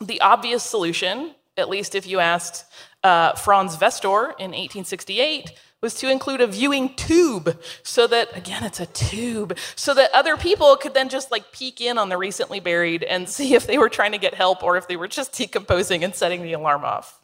The 0.00 0.20
obvious 0.20 0.62
solution, 0.62 1.34
at 1.56 1.68
least 1.70 1.94
if 1.94 2.06
you 2.06 2.20
asked 2.20 2.66
uh, 3.02 3.34
Franz 3.34 3.76
Vester 3.76 4.30
in 4.38 4.50
1868, 4.50 5.52
was 5.80 5.94
to 5.94 6.10
include 6.10 6.42
a 6.42 6.46
viewing 6.46 6.94
tube 6.94 7.58
so 7.82 8.06
that, 8.06 8.36
again, 8.36 8.64
it's 8.64 8.80
a 8.80 8.86
tube, 8.86 9.56
so 9.76 9.94
that 9.94 10.10
other 10.12 10.36
people 10.36 10.76
could 10.76 10.92
then 10.92 11.08
just 11.08 11.30
like 11.30 11.52
peek 11.52 11.80
in 11.80 11.96
on 11.96 12.10
the 12.10 12.18
recently 12.18 12.60
buried 12.60 13.02
and 13.02 13.28
see 13.36 13.54
if 13.54 13.66
they 13.66 13.78
were 13.78 13.88
trying 13.88 14.12
to 14.12 14.18
get 14.18 14.34
help 14.34 14.62
or 14.62 14.76
if 14.76 14.88
they 14.88 14.96
were 14.96 15.08
just 15.08 15.32
decomposing 15.32 16.04
and 16.04 16.14
setting 16.14 16.42
the 16.42 16.52
alarm 16.52 16.84
off. 16.84 17.20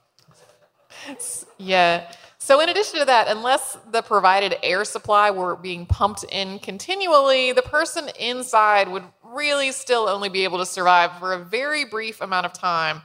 Yeah. 1.59 2.11
So, 2.47 2.61
in 2.61 2.69
addition 2.69 3.01
to 3.01 3.05
that, 3.07 3.27
unless 3.27 3.77
the 3.91 4.03
provided 4.03 4.55
air 4.63 4.85
supply 4.85 5.33
were 5.33 5.57
being 5.57 5.85
pumped 5.85 6.23
in 6.31 6.61
continually, 6.61 7.51
the 7.51 7.61
person 7.61 8.09
inside 8.21 8.87
would 8.87 9.03
really 9.25 9.73
still 9.73 10.09
only 10.09 10.29
be 10.29 10.45
able 10.45 10.59
to 10.59 10.67
survive 10.67 11.19
for 11.19 11.33
a 11.33 11.41
very 11.41 11.85
brief 11.85 12.21
amount 12.21 12.47
of 12.47 12.53
time, 12.53 13.03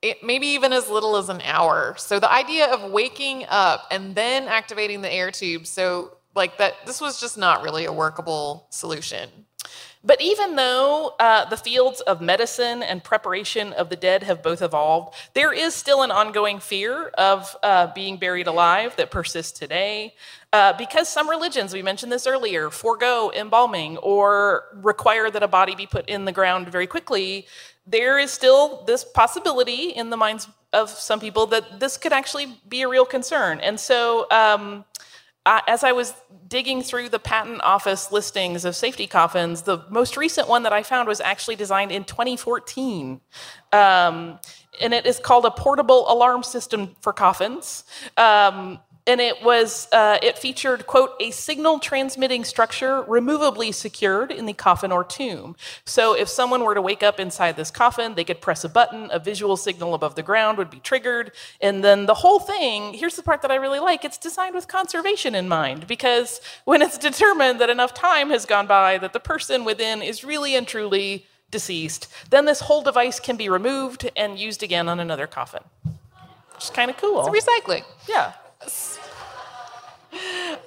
it, 0.00 0.24
maybe 0.24 0.46
even 0.46 0.72
as 0.72 0.88
little 0.88 1.16
as 1.16 1.28
an 1.28 1.42
hour. 1.42 1.94
So, 1.98 2.18
the 2.18 2.32
idea 2.32 2.72
of 2.72 2.90
waking 2.90 3.44
up 3.50 3.86
and 3.90 4.14
then 4.14 4.48
activating 4.48 5.02
the 5.02 5.12
air 5.12 5.30
tube, 5.30 5.66
so 5.66 6.16
like 6.34 6.56
that, 6.56 6.76
this 6.86 7.02
was 7.02 7.20
just 7.20 7.36
not 7.36 7.62
really 7.62 7.84
a 7.84 7.92
workable 7.92 8.66
solution. 8.70 9.28
But 10.02 10.22
even 10.22 10.56
though 10.56 11.14
uh, 11.20 11.44
the 11.44 11.58
fields 11.58 12.00
of 12.00 12.22
medicine 12.22 12.82
and 12.82 13.04
preparation 13.04 13.74
of 13.74 13.90
the 13.90 13.96
dead 13.96 14.22
have 14.22 14.42
both 14.42 14.62
evolved, 14.62 15.14
there 15.34 15.52
is 15.52 15.74
still 15.74 16.02
an 16.02 16.10
ongoing 16.10 16.58
fear 16.58 17.08
of 17.18 17.54
uh, 17.62 17.88
being 17.92 18.16
buried 18.16 18.46
alive 18.46 18.96
that 18.96 19.10
persists 19.10 19.58
today. 19.58 20.14
Uh, 20.54 20.72
because 20.72 21.08
some 21.08 21.28
religions, 21.28 21.74
we 21.74 21.82
mentioned 21.82 22.10
this 22.10 22.26
earlier, 22.26 22.70
forego 22.70 23.30
embalming 23.36 23.98
or 23.98 24.64
require 24.76 25.30
that 25.30 25.42
a 25.42 25.48
body 25.48 25.74
be 25.74 25.86
put 25.86 26.08
in 26.08 26.24
the 26.24 26.32
ground 26.32 26.68
very 26.68 26.86
quickly, 26.86 27.46
there 27.86 28.18
is 28.18 28.30
still 28.30 28.82
this 28.86 29.04
possibility 29.04 29.90
in 29.90 30.08
the 30.08 30.16
minds 30.16 30.48
of 30.72 30.88
some 30.88 31.20
people 31.20 31.46
that 31.46 31.78
this 31.78 31.96
could 31.96 32.12
actually 32.12 32.58
be 32.68 32.82
a 32.82 32.88
real 32.88 33.04
concern. 33.04 33.60
And 33.60 33.78
so, 33.78 34.26
um, 34.30 34.84
uh, 35.50 35.60
as 35.66 35.82
I 35.82 35.90
was 35.90 36.14
digging 36.46 36.80
through 36.80 37.08
the 37.08 37.18
patent 37.18 37.60
office 37.62 38.12
listings 38.12 38.64
of 38.64 38.76
safety 38.76 39.08
coffins, 39.08 39.62
the 39.62 39.84
most 39.90 40.16
recent 40.16 40.48
one 40.48 40.62
that 40.62 40.72
I 40.72 40.84
found 40.84 41.08
was 41.08 41.20
actually 41.20 41.56
designed 41.56 41.90
in 41.90 42.04
2014. 42.04 43.20
Um, 43.72 44.38
and 44.80 44.94
it 44.94 45.06
is 45.06 45.18
called 45.18 45.44
a 45.44 45.50
portable 45.50 46.10
alarm 46.10 46.44
system 46.44 46.94
for 47.00 47.12
coffins. 47.12 47.82
Um, 48.16 48.78
and 49.10 49.20
it 49.20 49.42
was 49.42 49.88
uh, 49.90 50.18
it 50.22 50.38
featured 50.38 50.86
quote 50.86 51.14
a 51.18 51.32
signal 51.32 51.80
transmitting 51.80 52.44
structure 52.44 53.02
removably 53.02 53.74
secured 53.74 54.30
in 54.30 54.46
the 54.46 54.52
coffin 54.52 54.92
or 54.92 55.02
tomb. 55.02 55.56
So 55.84 56.14
if 56.14 56.28
someone 56.28 56.62
were 56.62 56.76
to 56.76 56.82
wake 56.82 57.02
up 57.02 57.18
inside 57.18 57.56
this 57.56 57.72
coffin 57.72 58.14
they 58.14 58.22
could 58.22 58.40
press 58.40 58.62
a 58.62 58.68
button 58.68 59.08
a 59.10 59.18
visual 59.18 59.56
signal 59.56 59.94
above 59.94 60.14
the 60.14 60.22
ground 60.22 60.58
would 60.58 60.70
be 60.70 60.78
triggered 60.78 61.32
and 61.60 61.82
then 61.82 62.06
the 62.06 62.14
whole 62.14 62.38
thing 62.38 62.94
here's 62.94 63.16
the 63.16 63.22
part 63.22 63.42
that 63.42 63.50
i 63.50 63.56
really 63.56 63.80
like 63.80 64.04
it's 64.04 64.16
designed 64.16 64.54
with 64.54 64.68
conservation 64.68 65.34
in 65.34 65.48
mind 65.48 65.88
because 65.88 66.40
when 66.64 66.80
it's 66.80 66.96
determined 66.96 67.60
that 67.60 67.68
enough 67.68 67.92
time 67.92 68.30
has 68.30 68.46
gone 68.46 68.68
by 68.68 68.96
that 68.96 69.12
the 69.12 69.20
person 69.20 69.64
within 69.64 70.02
is 70.02 70.22
really 70.22 70.54
and 70.54 70.68
truly 70.68 71.26
deceased 71.50 72.06
then 72.30 72.44
this 72.44 72.60
whole 72.60 72.82
device 72.82 73.18
can 73.18 73.36
be 73.36 73.48
removed 73.48 74.08
and 74.16 74.38
used 74.38 74.62
again 74.62 74.88
on 74.88 75.00
another 75.00 75.26
coffin. 75.26 75.64
Which 76.54 76.64
is 76.64 76.70
kind 76.70 76.90
of 76.90 76.96
cool. 76.96 77.26
It's 77.26 77.44
recycling. 77.44 77.82
yeah 78.08 78.34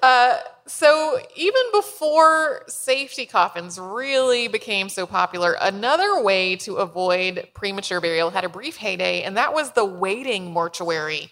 Uh, 0.01 0.37
so 0.65 1.19
even 1.35 1.61
before 1.71 2.63
safety 2.67 3.25
coffins 3.25 3.79
really 3.79 4.47
became 4.47 4.89
so 4.89 5.05
popular, 5.05 5.55
another 5.61 6.21
way 6.21 6.55
to 6.57 6.75
avoid 6.75 7.47
premature 7.53 8.01
burial 8.01 8.29
had 8.29 8.43
a 8.43 8.49
brief 8.49 8.77
heyday, 8.77 9.23
and 9.23 9.37
that 9.37 9.53
was 9.53 9.71
the 9.71 9.85
waiting 9.85 10.51
mortuary. 10.51 11.29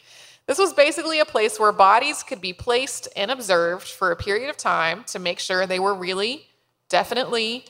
This 0.48 0.58
was 0.58 0.74
basically 0.74 1.20
a 1.20 1.26
place 1.26 1.60
where 1.60 1.72
bodies 1.72 2.24
could 2.24 2.42
be 2.42 2.54
placed 2.54 3.08
and 3.16 3.32
observed 3.32 3.88
for 3.88 4.12
a 4.12 4.16
period 4.16 4.50
of 4.50 4.58
time 4.58 5.04
to 5.06 5.20
make 5.20 5.40
sure 5.40 5.66
they 5.66 5.80
were 5.80 5.94
really, 5.94 6.48
definitely, 6.90 7.66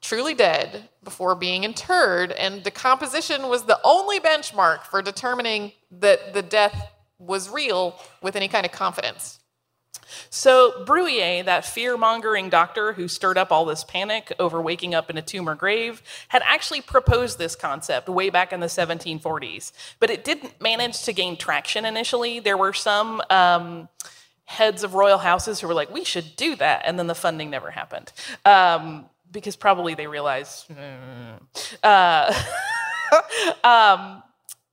truly 0.00 0.34
dead 0.34 0.88
before 1.04 1.34
being 1.34 1.64
interred. 1.64 2.32
And 2.32 2.62
decomposition 2.62 3.48
was 3.48 3.64
the 3.64 3.80
only 3.84 4.20
benchmark 4.20 4.82
for 4.84 5.00
determining 5.00 5.72
that 5.90 6.34
the 6.34 6.42
death 6.42 6.92
was 7.18 7.50
real 7.50 7.98
with 8.22 8.36
any 8.36 8.48
kind 8.48 8.64
of 8.64 8.72
confidence. 8.72 9.40
So, 10.30 10.84
Bruhier, 10.84 11.44
that 11.44 11.64
fear 11.64 11.96
mongering 11.96 12.48
doctor 12.48 12.94
who 12.94 13.08
stirred 13.08 13.36
up 13.36 13.52
all 13.52 13.64
this 13.64 13.84
panic 13.84 14.32
over 14.38 14.60
waking 14.60 14.94
up 14.94 15.10
in 15.10 15.18
a 15.18 15.22
tomb 15.22 15.48
or 15.48 15.54
grave, 15.54 16.02
had 16.28 16.42
actually 16.46 16.80
proposed 16.80 17.38
this 17.38 17.54
concept 17.54 18.08
way 18.08 18.30
back 18.30 18.52
in 18.52 18.60
the 18.60 18.66
1740s. 18.66 19.72
But 20.00 20.10
it 20.10 20.24
didn't 20.24 20.60
manage 20.60 21.02
to 21.02 21.12
gain 21.12 21.36
traction 21.36 21.84
initially. 21.84 22.40
There 22.40 22.56
were 22.56 22.72
some. 22.72 23.22
Um, 23.30 23.88
heads 24.48 24.82
of 24.82 24.94
royal 24.94 25.18
houses 25.18 25.60
who 25.60 25.68
were 25.68 25.74
like, 25.74 25.92
we 25.92 26.02
should 26.02 26.34
do 26.34 26.56
that. 26.56 26.80
And 26.86 26.98
then 26.98 27.06
the 27.06 27.14
funding 27.14 27.50
never 27.50 27.70
happened. 27.70 28.10
Um, 28.46 29.04
because 29.30 29.56
probably 29.56 29.94
they 29.94 30.06
realized. 30.06 30.66
Mm. 30.70 31.38
Uh, 31.82 32.32
um, 33.64 34.22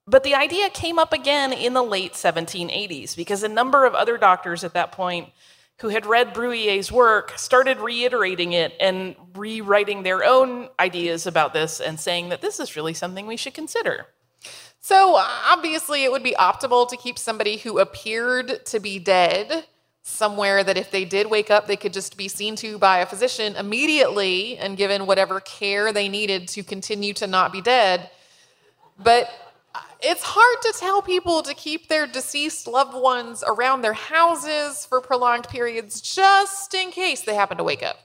but 0.07 0.23
the 0.23 0.35
idea 0.35 0.69
came 0.69 0.99
up 0.99 1.13
again 1.13 1.51
in 1.51 1.73
the 1.73 1.83
late 1.83 2.13
1780s 2.13 3.15
because 3.15 3.43
a 3.43 3.47
number 3.47 3.85
of 3.85 3.93
other 3.93 4.17
doctors 4.17 4.63
at 4.63 4.73
that 4.73 4.91
point 4.91 5.29
who 5.81 5.89
had 5.89 6.05
read 6.05 6.33
Bruhier's 6.33 6.91
work, 6.91 7.33
started 7.37 7.79
reiterating 7.79 8.53
it 8.53 8.73
and 8.79 9.15
rewriting 9.35 10.03
their 10.03 10.23
own 10.23 10.69
ideas 10.79 11.27
about 11.27 11.53
this 11.53 11.81
and 11.81 11.99
saying 11.99 12.29
that 12.29 12.41
this 12.41 12.59
is 12.59 12.75
really 12.75 12.93
something 12.93 13.27
we 13.27 13.35
should 13.35 13.53
consider. 13.53 14.07
So, 14.79 15.15
obviously, 15.15 16.03
it 16.03 16.11
would 16.11 16.23
be 16.23 16.35
optimal 16.39 16.87
to 16.89 16.97
keep 16.97 17.17
somebody 17.17 17.57
who 17.57 17.79
appeared 17.79 18.65
to 18.67 18.79
be 18.79 18.99
dead 18.99 19.65
somewhere 20.03 20.63
that 20.63 20.77
if 20.77 20.91
they 20.91 21.03
did 21.03 21.29
wake 21.29 21.49
up, 21.49 21.65
they 21.65 21.75
could 21.75 21.91
just 21.91 22.15
be 22.15 22.27
seen 22.27 22.55
to 22.57 22.77
by 22.77 22.99
a 22.99 23.05
physician 23.05 23.55
immediately 23.55 24.55
and 24.57 24.77
given 24.77 25.07
whatever 25.07 25.39
care 25.39 25.91
they 25.91 26.07
needed 26.07 26.47
to 26.49 26.63
continue 26.63 27.13
to 27.13 27.25
not 27.25 27.51
be 27.51 27.61
dead. 27.61 28.11
But 29.03 29.29
it's 30.05 30.21
hard 30.23 30.61
to 30.61 30.73
tell 30.79 31.01
people 31.01 31.41
to 31.41 31.53
keep 31.55 31.87
their 31.87 32.05
deceased 32.05 32.67
loved 32.67 32.93
ones 32.93 33.43
around 33.45 33.81
their 33.81 33.93
houses 33.93 34.85
for 34.85 35.01
prolonged 35.01 35.47
periods 35.49 35.99
just 35.99 36.75
in 36.75 36.91
case 36.91 37.21
they 37.21 37.33
happen 37.33 37.57
to 37.57 37.63
wake 37.63 37.81
up. 37.81 37.97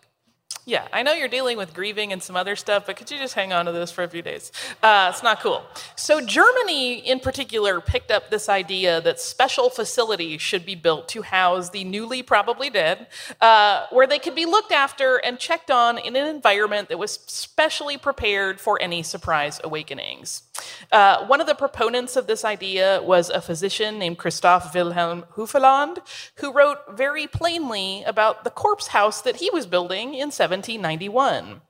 Yeah, 0.67 0.87
I 0.93 1.03
know 1.03 1.13
you're 1.13 1.29
dealing 1.29 1.57
with 1.57 1.75
grieving 1.75 2.13
and 2.13 2.23
some 2.23 2.37
other 2.37 2.55
stuff, 2.55 2.87
but 2.87 2.97
could 2.97 3.11
you 3.11 3.19
just 3.19 3.35
hang 3.35 3.53
on 3.53 3.67
to 3.67 3.73
this 3.73 3.91
for 3.91 4.05
a 4.05 4.09
few 4.09 4.23
days? 4.23 4.53
Uh, 4.83 5.11
it's 5.13 5.23
not 5.23 5.41
cool. 5.41 5.65
So, 5.97 6.21
Germany 6.21 6.99
in 6.99 7.19
particular 7.19 7.81
picked 7.81 8.11
up 8.11 8.31
this 8.31 8.49
idea 8.49 9.01
that 9.01 9.19
special 9.19 9.69
facilities 9.69 10.41
should 10.41 10.65
be 10.65 10.75
built 10.75 11.09
to 11.09 11.23
house 11.23 11.71
the 11.71 11.85
newly 11.85 12.23
probably 12.23 12.71
dead, 12.71 13.09
uh, 13.41 13.87
where 13.91 14.07
they 14.07 14.19
could 14.19 14.35
be 14.35 14.47
looked 14.47 14.71
after 14.71 15.17
and 15.17 15.39
checked 15.39 15.71
on 15.71 15.99
in 15.99 16.15
an 16.15 16.29
environment 16.29 16.89
that 16.89 16.99
was 16.99 17.13
specially 17.27 17.97
prepared 17.97 18.61
for 18.61 18.81
any 18.81 19.03
surprise 19.03 19.61
awakenings. 19.65 20.43
Uh, 20.91 21.27
one 21.27 21.41
of 21.41 21.47
the 21.47 21.55
proponents 21.55 22.17
of 22.17 22.27
this 22.27 22.45
idea 22.45 23.01
was 23.03 23.31
a 23.31 23.41
physician 23.41 23.99
named 23.99 24.19
Christoph 24.19 24.75
Wilhelm 24.75 25.25
Hufeland, 25.35 25.99
who 26.37 26.53
wrote 26.53 26.79
very 26.97 27.27
plainly 27.27 28.03
about 28.05 28.45
the 28.45 28.51
corpse 28.51 28.89
house 28.89 29.23
that 29.23 29.37
he 29.37 29.51
was 29.51 29.67
building 29.67 30.15
in 30.15 30.29
1791. 30.31 31.61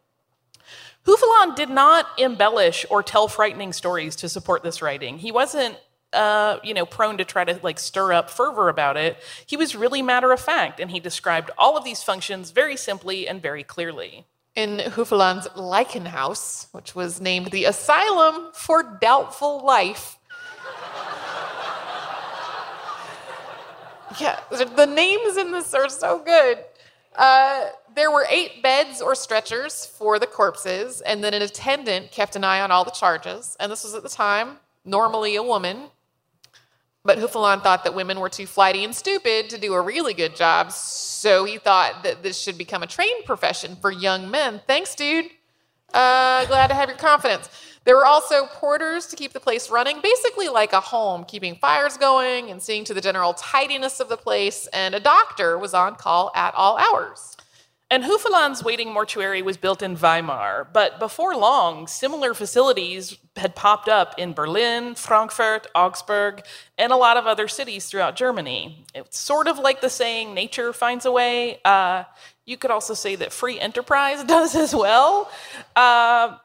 Hufeland 1.06 1.56
did 1.56 1.70
not 1.70 2.06
embellish 2.18 2.84
or 2.90 3.02
tell 3.02 3.26
frightening 3.26 3.72
stories 3.72 4.16
to 4.16 4.28
support 4.28 4.62
this 4.62 4.82
writing. 4.82 5.18
He 5.18 5.32
wasn't 5.32 5.78
uh, 6.12 6.58
you 6.62 6.74
know, 6.74 6.84
prone 6.84 7.18
to 7.18 7.24
try 7.24 7.44
to 7.44 7.58
like 7.62 7.78
stir 7.78 8.12
up 8.12 8.30
fervor 8.30 8.68
about 8.68 8.96
it. 8.96 9.16
He 9.46 9.56
was 9.56 9.76
really 9.76 10.02
matter 10.02 10.32
of 10.32 10.40
fact, 10.40 10.80
and 10.80 10.90
he 10.90 11.00
described 11.00 11.50
all 11.56 11.76
of 11.76 11.84
these 11.84 12.02
functions 12.02 12.50
very 12.50 12.76
simply 12.76 13.28
and 13.28 13.40
very 13.40 13.62
clearly. 13.62 14.26
In 14.56 14.78
Hufeland's 14.78 15.46
Leichenhaus, 15.48 16.66
which 16.72 16.94
was 16.94 17.20
named 17.20 17.52
the 17.52 17.64
Asylum 17.64 18.48
for 18.52 18.98
Doubtful 19.00 19.64
Life. 19.64 20.18
yeah, 24.20 24.40
the 24.50 24.86
names 24.86 25.36
in 25.36 25.52
this 25.52 25.72
are 25.72 25.88
so 25.88 26.18
good. 26.18 26.58
Uh, 27.16 27.66
there 27.94 28.10
were 28.10 28.26
eight 28.28 28.62
beds 28.62 29.00
or 29.00 29.14
stretchers 29.14 29.86
for 29.86 30.18
the 30.18 30.26
corpses, 30.26 31.00
and 31.00 31.22
then 31.22 31.34
an 31.34 31.42
attendant 31.42 32.10
kept 32.10 32.36
an 32.36 32.44
eye 32.44 32.60
on 32.60 32.70
all 32.70 32.84
the 32.84 32.90
charges. 32.90 33.56
And 33.60 33.70
this 33.70 33.84
was 33.84 33.94
at 33.94 34.02
the 34.02 34.08
time 34.08 34.58
normally 34.84 35.36
a 35.36 35.42
woman. 35.42 35.90
But 37.02 37.18
Hufeland 37.18 37.62
thought 37.62 37.84
that 37.84 37.94
women 37.94 38.20
were 38.20 38.28
too 38.28 38.46
flighty 38.46 38.84
and 38.84 38.94
stupid 38.94 39.48
to 39.50 39.58
do 39.58 39.72
a 39.72 39.80
really 39.80 40.12
good 40.12 40.36
job, 40.36 40.70
so 40.70 41.44
he 41.44 41.56
thought 41.56 42.02
that 42.04 42.22
this 42.22 42.38
should 42.38 42.58
become 42.58 42.82
a 42.82 42.86
trained 42.86 43.24
profession 43.24 43.76
for 43.80 43.90
young 43.90 44.30
men. 44.30 44.60
Thanks, 44.66 44.94
dude. 44.94 45.26
Uh, 45.94 46.44
glad 46.46 46.66
to 46.68 46.74
have 46.74 46.88
your 46.88 46.98
confidence. 46.98 47.48
There 47.84 47.96
were 47.96 48.04
also 48.04 48.46
porters 48.46 49.06
to 49.06 49.16
keep 49.16 49.32
the 49.32 49.40
place 49.40 49.70
running, 49.70 50.00
basically 50.02 50.48
like 50.48 50.74
a 50.74 50.80
home, 50.80 51.24
keeping 51.24 51.56
fires 51.56 51.96
going 51.96 52.50
and 52.50 52.62
seeing 52.62 52.84
to 52.84 52.94
the 52.94 53.00
general 53.00 53.32
tidiness 53.32 54.00
of 54.00 54.10
the 54.10 54.18
place, 54.18 54.68
and 54.74 54.94
a 54.94 55.00
doctor 55.00 55.58
was 55.58 55.72
on 55.72 55.94
call 55.94 56.30
at 56.34 56.54
all 56.54 56.76
hours. 56.76 57.29
And 57.92 58.04
Hufeland's 58.04 58.62
waiting 58.62 58.92
mortuary 58.92 59.42
was 59.42 59.56
built 59.56 59.82
in 59.82 59.96
Weimar, 59.96 60.68
but 60.72 61.00
before 61.00 61.34
long, 61.34 61.88
similar 61.88 62.34
facilities 62.34 63.18
had 63.34 63.56
popped 63.56 63.88
up 63.88 64.14
in 64.16 64.32
Berlin, 64.32 64.94
Frankfurt, 64.94 65.66
Augsburg, 65.74 66.44
and 66.78 66.92
a 66.92 66.96
lot 66.96 67.16
of 67.16 67.26
other 67.26 67.48
cities 67.48 67.86
throughout 67.86 68.14
Germany. 68.14 68.84
It's 68.94 69.18
sort 69.18 69.48
of 69.48 69.58
like 69.58 69.80
the 69.80 69.90
saying, 69.90 70.34
nature 70.34 70.72
finds 70.72 71.04
a 71.04 71.10
way. 71.10 71.58
Uh, 71.64 72.04
you 72.46 72.56
could 72.56 72.70
also 72.70 72.94
say 72.94 73.16
that 73.16 73.32
free 73.32 73.58
enterprise 73.58 74.22
does 74.36 74.54
as 74.54 74.72
well. 74.72 75.28
Uh, 75.74 76.36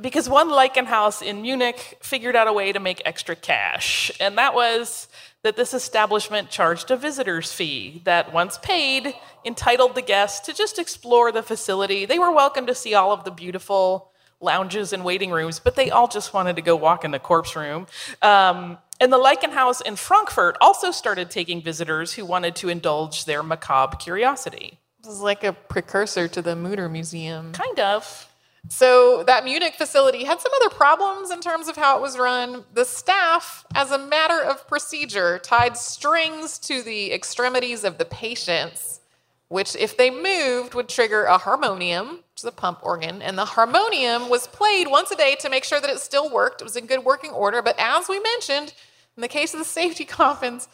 because 0.00 0.30
one 0.30 0.48
Leichenhaus 0.48 1.20
in 1.20 1.42
Munich 1.42 1.98
figured 2.00 2.36
out 2.36 2.48
a 2.48 2.52
way 2.54 2.72
to 2.72 2.80
make 2.80 3.02
extra 3.04 3.36
cash, 3.36 4.10
and 4.18 4.38
that 4.38 4.54
was 4.54 5.08
that 5.42 5.56
this 5.56 5.72
establishment 5.72 6.50
charged 6.50 6.90
a 6.90 6.96
visitor's 6.96 7.52
fee 7.52 8.02
that, 8.04 8.32
once 8.32 8.58
paid, 8.58 9.14
entitled 9.44 9.94
the 9.94 10.02
guests 10.02 10.46
to 10.46 10.52
just 10.52 10.78
explore 10.78 11.32
the 11.32 11.42
facility. 11.42 12.04
They 12.04 12.18
were 12.18 12.32
welcome 12.32 12.66
to 12.66 12.74
see 12.74 12.94
all 12.94 13.12
of 13.12 13.24
the 13.24 13.30
beautiful 13.30 14.12
lounges 14.40 14.92
and 14.92 15.04
waiting 15.04 15.30
rooms, 15.30 15.58
but 15.58 15.76
they 15.76 15.90
all 15.90 16.08
just 16.08 16.34
wanted 16.34 16.56
to 16.56 16.62
go 16.62 16.76
walk 16.76 17.04
in 17.04 17.10
the 17.10 17.18
corpse 17.18 17.56
room. 17.56 17.86
Um, 18.22 18.78
and 19.00 19.12
the 19.12 19.18
Leichenhaus 19.18 19.80
in 19.80 19.96
Frankfurt 19.96 20.58
also 20.60 20.90
started 20.90 21.30
taking 21.30 21.62
visitors 21.62 22.12
who 22.12 22.24
wanted 22.26 22.54
to 22.56 22.68
indulge 22.68 23.24
their 23.24 23.42
macabre 23.42 23.96
curiosity. 23.96 24.78
This 25.02 25.14
is 25.14 25.20
like 25.20 25.44
a 25.44 25.54
precursor 25.54 26.28
to 26.28 26.42
the 26.42 26.54
Mutter 26.54 26.88
Museum. 26.88 27.52
Kind 27.52 27.80
of. 27.80 28.29
So 28.68 29.24
that 29.24 29.44
Munich 29.44 29.74
facility 29.74 30.24
had 30.24 30.40
some 30.40 30.52
other 30.60 30.74
problems 30.74 31.30
in 31.30 31.40
terms 31.40 31.68
of 31.68 31.76
how 31.76 31.96
it 31.96 32.02
was 32.02 32.18
run. 32.18 32.64
The 32.74 32.84
staff, 32.84 33.64
as 33.74 33.90
a 33.90 33.98
matter 33.98 34.40
of 34.40 34.68
procedure, 34.68 35.38
tied 35.38 35.76
strings 35.76 36.58
to 36.60 36.82
the 36.82 37.12
extremities 37.12 37.84
of 37.84 37.98
the 37.98 38.04
patients, 38.04 39.00
which, 39.48 39.74
if 39.74 39.96
they 39.96 40.10
moved, 40.10 40.74
would 40.74 40.88
trigger 40.88 41.24
a 41.24 41.38
harmonium, 41.38 42.08
which 42.08 42.38
is 42.38 42.44
a 42.44 42.52
pump 42.52 42.80
organ. 42.82 43.22
And 43.22 43.36
the 43.36 43.44
harmonium 43.44 44.28
was 44.28 44.46
played 44.46 44.88
once 44.88 45.10
a 45.10 45.16
day 45.16 45.36
to 45.40 45.50
make 45.50 45.64
sure 45.64 45.80
that 45.80 45.90
it 45.90 45.98
still 45.98 46.30
worked. 46.30 46.60
It 46.60 46.64
was 46.64 46.76
in 46.76 46.86
good 46.86 47.04
working 47.04 47.30
order. 47.30 47.62
But 47.62 47.76
as 47.78 48.08
we 48.08 48.20
mentioned, 48.20 48.74
in 49.16 49.22
the 49.22 49.28
case 49.28 49.52
of 49.52 49.58
the 49.58 49.64
safety 49.64 50.04
coffins, 50.06 50.68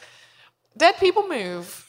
dead 0.76 0.96
people 0.98 1.26
move. 1.26 1.82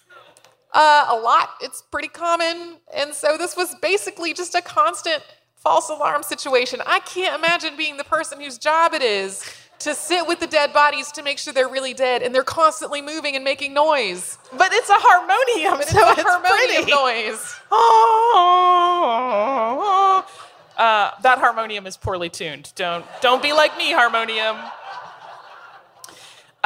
Uh, 0.74 1.08
a 1.10 1.16
lot. 1.16 1.50
It's 1.62 1.82
pretty 1.82 2.08
common. 2.08 2.78
And 2.93 3.14
so 3.14 3.38
this 3.38 3.58
was 3.58 3.76
basically 3.82 4.34
just 4.34 4.54
a 4.54 4.62
constant 4.62 5.24
false 5.68 5.89
alarm 5.89 6.24
situation. 6.24 6.82
I 6.86 6.99
can't 7.01 7.38
imagine 7.38 7.76
being 7.76 7.97
the 7.97 8.05
person 8.05 8.39
whose 8.39 8.57
job 8.57 8.93
it 8.93 9.01
is 9.01 9.43
to 9.80 9.93
sit 9.93 10.26
with 10.26 10.39
the 10.39 10.47
dead 10.47 10.72
bodies 10.72 11.11
to 11.11 11.22
make 11.22 11.38
sure 11.38 11.53
they're 11.53 11.68
really 11.68 11.93
dead 11.93 12.22
and 12.22 12.34
they're 12.34 12.41
constantly 12.43 13.01
moving 13.01 13.36
and 13.36 13.43
making 13.43 13.74
noise. 13.74 14.38
But 14.57 14.72
it's 14.72 14.89
a 14.89 14.95
harmonium, 14.97 15.76
so 15.76 15.82
it's 15.82 15.93
a 15.93 16.22
it's 16.22 16.30
harmonium 16.30 16.84
pretty. 16.86 16.91
noise. 16.91 17.55
Uh, 20.78 21.11
that 21.22 21.38
harmonium 21.39 21.86
is 21.86 21.97
poorly 21.97 22.30
tuned. 22.30 22.72
Don't 22.76 23.03
don't 23.20 23.43
be 23.43 23.51
like 23.51 23.78
me, 23.78 23.91
harmonium. 23.91 24.55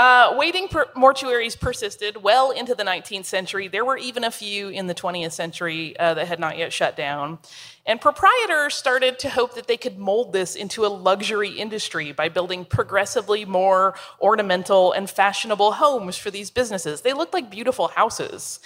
Uh, 0.01 0.33
waiting 0.35 0.67
per- 0.67 0.87
mortuaries 0.95 1.59
persisted 1.59 2.23
well 2.23 2.49
into 2.49 2.73
the 2.73 2.81
19th 2.81 3.25
century. 3.25 3.67
There 3.67 3.85
were 3.85 3.97
even 3.97 4.23
a 4.23 4.31
few 4.31 4.69
in 4.69 4.87
the 4.87 4.95
20th 4.95 5.31
century 5.31 5.95
uh, 5.99 6.15
that 6.15 6.27
had 6.27 6.39
not 6.39 6.57
yet 6.57 6.73
shut 6.73 6.97
down. 6.97 7.37
And 7.85 8.01
proprietors 8.01 8.73
started 8.73 9.19
to 9.19 9.29
hope 9.29 9.53
that 9.53 9.67
they 9.67 9.77
could 9.77 9.99
mold 9.99 10.33
this 10.33 10.55
into 10.55 10.87
a 10.87 10.87
luxury 10.87 11.51
industry 11.51 12.13
by 12.13 12.29
building 12.29 12.65
progressively 12.65 13.45
more 13.45 13.93
ornamental 14.19 14.91
and 14.91 15.07
fashionable 15.07 15.73
homes 15.73 16.17
for 16.17 16.31
these 16.31 16.49
businesses. 16.49 17.01
They 17.01 17.13
looked 17.13 17.35
like 17.35 17.51
beautiful 17.51 17.89
houses. 17.89 18.59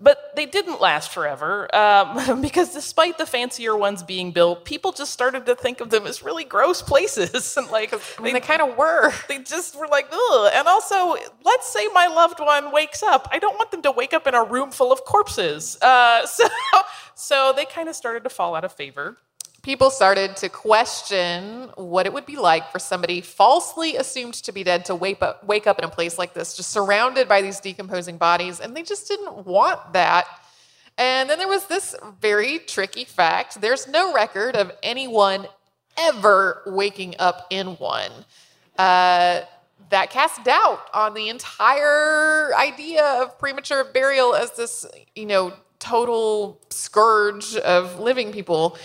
But 0.00 0.36
they 0.36 0.46
didn't 0.46 0.80
last 0.80 1.10
forever 1.10 1.74
um, 1.74 2.40
because 2.40 2.72
despite 2.72 3.18
the 3.18 3.26
fancier 3.26 3.76
ones 3.76 4.02
being 4.02 4.30
built, 4.30 4.64
people 4.64 4.92
just 4.92 5.12
started 5.12 5.46
to 5.46 5.54
think 5.54 5.80
of 5.80 5.90
them 5.90 6.06
as 6.06 6.22
really 6.22 6.44
gross 6.44 6.82
places. 6.82 7.56
and 7.56 7.68
like, 7.70 7.92
I 7.92 8.22
mean, 8.22 8.34
they 8.34 8.40
kind 8.40 8.62
of 8.62 8.76
were. 8.76 9.12
they 9.28 9.38
just 9.38 9.78
were 9.78 9.88
like, 9.88 10.06
ugh. 10.12 10.52
And 10.54 10.68
also, 10.68 11.16
let's 11.44 11.72
say 11.72 11.88
my 11.92 12.06
loved 12.06 12.40
one 12.40 12.72
wakes 12.72 13.02
up. 13.02 13.28
I 13.32 13.38
don't 13.38 13.56
want 13.56 13.70
them 13.70 13.82
to 13.82 13.92
wake 13.92 14.12
up 14.12 14.26
in 14.26 14.34
a 14.34 14.44
room 14.44 14.70
full 14.70 14.92
of 14.92 15.04
corpses. 15.04 15.76
Uh, 15.82 16.26
so, 16.26 16.46
so 17.14 17.52
they 17.56 17.64
kind 17.64 17.88
of 17.88 17.96
started 17.96 18.24
to 18.24 18.30
fall 18.30 18.54
out 18.54 18.64
of 18.64 18.72
favor. 18.72 19.16
People 19.68 19.90
started 19.90 20.34
to 20.38 20.48
question 20.48 21.68
what 21.74 22.06
it 22.06 22.12
would 22.14 22.24
be 22.24 22.38
like 22.38 22.72
for 22.72 22.78
somebody 22.78 23.20
falsely 23.20 23.96
assumed 23.96 24.32
to 24.32 24.50
be 24.50 24.64
dead 24.64 24.86
to 24.86 24.94
wake 24.94 25.20
up, 25.20 25.44
wake 25.44 25.66
up 25.66 25.78
in 25.78 25.84
a 25.84 25.90
place 25.90 26.16
like 26.16 26.32
this, 26.32 26.56
just 26.56 26.70
surrounded 26.70 27.28
by 27.28 27.42
these 27.42 27.60
decomposing 27.60 28.16
bodies, 28.16 28.60
and 28.60 28.74
they 28.74 28.82
just 28.82 29.06
didn't 29.08 29.44
want 29.44 29.92
that. 29.92 30.24
And 30.96 31.28
then 31.28 31.36
there 31.36 31.48
was 31.48 31.66
this 31.66 31.94
very 32.18 32.60
tricky 32.60 33.04
fact 33.04 33.60
there's 33.60 33.86
no 33.86 34.14
record 34.14 34.56
of 34.56 34.72
anyone 34.82 35.46
ever 35.98 36.62
waking 36.64 37.16
up 37.18 37.46
in 37.50 37.76
one. 37.76 38.10
Uh, 38.78 39.42
that 39.90 40.08
cast 40.08 40.44
doubt 40.44 40.80
on 40.94 41.12
the 41.12 41.28
entire 41.28 42.56
idea 42.56 43.04
of 43.04 43.38
premature 43.38 43.84
burial 43.84 44.34
as 44.34 44.50
this, 44.52 44.86
you 45.14 45.26
know, 45.26 45.52
total 45.78 46.58
scourge 46.70 47.54
of 47.56 48.00
living 48.00 48.32
people. 48.32 48.78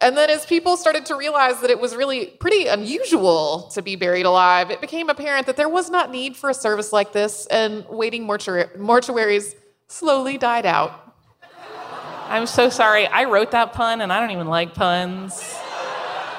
And 0.00 0.16
then, 0.16 0.28
as 0.28 0.44
people 0.44 0.76
started 0.76 1.06
to 1.06 1.16
realize 1.16 1.60
that 1.60 1.70
it 1.70 1.80
was 1.80 1.96
really 1.96 2.26
pretty 2.26 2.66
unusual 2.66 3.70
to 3.72 3.80
be 3.80 3.96
buried 3.96 4.26
alive, 4.26 4.70
it 4.70 4.80
became 4.80 5.08
apparent 5.08 5.46
that 5.46 5.56
there 5.56 5.70
was 5.70 5.88
not 5.88 6.10
need 6.10 6.36
for 6.36 6.50
a 6.50 6.54
service 6.54 6.92
like 6.92 7.12
this, 7.12 7.46
and 7.46 7.86
waiting 7.88 8.26
mortuar- 8.26 8.76
mortuaries 8.76 9.54
slowly 9.88 10.36
died 10.36 10.66
out. 10.66 11.14
I'm 12.28 12.46
so 12.46 12.68
sorry. 12.68 13.06
I 13.06 13.24
wrote 13.24 13.52
that 13.52 13.72
pun 13.72 14.00
and 14.00 14.12
I 14.12 14.20
don't 14.20 14.32
even 14.32 14.48
like 14.48 14.74
puns. 14.74 15.56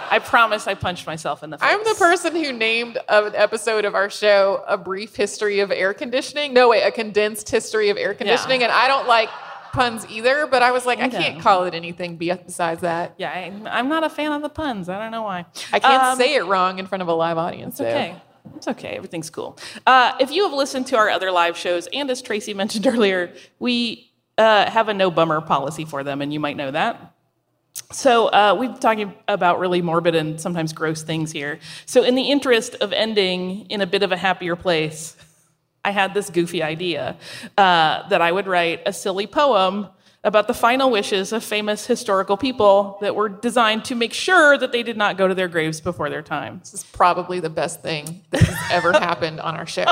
I 0.10 0.20
promise 0.20 0.68
I 0.68 0.74
punched 0.74 1.06
myself 1.06 1.44
in 1.44 1.50
the 1.50 1.58
face. 1.58 1.70
I'm 1.70 1.84
the 1.84 1.96
person 1.98 2.36
who 2.36 2.54
named 2.54 2.98
an 3.10 3.34
episode 3.36 3.86
of 3.86 3.96
our 3.96 4.10
show 4.10 4.64
A 4.68 4.78
Brief 4.78 5.16
History 5.16 5.60
of 5.60 5.72
Air 5.72 5.94
Conditioning. 5.94 6.54
No, 6.54 6.70
wait, 6.70 6.84
a 6.84 6.92
condensed 6.92 7.50
history 7.50 7.90
of 7.90 7.98
air 7.98 8.14
conditioning. 8.14 8.64
And 8.64 8.72
I 8.72 8.88
don't 8.88 9.08
like 9.08 9.30
puns 9.78 10.08
either, 10.10 10.48
but 10.48 10.64
I 10.64 10.72
was 10.72 10.86
like, 10.86 11.00
I 11.00 11.08
can't 11.08 11.40
call 11.40 11.66
it 11.66 11.76
anything 11.76 12.18
besides 12.18 12.82
that. 12.82 13.14
Yeah, 13.18 13.30
I, 13.30 13.80
am 13.80 13.88
not 13.88 14.04
a 14.04 14.10
fan 14.10 14.32
of 14.32 14.42
the 14.42 14.50
puns. 14.50 14.90
I 14.90 14.98
don't 14.98 15.12
know 15.12 15.22
why. 15.22 15.46
I 15.72 15.80
can't 15.80 16.04
um, 16.04 16.18
say 16.18 16.36
it 16.36 16.46
wrong 16.46 16.80
in 16.80 16.88
front 16.88 17.04
of 17.04 17.08
a 17.08 17.14
live 17.14 17.38
audience. 17.38 17.80
It's 17.80 17.82
okay. 17.82 18.16
It's 18.56 18.68
okay. 18.68 18.96
Everything's 18.96 19.30
cool. 19.30 19.58
Uh, 19.86 20.14
if 20.20 20.32
you 20.32 20.44
have 20.44 20.54
listened 20.54 20.88
to 20.88 20.98
our 20.98 21.10
other 21.10 21.32
live 21.32 21.56
shows, 21.58 21.88
and 21.94 22.10
as 22.10 22.22
Tracy 22.22 22.54
mentioned 22.64 22.88
earlier, 22.88 23.34
we 23.60 24.12
uh, 24.38 24.70
have 24.70 24.90
a 24.90 24.94
no 24.94 25.12
bummer 25.12 25.42
policy 25.42 25.86
for 25.86 26.04
them, 26.04 26.22
and 26.22 26.34
you 26.34 26.40
might 26.40 26.58
know 26.58 26.72
that. 26.72 27.14
So 27.92 28.28
uh, 28.28 28.56
we've 28.60 28.72
been 28.72 28.80
talking 28.80 29.14
about 29.28 29.60
really 29.60 29.82
morbid 29.82 30.16
and 30.16 30.42
sometimes 30.42 30.74
gross 30.74 31.04
things 31.04 31.32
here. 31.32 31.60
So 31.86 32.04
in 32.04 32.16
the 32.16 32.32
interest 32.32 32.76
of 32.76 32.92
ending 32.94 33.68
in 33.70 33.82
a 33.82 33.86
bit 33.86 34.02
of 34.02 34.12
a 34.12 34.18
happier 34.18 34.56
place, 34.56 35.17
I 35.84 35.92
had 35.92 36.14
this 36.14 36.30
goofy 36.30 36.62
idea 36.62 37.18
uh, 37.58 38.08
that 38.10 38.22
I 38.22 38.32
would 38.32 38.48
write 38.48 38.82
a 38.86 38.94
silly 38.94 39.28
poem 39.28 39.88
about 40.24 40.48
the 40.48 40.54
final 40.54 40.92
wishes 40.92 41.32
of 41.32 41.44
famous 41.44 41.86
historical 41.86 42.36
people 42.36 42.98
that 43.02 43.16
were 43.16 43.30
designed 43.30 43.86
to 43.86 43.96
make 43.96 44.14
sure 44.14 44.58
that 44.58 44.72
they 44.72 44.84
did 44.84 44.98
not 44.98 45.18
go 45.18 45.28
to 45.28 45.34
their 45.34 45.48
graves 45.48 45.80
before 45.80 46.10
their 46.10 46.22
time. 46.22 46.60
This 46.60 46.74
is 46.74 46.84
probably 46.84 47.40
the 47.40 47.50
best 47.50 47.82
thing 47.82 48.22
that 48.32 48.42
has 48.42 48.72
ever 48.72 48.92
happened 49.00 49.40
on 49.40 49.56
our 49.56 49.66
show. 49.66 49.86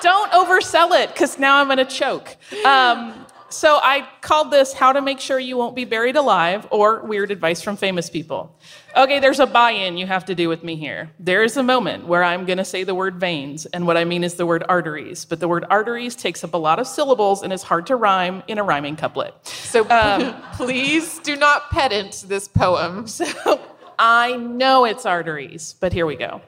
Don't 0.00 0.32
oversell 0.32 1.02
it, 1.02 1.12
because 1.12 1.38
now 1.38 1.56
I'm 1.56 1.66
going 1.66 1.78
to 1.78 1.84
choke. 1.84 2.36
Um, 2.64 3.26
so 3.48 3.78
I 3.82 4.08
called 4.22 4.50
this 4.50 4.72
How 4.72 4.92
to 4.92 5.00
Make 5.00 5.20
Sure 5.20 5.38
You 5.38 5.56
Won't 5.56 5.76
Be 5.76 5.84
Buried 5.84 6.16
Alive 6.16 6.66
or 6.70 7.00
Weird 7.04 7.30
Advice 7.30 7.62
from 7.62 7.76
Famous 7.76 8.10
People. 8.10 8.58
Okay, 8.96 9.20
there's 9.20 9.40
a 9.40 9.46
buy 9.46 9.72
in 9.72 9.98
you 9.98 10.06
have 10.06 10.24
to 10.24 10.34
do 10.34 10.48
with 10.48 10.64
me 10.64 10.74
here. 10.74 11.10
There 11.20 11.44
is 11.44 11.58
a 11.58 11.62
moment 11.62 12.06
where 12.06 12.24
I'm 12.24 12.46
going 12.46 12.56
to 12.56 12.64
say 12.64 12.82
the 12.82 12.94
word 12.94 13.16
veins, 13.16 13.66
and 13.66 13.86
what 13.86 13.98
I 13.98 14.04
mean 14.04 14.24
is 14.24 14.34
the 14.34 14.46
word 14.46 14.64
arteries. 14.70 15.26
But 15.26 15.38
the 15.38 15.48
word 15.48 15.66
arteries 15.68 16.16
takes 16.16 16.42
up 16.42 16.54
a 16.54 16.56
lot 16.56 16.78
of 16.78 16.86
syllables 16.86 17.42
and 17.42 17.52
is 17.52 17.62
hard 17.62 17.86
to 17.88 17.96
rhyme 17.96 18.42
in 18.48 18.56
a 18.56 18.64
rhyming 18.64 18.96
couplet. 18.96 19.34
So 19.46 19.86
um, 19.90 20.34
please 20.54 21.18
do 21.18 21.36
not 21.36 21.70
pedant 21.70 22.24
this 22.26 22.48
poem. 22.48 23.06
So 23.16 23.60
I 23.98 24.36
know 24.36 24.84
it's 24.84 25.06
arteries, 25.06 25.74
but 25.80 25.92
here 25.92 26.06
we 26.06 26.16
go. 26.16 26.42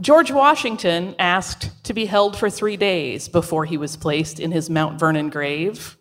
George 0.00 0.30
Washington 0.30 1.14
asked 1.18 1.70
to 1.84 1.94
be 1.94 2.04
held 2.04 2.36
for 2.36 2.50
three 2.50 2.76
days 2.76 3.28
before 3.28 3.64
he 3.64 3.78
was 3.78 3.96
placed 3.96 4.40
in 4.40 4.52
his 4.52 4.68
Mount 4.68 4.98
Vernon 4.98 5.30
grave. 5.30 5.96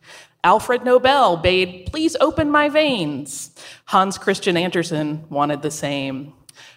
Alfred 0.45 0.85
Nobel 0.85 1.37
bade, 1.37 1.87
Please 1.87 2.15
open 2.21 2.51
my 2.51 2.69
veins. 2.69 3.49
Hans 3.85 4.19
Christian 4.19 4.55
Andersen 4.55 5.25
wanted 5.27 5.63
the 5.63 5.71
same. 5.71 6.33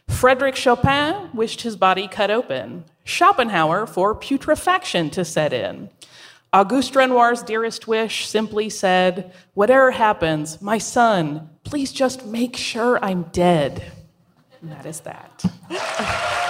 Frederick 0.09 0.57
Chopin 0.57 1.29
wished 1.35 1.61
his 1.61 1.77
body 1.77 2.09
cut 2.09 2.31
open. 2.31 2.87
Schopenhauer 3.05 3.87
for 3.87 4.15
putrefaction 4.15 5.11
to 5.11 5.23
set 5.23 5.53
in. 5.53 5.91
Auguste 6.51 6.97
Renoir's 6.97 7.43
dearest 7.43 7.87
wish 7.87 8.27
simply 8.27 8.71
said, 8.71 9.35
Whatever 9.53 9.91
happens, 9.91 10.63
my 10.63 10.79
son, 10.79 11.51
please 11.63 11.93
just 11.93 12.25
make 12.25 12.57
sure 12.57 12.99
I'm 13.05 13.25
dead. 13.25 13.93
And 14.63 14.73
that 14.73 14.87
is 14.87 15.01
that. 15.01 15.45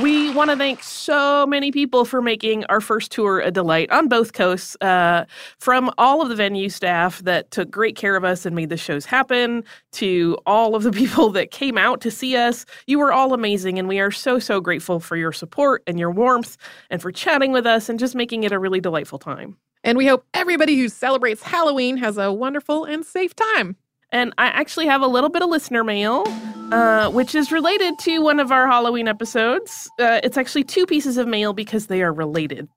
We 0.00 0.32
want 0.32 0.50
to 0.50 0.56
thank 0.56 0.82
so 0.82 1.46
many 1.46 1.70
people 1.70 2.06
for 2.06 2.22
making 2.22 2.64
our 2.66 2.80
first 2.80 3.12
tour 3.12 3.40
a 3.40 3.50
delight 3.50 3.90
on 3.90 4.08
both 4.08 4.32
coasts. 4.32 4.74
Uh, 4.80 5.26
from 5.58 5.90
all 5.98 6.22
of 6.22 6.30
the 6.30 6.34
venue 6.34 6.70
staff 6.70 7.18
that 7.24 7.50
took 7.50 7.70
great 7.70 7.94
care 7.94 8.16
of 8.16 8.24
us 8.24 8.46
and 8.46 8.56
made 8.56 8.70
the 8.70 8.78
shows 8.78 9.04
happen, 9.04 9.62
to 9.92 10.38
all 10.46 10.74
of 10.74 10.82
the 10.82 10.92
people 11.02 11.28
that 11.32 11.50
came 11.50 11.76
out 11.76 12.00
to 12.00 12.10
see 12.10 12.36
us. 12.36 12.64
You 12.86 12.98
were 12.98 13.12
all 13.12 13.34
amazing, 13.34 13.78
and 13.78 13.86
we 13.86 14.00
are 14.00 14.10
so, 14.10 14.38
so 14.38 14.62
grateful 14.62 14.98
for 14.98 15.16
your 15.16 15.32
support 15.32 15.82
and 15.86 15.98
your 15.98 16.10
warmth 16.10 16.56
and 16.88 17.02
for 17.02 17.12
chatting 17.12 17.52
with 17.52 17.66
us 17.66 17.90
and 17.90 17.98
just 17.98 18.14
making 18.14 18.44
it 18.44 18.52
a 18.52 18.58
really 18.58 18.80
delightful 18.80 19.18
time. 19.18 19.58
And 19.84 19.98
we 19.98 20.06
hope 20.06 20.24
everybody 20.32 20.78
who 20.78 20.88
celebrates 20.88 21.42
Halloween 21.42 21.98
has 21.98 22.16
a 22.16 22.32
wonderful 22.32 22.84
and 22.84 23.04
safe 23.04 23.34
time. 23.36 23.76
And 24.12 24.34
I 24.36 24.46
actually 24.46 24.86
have 24.86 25.00
a 25.00 25.06
little 25.06 25.30
bit 25.30 25.42
of 25.42 25.48
listener 25.48 25.82
mail, 25.82 26.24
uh, 26.70 27.10
which 27.10 27.34
is 27.34 27.50
related 27.50 27.98
to 28.00 28.20
one 28.20 28.40
of 28.40 28.52
our 28.52 28.66
Halloween 28.66 29.08
episodes. 29.08 29.90
Uh, 29.98 30.20
it's 30.22 30.36
actually 30.36 30.64
two 30.64 30.84
pieces 30.84 31.16
of 31.16 31.26
mail 31.26 31.54
because 31.54 31.86
they 31.86 32.02
are 32.02 32.12
related. 32.12 32.68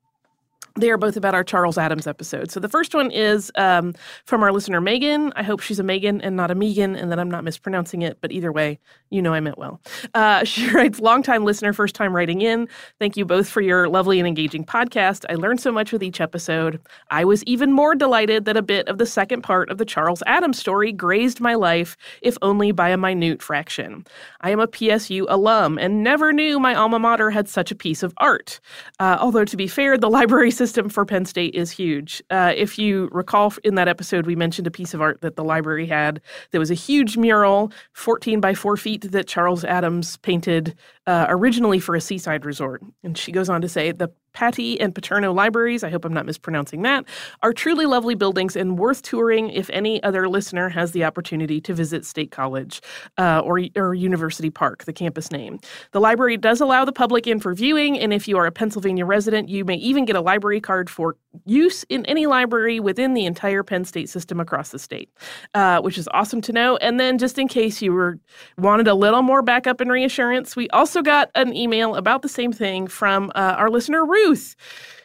They 0.77 0.89
are 0.89 0.97
both 0.97 1.15
about 1.15 1.33
our 1.33 1.43
Charles 1.45 1.77
Addams 1.77 2.05
episode. 2.05 2.51
So 2.51 2.59
the 2.59 2.67
first 2.67 2.93
one 2.93 3.09
is 3.09 3.49
um, 3.55 3.93
from 4.25 4.43
our 4.43 4.51
listener 4.51 4.81
Megan. 4.81 5.31
I 5.37 5.41
hope 5.41 5.61
she's 5.61 5.79
a 5.79 5.83
Megan 5.83 6.19
and 6.19 6.35
not 6.35 6.51
a 6.51 6.55
Megan, 6.55 6.97
and 6.97 7.09
that 7.13 7.19
I'm 7.19 7.31
not 7.31 7.45
mispronouncing 7.45 8.01
it. 8.01 8.17
But 8.19 8.33
either 8.33 8.51
way, 8.51 8.77
you 9.09 9.21
know 9.21 9.33
I 9.33 9.39
meant 9.39 9.57
well. 9.57 9.79
Uh, 10.13 10.43
she 10.43 10.69
writes, 10.71 10.99
"Longtime 10.99 11.45
listener, 11.45 11.71
first 11.71 11.95
time 11.95 12.13
writing 12.13 12.41
in. 12.41 12.67
Thank 12.99 13.15
you 13.15 13.23
both 13.23 13.47
for 13.47 13.61
your 13.61 13.87
lovely 13.87 14.19
and 14.19 14.27
engaging 14.27 14.65
podcast. 14.65 15.23
I 15.29 15.35
learned 15.35 15.61
so 15.61 15.71
much 15.71 15.93
with 15.93 16.03
each 16.03 16.19
episode. 16.19 16.81
I 17.09 17.23
was 17.23 17.41
even 17.43 17.71
more 17.71 17.95
delighted 17.95 18.43
that 18.43 18.57
a 18.57 18.61
bit 18.61 18.89
of 18.89 18.97
the 18.97 19.05
second 19.05 19.43
part 19.43 19.69
of 19.69 19.77
the 19.77 19.85
Charles 19.85 20.23
Addams 20.27 20.59
story 20.59 20.91
grazed 20.91 21.39
my 21.39 21.55
life, 21.55 21.95
if 22.21 22.37
only 22.41 22.73
by 22.73 22.89
a 22.89 22.97
minute 22.97 23.41
fraction. 23.41 24.05
I 24.41 24.49
am 24.49 24.59
a 24.59 24.67
PSU 24.67 25.25
alum 25.29 25.77
and 25.77 26.03
never 26.03 26.33
knew 26.33 26.59
my 26.59 26.75
alma 26.75 26.99
mater 26.99 27.29
had 27.29 27.47
such 27.47 27.71
a 27.71 27.75
piece 27.75 28.03
of 28.03 28.13
art. 28.17 28.59
Uh, 28.99 29.17
although 29.21 29.45
to 29.45 29.55
be 29.55 29.67
fair, 29.67 29.97
the 29.97 30.09
library 30.15 30.51
system 30.51 30.64
system 30.65 30.89
for 30.89 31.05
Penn 31.05 31.25
State 31.25 31.53
is 31.53 31.69
huge. 31.69 32.23
Uh, 32.31 32.51
if 32.55 32.79
you 32.79 33.07
recall 33.11 33.53
in 33.63 33.75
that 33.75 33.87
episode, 33.87 34.25
we 34.25 34.35
mentioned 34.35 34.65
a 34.65 34.71
piece 34.71 34.95
of 34.95 35.01
art 35.01 35.21
that 35.21 35.35
the 35.35 35.43
library 35.43 35.85
had. 35.85 36.19
There 36.49 36.59
was 36.59 36.71
a 36.71 36.75
huge 36.75 37.17
mural, 37.17 37.71
14 37.93 38.41
by 38.41 38.55
4 38.55 38.75
feet, 38.75 39.11
that 39.11 39.27
Charles 39.27 39.63
Addams 39.63 40.17
painted 40.17 40.75
uh, 41.05 41.27
originally 41.29 41.79
for 41.79 41.93
a 41.93 42.01
seaside 42.01 42.45
resort. 42.45 42.81
And 43.03 43.15
she 43.15 43.31
goes 43.31 43.47
on 43.47 43.61
to 43.61 43.69
say 43.69 43.91
the 43.91 44.09
Pattee 44.35 44.77
and 44.79 44.93
Paterno 44.93 45.33
libraries, 45.33 45.83
I 45.83 45.89
hope 45.89 46.05
I'm 46.05 46.13
not 46.13 46.25
mispronouncing 46.25 46.81
that, 46.81 47.05
are 47.41 47.53
truly 47.53 47.85
lovely 47.85 48.15
buildings 48.15 48.55
and 48.55 48.77
worth 48.77 49.01
touring 49.01 49.49
if 49.49 49.69
any 49.71 50.03
other 50.03 50.27
listener 50.27 50.69
has 50.69 50.91
the 50.91 51.05
opportunity 51.05 51.61
to 51.61 51.73
visit 51.73 52.05
State 52.05 52.31
College 52.31 52.81
uh, 53.17 53.39
or, 53.39 53.61
or 53.75 53.93
University 53.93 54.49
Park, 54.49 54.83
the 54.83 54.93
campus 54.93 55.31
name. 55.31 55.59
The 55.91 56.01
library 56.01 56.37
does 56.37 56.59
allow 56.59 56.83
the 56.83 56.91
public 56.91 57.25
in 57.25 57.39
for 57.39 57.53
viewing, 57.53 57.97
and 57.97 58.13
if 58.13 58.27
you 58.27 58.37
are 58.37 58.45
a 58.45 58.51
Pennsylvania 58.51 59.05
resident, 59.05 59.47
you 59.47 59.63
may 59.63 59.75
even 59.75 60.05
get 60.05 60.15
a 60.15 60.21
library 60.21 60.59
card 60.59 60.89
for 60.89 61.15
use 61.45 61.83
in 61.89 62.05
any 62.05 62.25
library 62.25 62.79
within 62.79 63.13
the 63.13 63.25
entire 63.25 63.63
Penn 63.63 63.85
State 63.85 64.09
system 64.09 64.39
across 64.39 64.69
the 64.69 64.79
state, 64.79 65.09
uh, 65.53 65.81
which 65.81 65.97
is 65.97 66.07
awesome 66.13 66.41
to 66.41 66.51
know. 66.51 66.77
And 66.77 66.99
then, 66.99 67.17
just 67.17 67.37
in 67.37 67.47
case 67.47 67.81
you 67.81 67.93
were 67.93 68.19
wanted 68.57 68.87
a 68.87 68.95
little 68.95 69.21
more 69.21 69.41
backup 69.41 69.81
and 69.81 69.91
reassurance, 69.91 70.55
we 70.55 70.69
also 70.69 71.01
got 71.01 71.29
an 71.35 71.55
email 71.55 71.95
about 71.95 72.21
the 72.21 72.29
same 72.29 72.51
thing 72.51 72.87
from 72.87 73.31
uh, 73.35 73.55
our 73.57 73.69
listener 73.69 74.05
Ruth, 74.25 74.55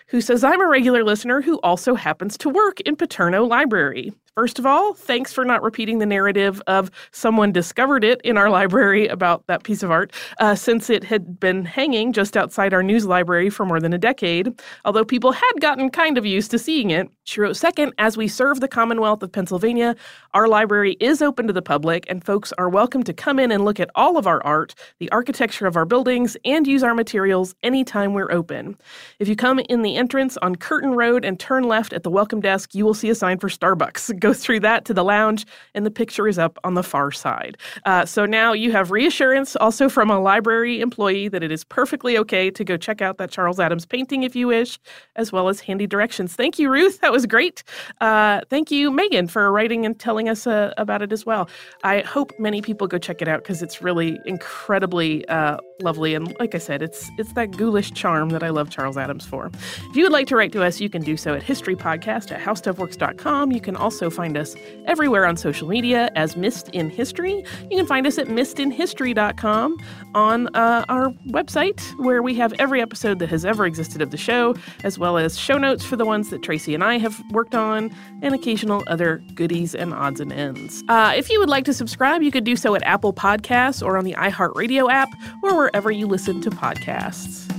who 0.08 0.20
says, 0.20 0.42
"I'm 0.42 0.60
a 0.60 0.66
regular 0.66 1.04
listener 1.04 1.42
who 1.42 1.58
also 1.58 1.94
happens 1.94 2.38
to 2.38 2.48
work 2.48 2.80
in 2.80 2.96
Paterno 2.96 3.44
Library. 3.44 4.12
First 4.36 4.60
of 4.60 4.64
all, 4.64 4.94
thanks 4.94 5.32
for 5.32 5.44
not 5.44 5.60
repeating 5.60 5.98
the 5.98 6.06
narrative 6.06 6.62
of 6.68 6.88
someone 7.10 7.50
discovered 7.50 8.04
it 8.04 8.20
in 8.22 8.38
our 8.38 8.48
library 8.48 9.08
about 9.08 9.44
that 9.48 9.64
piece 9.64 9.82
of 9.82 9.90
art, 9.90 10.12
uh, 10.38 10.54
since 10.54 10.88
it 10.88 11.02
had 11.02 11.40
been 11.40 11.64
hanging 11.64 12.12
just 12.12 12.36
outside 12.36 12.72
our 12.72 12.82
news 12.82 13.04
library 13.04 13.50
for 13.50 13.66
more 13.66 13.80
than 13.80 13.92
a 13.92 13.98
decade, 13.98 14.54
although 14.84 15.04
people 15.04 15.32
had 15.32 15.52
gotten 15.60 15.90
kind 15.90 16.16
of 16.16 16.24
used 16.24 16.52
to 16.52 16.60
seeing 16.60 16.90
it. 16.90 17.10
She 17.24 17.40
wrote, 17.40 17.56
Second, 17.56 17.92
as 17.98 18.16
we 18.16 18.28
serve 18.28 18.60
the 18.60 18.68
Commonwealth 18.68 19.20
of 19.24 19.32
Pennsylvania, 19.32 19.96
our 20.32 20.46
library 20.46 20.96
is 21.00 21.22
open 21.22 21.48
to 21.48 21.52
the 21.52 21.60
public, 21.60 22.06
and 22.08 22.24
folks 22.24 22.52
are 22.56 22.68
welcome 22.68 23.02
to 23.02 23.12
come 23.12 23.40
in 23.40 23.50
and 23.50 23.64
look 23.64 23.80
at 23.80 23.90
all 23.96 24.16
of 24.16 24.28
our 24.28 24.42
art, 24.44 24.76
the 25.00 25.10
architecture 25.10 25.66
of 25.66 25.76
our 25.76 25.84
buildings, 25.84 26.36
and 26.44 26.68
use 26.68 26.84
our 26.84 26.94
materials 26.94 27.56
anytime 27.64 28.14
we're 28.14 28.30
open. 28.30 28.76
If 29.18 29.26
you 29.26 29.34
come 29.34 29.58
in 29.58 29.82
the 29.82 29.96
entrance 29.96 30.36
on 30.36 30.54
Curtain 30.54 30.92
Road 30.92 31.24
and 31.24 31.38
turn 31.38 31.64
left 31.64 31.92
at 31.92 32.04
the 32.04 32.10
welcome 32.10 32.40
desk, 32.40 32.76
you 32.76 32.84
will 32.84 32.94
see 32.94 33.10
a 33.10 33.14
sign 33.16 33.40
for 33.40 33.48
Starbucks. 33.48 34.12
Go 34.20 34.32
through 34.32 34.60
that 34.60 34.84
to 34.84 34.94
the 34.94 35.02
lounge, 35.04 35.46
and 35.74 35.84
the 35.84 35.90
picture 35.90 36.28
is 36.28 36.38
up 36.38 36.58
on 36.62 36.74
the 36.74 36.82
far 36.82 37.10
side. 37.10 37.56
Uh, 37.84 38.04
so 38.04 38.26
now 38.26 38.52
you 38.52 38.70
have 38.72 38.90
reassurance 38.90 39.56
also 39.56 39.88
from 39.88 40.10
a 40.10 40.20
library 40.20 40.80
employee 40.80 41.28
that 41.28 41.42
it 41.42 41.50
is 41.50 41.64
perfectly 41.64 42.18
okay 42.18 42.50
to 42.50 42.64
go 42.64 42.76
check 42.76 43.00
out 43.00 43.18
that 43.18 43.30
Charles 43.30 43.58
Addams 43.58 43.86
painting 43.86 44.22
if 44.22 44.36
you 44.36 44.46
wish, 44.48 44.78
as 45.16 45.32
well 45.32 45.48
as 45.48 45.60
handy 45.60 45.86
directions. 45.86 46.34
Thank 46.34 46.58
you, 46.58 46.70
Ruth. 46.70 47.00
That 47.00 47.12
was 47.12 47.26
great. 47.26 47.62
Uh, 48.00 48.42
thank 48.50 48.70
you, 48.70 48.90
Megan, 48.90 49.26
for 49.26 49.50
writing 49.50 49.86
and 49.86 49.98
telling 49.98 50.28
us 50.28 50.46
uh, 50.46 50.74
about 50.76 51.02
it 51.02 51.12
as 51.12 51.24
well. 51.24 51.48
I 51.82 52.00
hope 52.00 52.32
many 52.38 52.60
people 52.60 52.86
go 52.86 52.98
check 52.98 53.22
it 53.22 53.28
out 53.28 53.42
because 53.42 53.62
it's 53.62 53.80
really 53.80 54.18
incredibly 54.26 55.26
uh, 55.28 55.56
lovely. 55.80 56.14
And 56.14 56.34
like 56.38 56.54
I 56.54 56.58
said, 56.58 56.82
it's 56.82 57.10
it's 57.18 57.32
that 57.32 57.52
ghoulish 57.52 57.92
charm 57.92 58.30
that 58.30 58.42
I 58.42 58.50
love 58.50 58.70
Charles 58.70 58.96
Addams 58.96 59.24
for. 59.24 59.50
If 59.90 59.96
you 59.96 60.02
would 60.04 60.12
like 60.12 60.26
to 60.28 60.36
write 60.36 60.52
to 60.52 60.62
us, 60.62 60.80
you 60.80 60.90
can 60.90 61.02
do 61.02 61.16
so 61.16 61.34
at 61.34 61.42
historypodcast 61.42 62.32
at 62.32 62.40
howstuffworks.com. 62.40 63.52
You 63.52 63.60
can 63.60 63.76
also 63.76 64.09
find 64.10 64.36
us 64.36 64.54
everywhere 64.86 65.26
on 65.26 65.36
social 65.36 65.68
media 65.68 66.10
as 66.16 66.36
Missed 66.36 66.68
in 66.70 66.90
History. 66.90 67.44
You 67.70 67.76
can 67.76 67.86
find 67.86 68.06
us 68.06 68.18
at 68.18 68.26
missedinhistory.com 68.26 69.76
on 70.14 70.48
uh, 70.54 70.84
our 70.88 71.10
website, 71.28 71.80
where 71.98 72.22
we 72.22 72.34
have 72.34 72.52
every 72.58 72.80
episode 72.80 73.18
that 73.20 73.28
has 73.28 73.44
ever 73.44 73.66
existed 73.66 74.02
of 74.02 74.10
the 74.10 74.16
show, 74.16 74.54
as 74.84 74.98
well 74.98 75.18
as 75.18 75.38
show 75.38 75.58
notes 75.58 75.84
for 75.84 75.96
the 75.96 76.04
ones 76.04 76.30
that 76.30 76.42
Tracy 76.42 76.74
and 76.74 76.82
I 76.82 76.98
have 76.98 77.22
worked 77.30 77.54
on, 77.54 77.90
and 78.22 78.34
occasional 78.34 78.82
other 78.86 79.22
goodies 79.34 79.74
and 79.74 79.94
odds 79.94 80.20
and 80.20 80.32
ends. 80.32 80.82
Uh, 80.88 81.12
if 81.16 81.30
you 81.30 81.38
would 81.40 81.48
like 81.48 81.64
to 81.64 81.74
subscribe, 81.74 82.22
you 82.22 82.30
could 82.30 82.44
do 82.44 82.56
so 82.56 82.74
at 82.74 82.82
Apple 82.82 83.12
Podcasts 83.12 83.84
or 83.84 83.96
on 83.96 84.04
the 84.04 84.14
iHeartRadio 84.14 84.90
app 84.90 85.08
or 85.42 85.56
wherever 85.56 85.90
you 85.90 86.06
listen 86.06 86.40
to 86.42 86.50
podcasts. 86.50 87.50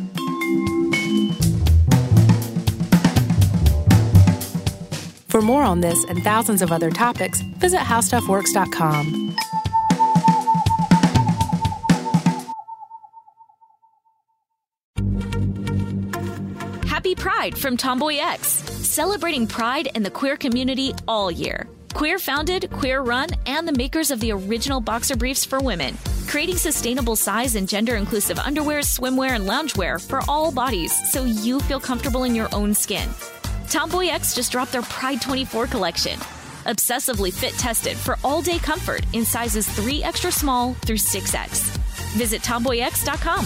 For 5.32 5.42
more 5.42 5.64
on 5.64 5.80
this 5.80 6.04
and 6.10 6.22
thousands 6.22 6.62
of 6.62 6.74
other 6.74 6.92
topics, 6.92 7.40
visit 7.40 7.80
howstuffworks.com. 7.80 9.36
Happy 16.86 17.16
Pride 17.16 17.58
from 17.58 17.78
Tomboy 17.78 18.18
X, 18.18 18.46
celebrating 18.86 19.48
pride 19.48 19.88
and 19.96 20.06
the 20.06 20.12
queer 20.12 20.36
community 20.36 20.94
all 21.08 21.32
year. 21.32 21.66
Queer 21.94 22.20
founded, 22.20 22.70
queer 22.70 23.02
run, 23.02 23.30
and 23.46 23.66
the 23.66 23.72
makers 23.72 24.12
of 24.12 24.20
the 24.20 24.34
original 24.34 24.82
boxer 24.82 25.16
briefs 25.16 25.46
for 25.46 25.60
women, 25.62 25.98
creating 26.28 26.58
sustainable 26.58 27.16
size 27.16 27.56
and 27.56 27.70
gender 27.70 27.96
inclusive 27.96 28.38
underwear, 28.38 28.82
swimwear, 28.82 29.32
and 29.32 29.46
loungewear 29.46 30.06
for 30.06 30.20
all 30.28 30.52
bodies 30.52 30.94
so 31.10 31.24
you 31.24 31.62
feel 31.62 31.80
comfortable 31.80 32.26
in 32.26 32.36
your 32.36 32.54
own 32.54 32.74
skin. 32.74 33.10
Tomboy 33.72 34.08
X 34.08 34.36
just 34.36 34.52
dropped 34.52 34.74
their 34.74 34.82
Pride 34.82 35.22
24 35.22 35.66
collection. 35.68 36.20
Obsessively 36.66 37.32
fit 37.32 37.54
tested 37.54 37.96
for 37.96 38.18
all 38.22 38.42
day 38.42 38.60
comfort 38.60 39.06
in 39.14 39.24
sizes 39.24 39.66
3 39.66 40.04
extra 40.04 40.30
small 40.30 40.74
through 40.86 40.98
6X. 40.98 41.62
Visit 42.18 42.42
tomboyx.com. 42.42 43.46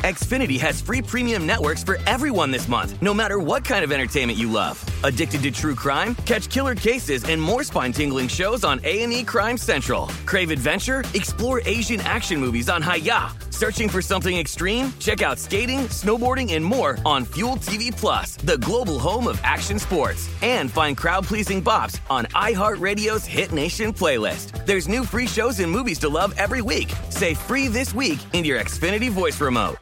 Xfinity 0.00 0.58
has 0.58 0.80
free 0.80 1.00
premium 1.00 1.46
networks 1.46 1.84
for 1.84 1.98
everyone 2.08 2.50
this 2.50 2.66
month, 2.66 3.00
no 3.00 3.14
matter 3.14 3.38
what 3.38 3.64
kind 3.64 3.84
of 3.84 3.92
entertainment 3.92 4.36
you 4.36 4.50
love. 4.50 4.84
Addicted 5.04 5.42
to 5.42 5.52
true 5.52 5.76
crime? 5.76 6.16
Catch 6.24 6.48
killer 6.48 6.74
cases 6.74 7.22
and 7.24 7.40
more 7.40 7.62
spine-tingling 7.62 8.26
shows 8.26 8.64
on 8.64 8.80
A&E 8.82 9.22
Crime 9.22 9.56
Central. 9.56 10.08
Crave 10.26 10.50
adventure? 10.50 11.04
Explore 11.14 11.60
Asian 11.64 12.00
action 12.00 12.40
movies 12.40 12.68
on 12.68 12.82
Hi-YAH. 12.82 13.49
Searching 13.50 13.90
for 13.90 14.00
something 14.00 14.38
extreme? 14.38 14.90
Check 14.98 15.20
out 15.20 15.38
skating, 15.38 15.80
snowboarding, 15.90 16.54
and 16.54 16.64
more 16.64 16.96
on 17.04 17.26
Fuel 17.34 17.56
TV 17.56 17.94
Plus, 17.94 18.36
the 18.36 18.56
global 18.56 18.98
home 18.98 19.28
of 19.28 19.38
action 19.44 19.78
sports. 19.78 20.30
And 20.40 20.70
find 20.70 20.96
crowd-pleasing 20.96 21.62
bops 21.62 22.00
on 22.08 22.24
iHeartRadio's 22.26 23.26
Hit 23.26 23.52
Nation 23.52 23.92
playlist. 23.92 24.64
There's 24.64 24.88
new 24.88 25.04
free 25.04 25.26
shows 25.26 25.60
and 25.60 25.70
movies 25.70 25.98
to 25.98 26.08
love 26.08 26.32
every 26.38 26.62
week. 26.62 26.90
Say 27.10 27.34
free 27.34 27.68
this 27.68 27.94
week 27.94 28.18
in 28.32 28.46
your 28.46 28.58
Xfinity 28.58 29.10
voice 29.10 29.38
remote. 29.38 29.76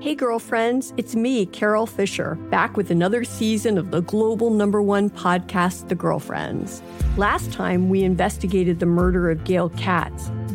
Hey, 0.00 0.14
girlfriends, 0.14 0.94
it's 0.96 1.14
me, 1.14 1.44
Carol 1.44 1.84
Fisher, 1.84 2.34
back 2.50 2.74
with 2.74 2.90
another 2.90 3.22
season 3.22 3.76
of 3.76 3.90
the 3.90 4.00
global 4.00 4.48
number 4.48 4.80
one 4.80 5.10
podcast, 5.10 5.88
The 5.88 5.94
Girlfriends. 5.94 6.82
Last 7.18 7.52
time, 7.52 7.90
we 7.90 8.02
investigated 8.02 8.80
the 8.80 8.86
murder 8.86 9.30
of 9.30 9.44
Gail 9.44 9.68
Katz. 9.68 10.30